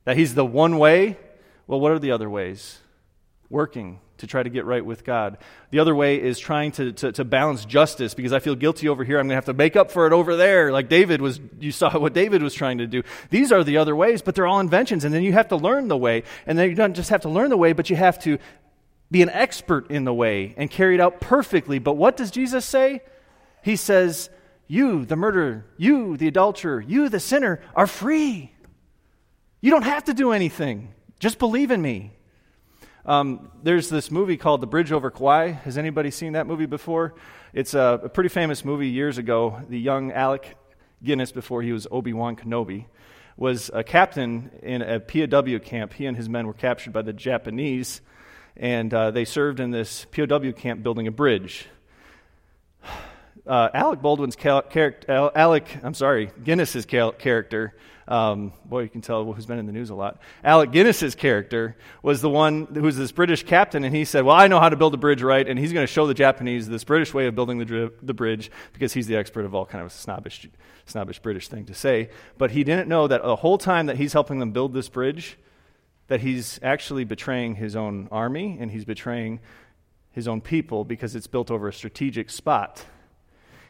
That 0.04 0.18
he's 0.18 0.36
the 0.36 0.46
one 0.46 0.78
way? 0.78 1.18
Well, 1.66 1.80
what 1.80 1.92
are 1.94 2.00
the 2.00 2.12
other 2.12 2.30
ways? 2.30 2.80
Working 3.50 4.00
to 4.18 4.28
try 4.28 4.44
to 4.44 4.50
get 4.50 4.66
right 4.66 4.84
with 4.84 5.04
God. 5.04 5.38
The 5.72 5.80
other 5.80 5.96
way 5.96 6.22
is 6.22 6.40
trying 6.40 6.72
to, 6.74 6.92
to, 6.92 7.12
to, 7.14 7.24
balance 7.24 7.66
justice 7.66 8.14
because 8.14 8.34
I 8.34 8.40
feel 8.40 8.56
guilty 8.56 8.90
over 8.90 9.04
here. 9.04 9.20
I'm 9.20 9.26
going 9.28 9.30
to 9.30 9.36
have 9.36 9.46
to 9.46 9.54
make 9.54 9.76
up 9.76 9.92
for 9.92 10.08
it 10.08 10.14
over 10.14 10.36
there. 10.36 10.72
Like 10.72 10.90
David 10.90 11.22
was, 11.22 11.40
you 11.60 11.72
saw 11.72 11.98
what 11.98 12.14
David 12.14 12.42
was 12.42 12.54
trying 12.54 12.80
to 12.80 12.88
do. 12.88 13.04
These 13.30 13.52
are 13.52 13.64
the 13.64 13.78
other 13.78 13.96
ways, 13.96 14.22
but 14.22 14.36
they're 14.36 14.48
all 14.48 14.60
inventions. 14.60 15.04
And 15.04 15.14
then 15.14 15.24
you 15.24 15.34
have 15.34 15.50
to 15.50 15.56
learn 15.56 15.88
the 15.88 15.98
way. 15.98 16.24
And 16.46 16.58
then 16.58 16.70
you 16.70 16.76
don't 16.76 16.96
just 16.96 17.10
have 17.10 17.22
to 17.22 17.30
learn 17.30 17.50
the 17.50 17.58
way, 17.58 17.74
but 17.74 17.90
you 17.90 17.96
have 17.96 18.20
to 18.24 18.40
be 19.10 19.22
an 19.22 19.30
expert 19.30 19.90
in 19.92 20.04
the 20.04 20.14
way 20.14 20.54
and 20.58 20.70
carry 20.70 20.96
it 20.96 21.02
out 21.02 21.22
perfectly. 21.22 21.80
But 21.80 21.94
what 21.94 22.18
does 22.18 22.32
Jesus 22.32 22.66
say? 22.66 23.02
He 23.64 23.76
says, 23.76 24.30
You, 24.68 25.06
the 25.06 25.16
murderer, 25.16 25.66
you, 25.78 26.18
the 26.18 26.28
adulterer, 26.28 26.82
you, 26.82 27.10
the 27.10 27.20
sinner, 27.20 27.62
are 27.76 27.88
free. 27.88 28.52
You 29.62 29.72
don't 29.72 29.84
have 29.84 30.06
to 30.06 30.14
do 30.14 30.32
anything. 30.32 30.94
Just 31.20 31.40
believe 31.40 31.72
in 31.72 31.82
me. 31.82 32.12
Um, 33.08 33.50
there's 33.64 33.88
this 33.88 34.12
movie 34.12 34.36
called 34.36 34.60
The 34.60 34.68
Bridge 34.68 34.92
Over 34.92 35.10
Kwai. 35.10 35.52
Has 35.52 35.78
anybody 35.78 36.12
seen 36.12 36.34
that 36.34 36.46
movie 36.46 36.66
before? 36.66 37.14
It's 37.54 37.74
a, 37.74 38.02
a 38.04 38.10
pretty 38.10 38.28
famous 38.28 38.66
movie 38.66 38.90
years 38.90 39.18
ago. 39.18 39.62
The 39.70 39.80
young 39.80 40.12
Alec 40.12 40.58
Guinness, 41.02 41.32
before 41.32 41.62
he 41.62 41.72
was 41.72 41.88
Obi 41.90 42.12
Wan 42.12 42.36
Kenobi, 42.36 42.88
was 43.38 43.72
a 43.74 43.82
captain 43.82 44.52
in 44.62 44.82
a 44.82 45.00
POW 45.00 45.58
camp. 45.60 45.94
He 45.94 46.06
and 46.06 46.18
his 46.18 46.28
men 46.28 46.48
were 46.48 46.54
captured 46.54 46.92
by 46.92 47.02
the 47.02 47.14
Japanese, 47.14 48.02
and 48.58 48.94
uh, 48.94 49.12
they 49.12 49.24
served 49.24 49.62
in 49.62 49.72
this 49.72 50.06
POW 50.12 50.52
camp 50.52 50.84
building 50.84 51.08
a 51.08 51.12
bridge. 51.12 51.68
Uh, 53.46 53.70
Alec 53.74 54.02
Baldwin's 54.02 54.36
character, 54.36 55.32
Alec, 55.34 55.78
I'm 55.82 55.94
sorry, 55.94 56.32
Guinness's 56.44 56.86
character 56.86 57.74
um, 58.08 58.54
boy, 58.64 58.84
you 58.84 58.90
can 58.90 59.02
tell 59.02 59.26
who's 59.34 59.46
been 59.46 59.60
in 59.60 59.66
the 59.66 59.74
news 59.74 59.90
a 59.90 59.96
lot. 59.96 60.22
Alec 60.44 60.72
Guinness's 60.72 61.14
character 61.14 61.76
was 62.02 62.22
the 62.22 62.30
one 62.30 62.66
who 62.74 62.82
was 62.82 62.98
this 62.98 63.12
British 63.12 63.44
captain, 63.44 63.84
and 63.84 63.94
he 63.94 64.06
said, 64.06 64.24
Well, 64.24 64.36
I 64.36 64.48
know 64.48 64.60
how 64.60 64.70
to 64.70 64.78
build 64.78 64.94
a 64.94 64.98
bridge 64.98 65.22
right, 65.22 65.48
and 65.48 65.60
he's 65.60 65.74
going 65.74 65.86
to 65.86 65.92
show 65.92 66.08
the 66.08 66.14
Japanese 66.14 66.70
this 66.70 66.86
British 66.86 67.14
way 67.14 67.28
of 67.28 67.36
building 67.36 67.58
the, 67.58 67.92
the 68.02 68.14
bridge 68.14 68.50
because 68.72 68.94
he's 68.94 69.08
the 69.08 69.18
expert 69.18 69.44
of 69.44 69.54
all 69.54 69.66
kind 69.66 69.84
of 69.84 69.92
snobbish, 69.92 70.48
snobbish 70.86 71.20
British 71.20 71.50
thing 71.50 71.66
to 71.66 71.74
say. 71.74 72.10
But 72.38 72.52
he 72.52 72.64
didn't 72.64 72.88
know 72.88 73.08
that 73.08 73.24
the 73.24 73.36
whole 73.36 73.58
time 73.58 73.88
that 73.88 73.98
he's 73.98 74.14
helping 74.14 74.40
them 74.40 74.52
build 74.52 74.74
this 74.74 74.88
bridge, 74.88 75.38
that 76.08 76.22
he's 76.22 76.60
actually 76.64 77.04
betraying 77.04 77.56
his 77.56 77.76
own 77.76 78.08
army 78.10 78.58
and 78.60 78.72
he's 78.72 78.86
betraying 78.86 79.42
his 80.12 80.28
own 80.30 80.40
people 80.40 80.86
because 80.86 81.14
it's 81.14 81.28
built 81.28 81.52
over 81.52 81.68
a 81.68 81.74
strategic 81.74 82.30
spot 82.30 82.86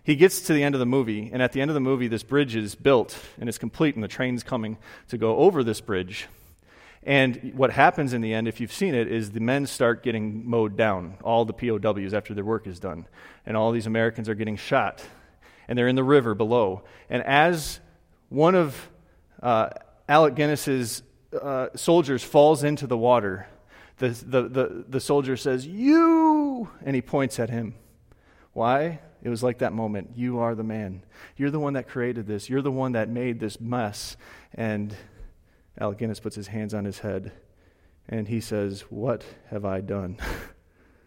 he 0.04 0.16
gets 0.16 0.42
to 0.42 0.54
the 0.54 0.64
end 0.64 0.76
of 0.76 0.80
the 0.80 0.86
movie, 0.86 1.30
and 1.32 1.42
at 1.42 1.52
the 1.52 1.62
end 1.62 1.70
of 1.70 1.76
the 1.76 1.82
movie, 1.82 2.08
this 2.08 2.24
bridge 2.24 2.56
is 2.56 2.76
built 2.76 3.18
and 3.40 3.50
it's 3.50 3.58
complete, 3.58 3.96
and 3.96 4.04
the 4.04 4.08
train's 4.08 4.44
coming 4.44 4.78
to 5.10 5.18
go 5.18 5.38
over 5.38 5.64
this 5.64 5.82
bridge. 5.82 6.28
And 7.04 7.54
what 7.56 7.72
happens 7.72 8.12
in 8.12 8.20
the 8.20 8.34
end, 8.34 8.50
if 8.50 8.60
you've 8.60 8.74
seen 8.74 8.94
it, 8.94 9.10
is 9.10 9.32
the 9.32 9.40
men 9.40 9.66
start 9.66 10.04
getting 10.04 10.50
mowed 10.50 10.76
down, 10.76 11.18
all 11.24 11.46
the 11.46 11.54
POWs 11.54 12.14
after 12.14 12.34
their 12.34 12.44
work 12.44 12.68
is 12.68 12.82
done. 12.82 13.08
And 13.46 13.56
all 13.56 13.72
these 13.72 13.88
Americans 13.88 14.28
are 14.28 14.36
getting 14.36 14.58
shot. 14.58 15.02
And 15.70 15.78
they're 15.78 15.88
in 15.88 15.96
the 15.96 16.04
river 16.04 16.36
below. 16.36 16.84
And 17.10 17.24
as 17.24 17.80
one 18.28 18.56
of 18.56 18.90
uh, 19.42 19.70
Alec 20.10 20.36
Guinness's 20.36 21.02
uh, 21.42 21.68
soldiers 21.76 22.24
falls 22.24 22.66
into 22.66 22.88
the 22.88 22.98
water, 22.98 23.48
the, 24.00 24.10
the, 24.10 24.42
the, 24.50 24.86
the 24.90 25.00
soldier 25.00 25.38
says, 25.38 25.66
You! 25.66 26.70
And 26.84 26.94
he 26.94 27.02
points 27.02 27.40
at 27.40 27.50
him. 27.50 27.76
Why? 28.52 29.00
It 29.24 29.30
was 29.30 29.44
like 29.44 29.60
that 29.60 29.74
moment. 29.74 30.12
You 30.16 30.40
are 30.40 30.56
the 30.56 30.64
man. 30.64 31.04
You're 31.36 31.52
the 31.52 31.60
one 31.60 31.74
that 31.74 31.88
created 31.88 32.28
this. 32.28 32.50
You're 32.50 32.62
the 32.62 32.72
one 32.72 32.94
that 32.94 33.10
made 33.10 33.40
this 33.40 33.60
mess. 33.60 34.16
And 34.54 34.96
Alec 35.80 35.98
Guinness 36.00 36.20
puts 36.20 36.36
his 36.36 36.48
hands 36.48 36.74
on 36.74 36.86
his 36.86 37.00
head 37.00 37.32
and 38.10 38.28
he 38.28 38.40
says, 38.40 38.82
What 38.90 39.24
have 39.50 39.66
I 39.66 39.82
done? 39.82 40.18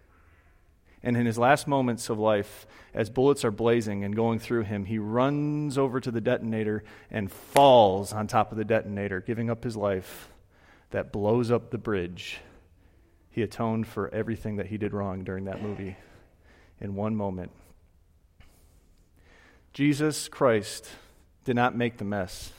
and 1.03 1.17
in 1.17 1.27
his 1.27 1.39
last 1.39 1.67
moments 1.67 2.11
of 2.11 2.19
life, 2.19 2.67
as 2.93 3.09
bullets 3.09 3.45
are 3.45 3.51
blazing 3.51 4.05
and 4.05 4.15
going 4.15 4.39
through 4.39 4.63
him, 4.63 4.85
he 4.85 4.99
runs 4.99 5.79
over 5.79 6.01
to 6.01 6.11
the 6.11 6.21
detonator 6.21 6.85
and 7.11 7.31
falls 7.31 8.13
on 8.13 8.27
top 8.27 8.53
of 8.53 8.59
the 8.59 8.65
detonator, 8.65 9.21
giving 9.21 9.49
up 9.49 9.65
his 9.65 9.77
life 9.77 10.31
that 10.91 11.13
blows 11.13 11.51
up 11.51 11.71
the 11.71 11.79
bridge. 11.79 12.41
He 13.31 13.43
atoned 13.43 13.87
for 13.87 14.13
everything 14.13 14.57
that 14.57 14.67
he 14.67 14.77
did 14.77 14.93
wrong 14.93 15.23
during 15.25 15.45
that 15.45 15.63
movie 15.63 15.97
in 16.81 16.95
one 16.95 17.15
moment. 17.15 17.53
Jesus 19.73 20.29
Christ 20.29 20.89
did 21.45 21.55
not 21.57 21.77
make 21.77 21.99
the 21.99 22.05
mess, 22.05 22.53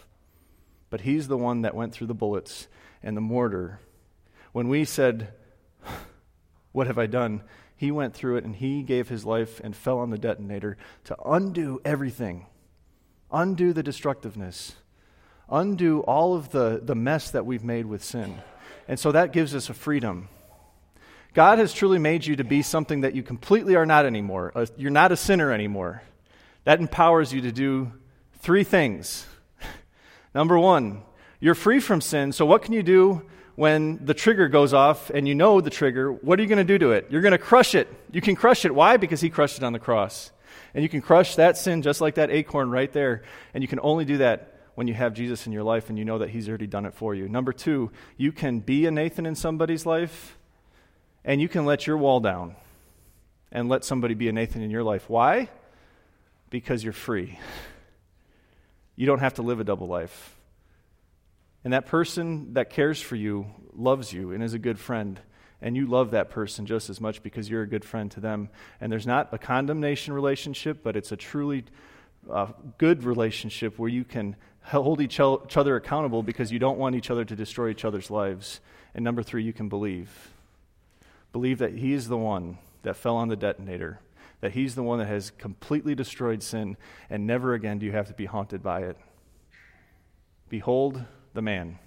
but 0.89 1.01
he's 1.01 1.27
the 1.27 1.37
one 1.37 1.61
that 1.61 1.75
went 1.75 1.93
through 1.93 2.07
the 2.07 2.13
bullets 2.13 2.67
and 3.03 3.15
the 3.15 3.21
mortar. 3.21 3.79
When 4.51 4.69
we 4.69 4.85
said, 4.85 5.33
What 6.71 6.87
have 6.87 6.97
I 6.97 7.05
done? 7.05 7.43
He 7.75 7.91
went 7.91 8.13
through 8.13 8.37
it 8.37 8.45
and 8.45 8.55
he 8.55 8.83
gave 8.83 9.09
his 9.09 9.25
life 9.25 9.59
and 9.63 9.75
fell 9.75 9.99
on 9.99 10.09
the 10.09 10.17
detonator 10.17 10.77
to 11.05 11.17
undo 11.25 11.81
everything, 11.83 12.45
undo 13.31 13.73
the 13.73 13.83
destructiveness, 13.83 14.75
undo 15.49 16.01
all 16.01 16.35
of 16.35 16.51
the, 16.51 16.79
the 16.81 16.95
mess 16.95 17.31
that 17.31 17.45
we've 17.45 17.63
made 17.63 17.87
with 17.87 18.03
sin. 18.03 18.39
And 18.87 18.99
so 18.99 19.11
that 19.11 19.33
gives 19.33 19.53
us 19.53 19.69
a 19.69 19.73
freedom. 19.73 20.29
God 21.33 21.59
has 21.59 21.73
truly 21.73 21.99
made 21.99 22.25
you 22.25 22.35
to 22.37 22.43
be 22.43 22.61
something 22.61 23.01
that 23.01 23.15
you 23.15 23.23
completely 23.23 23.75
are 23.75 23.85
not 23.85 24.05
anymore. 24.05 24.51
Uh, 24.53 24.65
you're 24.77 24.91
not 24.91 25.11
a 25.11 25.17
sinner 25.17 25.51
anymore. 25.51 26.03
That 26.63 26.79
empowers 26.79 27.33
you 27.33 27.41
to 27.41 27.51
do 27.51 27.91
three 28.39 28.63
things. 28.63 29.25
Number 30.35 30.57
one, 30.57 31.03
you're 31.39 31.55
free 31.55 31.79
from 31.79 32.01
sin, 32.01 32.31
so 32.31 32.45
what 32.45 32.61
can 32.61 32.73
you 32.73 32.83
do 32.83 33.23
when 33.55 34.05
the 34.05 34.13
trigger 34.13 34.47
goes 34.47 34.73
off 34.73 35.09
and 35.09 35.27
you 35.27 35.35
know 35.35 35.59
the 35.59 35.69
trigger? 35.69 36.11
What 36.11 36.39
are 36.39 36.43
you 36.43 36.47
going 36.47 36.57
to 36.57 36.63
do 36.63 36.77
to 36.79 36.91
it? 36.91 37.07
You're 37.09 37.21
going 37.21 37.31
to 37.31 37.37
crush 37.37 37.75
it. 37.75 37.87
You 38.11 38.21
can 38.21 38.35
crush 38.35 38.65
it. 38.65 38.73
Why? 38.73 38.97
Because 38.97 39.21
He 39.21 39.29
crushed 39.29 39.57
it 39.57 39.63
on 39.63 39.73
the 39.73 39.79
cross. 39.79 40.31
And 40.73 40.83
you 40.83 40.89
can 40.89 41.01
crush 41.01 41.35
that 41.35 41.57
sin 41.57 41.81
just 41.81 41.99
like 41.99 42.15
that 42.15 42.29
acorn 42.29 42.69
right 42.69 42.91
there. 42.91 43.23
And 43.53 43.63
you 43.63 43.67
can 43.67 43.79
only 43.81 44.05
do 44.05 44.17
that 44.17 44.59
when 44.75 44.87
you 44.87 44.93
have 44.93 45.13
Jesus 45.13 45.45
in 45.47 45.51
your 45.51 45.63
life 45.63 45.89
and 45.89 45.97
you 45.97 46.05
know 46.05 46.19
that 46.19 46.29
He's 46.29 46.47
already 46.47 46.67
done 46.67 46.85
it 46.85 46.93
for 46.93 47.13
you. 47.13 47.27
Number 47.27 47.51
two, 47.51 47.91
you 48.17 48.31
can 48.31 48.59
be 48.59 48.85
a 48.85 48.91
Nathan 48.91 49.25
in 49.25 49.35
somebody's 49.35 49.85
life 49.85 50.37
and 51.23 51.41
you 51.41 51.49
can 51.49 51.65
let 51.65 51.85
your 51.85 51.97
wall 51.97 52.19
down 52.19 52.55
and 53.51 53.67
let 53.67 53.83
somebody 53.83 54.13
be 54.13 54.29
a 54.29 54.31
Nathan 54.31 54.61
in 54.61 54.71
your 54.71 54.83
life. 54.83 55.09
Why? 55.09 55.49
Because 56.51 56.83
you're 56.83 56.93
free. 56.93 57.39
You 58.95 59.07
don't 59.07 59.19
have 59.19 59.33
to 59.35 59.41
live 59.41 59.59
a 59.59 59.63
double 59.63 59.87
life. 59.87 60.35
And 61.63 61.73
that 61.73 61.87
person 61.87 62.53
that 62.53 62.69
cares 62.69 63.01
for 63.01 63.15
you 63.15 63.47
loves 63.73 64.13
you 64.13 64.31
and 64.31 64.43
is 64.43 64.53
a 64.53 64.59
good 64.59 64.77
friend. 64.77 65.19
And 65.61 65.75
you 65.75 65.87
love 65.87 66.11
that 66.11 66.29
person 66.29 66.65
just 66.65 66.89
as 66.89 66.99
much 66.99 67.23
because 67.23 67.49
you're 67.49 67.61
a 67.61 67.67
good 67.67 67.85
friend 67.85 68.11
to 68.11 68.19
them. 68.19 68.49
And 68.79 68.91
there's 68.91 69.07
not 69.07 69.29
a 69.31 69.37
condemnation 69.37 70.13
relationship, 70.13 70.83
but 70.83 70.95
it's 70.95 71.11
a 71.11 71.17
truly 71.17 71.63
uh, 72.29 72.47
good 72.77 73.03
relationship 73.03 73.79
where 73.79 73.89
you 73.89 74.03
can 74.03 74.35
hold 74.63 75.01
each 75.01 75.19
other 75.19 75.75
accountable 75.75 76.23
because 76.23 76.51
you 76.51 76.59
don't 76.59 76.77
want 76.77 76.95
each 76.95 77.09
other 77.09 77.25
to 77.25 77.35
destroy 77.35 77.69
each 77.69 77.85
other's 77.85 78.11
lives. 78.11 78.59
And 78.93 79.03
number 79.03 79.23
three, 79.23 79.43
you 79.43 79.53
can 79.53 79.69
believe. 79.69 80.31
Believe 81.31 81.59
that 81.59 81.73
He 81.73 81.93
is 81.93 82.07
the 82.07 82.17
one 82.17 82.57
that 82.83 82.97
fell 82.97 83.15
on 83.15 83.29
the 83.29 83.35
detonator 83.35 83.99
that 84.41 84.51
He's 84.51 84.75
the 84.75 84.83
one 84.83 84.99
that 84.99 85.07
has 85.07 85.31
completely 85.31 85.95
destroyed 85.95 86.43
sin, 86.43 86.77
and 87.09 87.25
never 87.25 87.53
again 87.53 87.79
do 87.79 87.85
you 87.85 87.91
have 87.93 88.07
to 88.07 88.13
be 88.13 88.25
haunted 88.25 88.61
by 88.61 88.81
it. 88.81 88.97
Behold 90.49 91.03
the 91.33 91.41
man. 91.41 91.79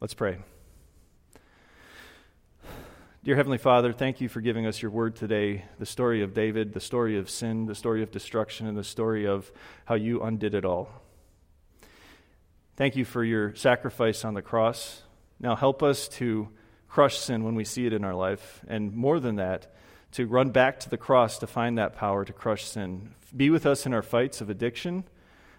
Let's 0.00 0.14
pray. 0.14 0.38
Dear 3.24 3.36
Heavenly 3.36 3.58
Father, 3.58 3.92
thank 3.92 4.20
you 4.20 4.28
for 4.28 4.40
giving 4.40 4.64
us 4.64 4.80
your 4.80 4.90
word 4.90 5.16
today 5.16 5.64
the 5.78 5.84
story 5.84 6.22
of 6.22 6.32
David, 6.32 6.72
the 6.72 6.80
story 6.80 7.18
of 7.18 7.28
sin, 7.28 7.66
the 7.66 7.74
story 7.74 8.02
of 8.02 8.10
destruction, 8.10 8.66
and 8.66 8.78
the 8.78 8.84
story 8.84 9.26
of 9.26 9.52
how 9.84 9.96
you 9.96 10.22
undid 10.22 10.54
it 10.54 10.64
all. 10.64 10.88
Thank 12.76 12.94
you 12.94 13.04
for 13.04 13.24
your 13.24 13.54
sacrifice 13.56 14.24
on 14.24 14.34
the 14.34 14.40
cross. 14.40 15.02
Now 15.40 15.56
help 15.56 15.82
us 15.82 16.08
to 16.10 16.48
crush 16.88 17.18
sin 17.18 17.42
when 17.42 17.56
we 17.56 17.64
see 17.64 17.86
it 17.86 17.92
in 17.92 18.04
our 18.04 18.14
life, 18.14 18.62
and 18.68 18.94
more 18.94 19.18
than 19.18 19.36
that, 19.36 19.74
to 20.12 20.26
run 20.26 20.50
back 20.50 20.80
to 20.80 20.90
the 20.90 20.96
cross 20.96 21.38
to 21.38 21.46
find 21.46 21.78
that 21.78 21.94
power 21.94 22.24
to 22.24 22.32
crush 22.32 22.64
sin. 22.64 23.14
Be 23.36 23.50
with 23.50 23.66
us 23.66 23.86
in 23.86 23.92
our 23.92 24.02
fights 24.02 24.40
of 24.40 24.50
addiction. 24.50 25.04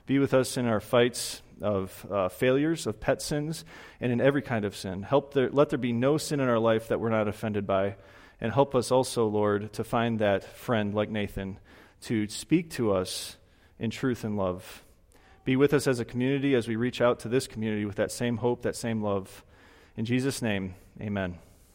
Be 0.06 0.20
with 0.20 0.34
us 0.34 0.58
in 0.58 0.66
our 0.66 0.80
fights 0.80 1.42
of 1.62 2.06
uh, 2.10 2.30
failures, 2.30 2.88
of 2.88 3.00
pet 3.00 3.22
sins, 3.22 3.64
and 4.00 4.12
in 4.12 4.22
every 4.22 4.42
kind 4.42 4.66
of 4.66 4.76
sin. 4.76 5.04
Help 5.04 5.34
there, 5.34 5.50
let 5.50 5.70
there 5.70 5.78
be 5.78 5.94
no 5.94 6.18
sin 6.18 6.40
in 6.40 6.50
our 6.50 6.60
life 6.60 6.88
that 6.88 7.00
we're 7.00 7.10
not 7.10 7.28
offended 7.28 7.68
by. 7.68 7.96
And 8.42 8.54
help 8.54 8.74
us 8.74 8.92
also, 8.92 9.28
Lord, 9.28 9.74
to 9.74 9.84
find 9.84 10.20
that 10.20 10.44
friend 10.44 10.94
like 10.94 11.10
Nathan 11.10 11.60
to 12.04 12.28
speak 12.28 12.70
to 12.72 12.94
us 12.94 13.38
in 13.78 13.90
truth 13.90 14.24
and 14.24 14.38
love. 14.38 14.84
Be 15.44 15.56
with 15.56 15.74
us 15.74 15.88
as 15.88 16.00
a 16.00 16.06
community 16.06 16.56
as 16.56 16.68
we 16.68 16.76
reach 16.76 17.02
out 17.02 17.20
to 17.20 17.30
this 17.30 17.48
community 17.48 17.86
with 17.86 17.96
that 17.98 18.12
same 18.12 18.38
hope, 18.38 18.62
that 18.62 18.76
same 18.76 19.02
love. 19.02 19.44
In 19.98 20.06
Jesus' 20.06 20.42
name, 20.42 20.76
amen. 21.02 21.40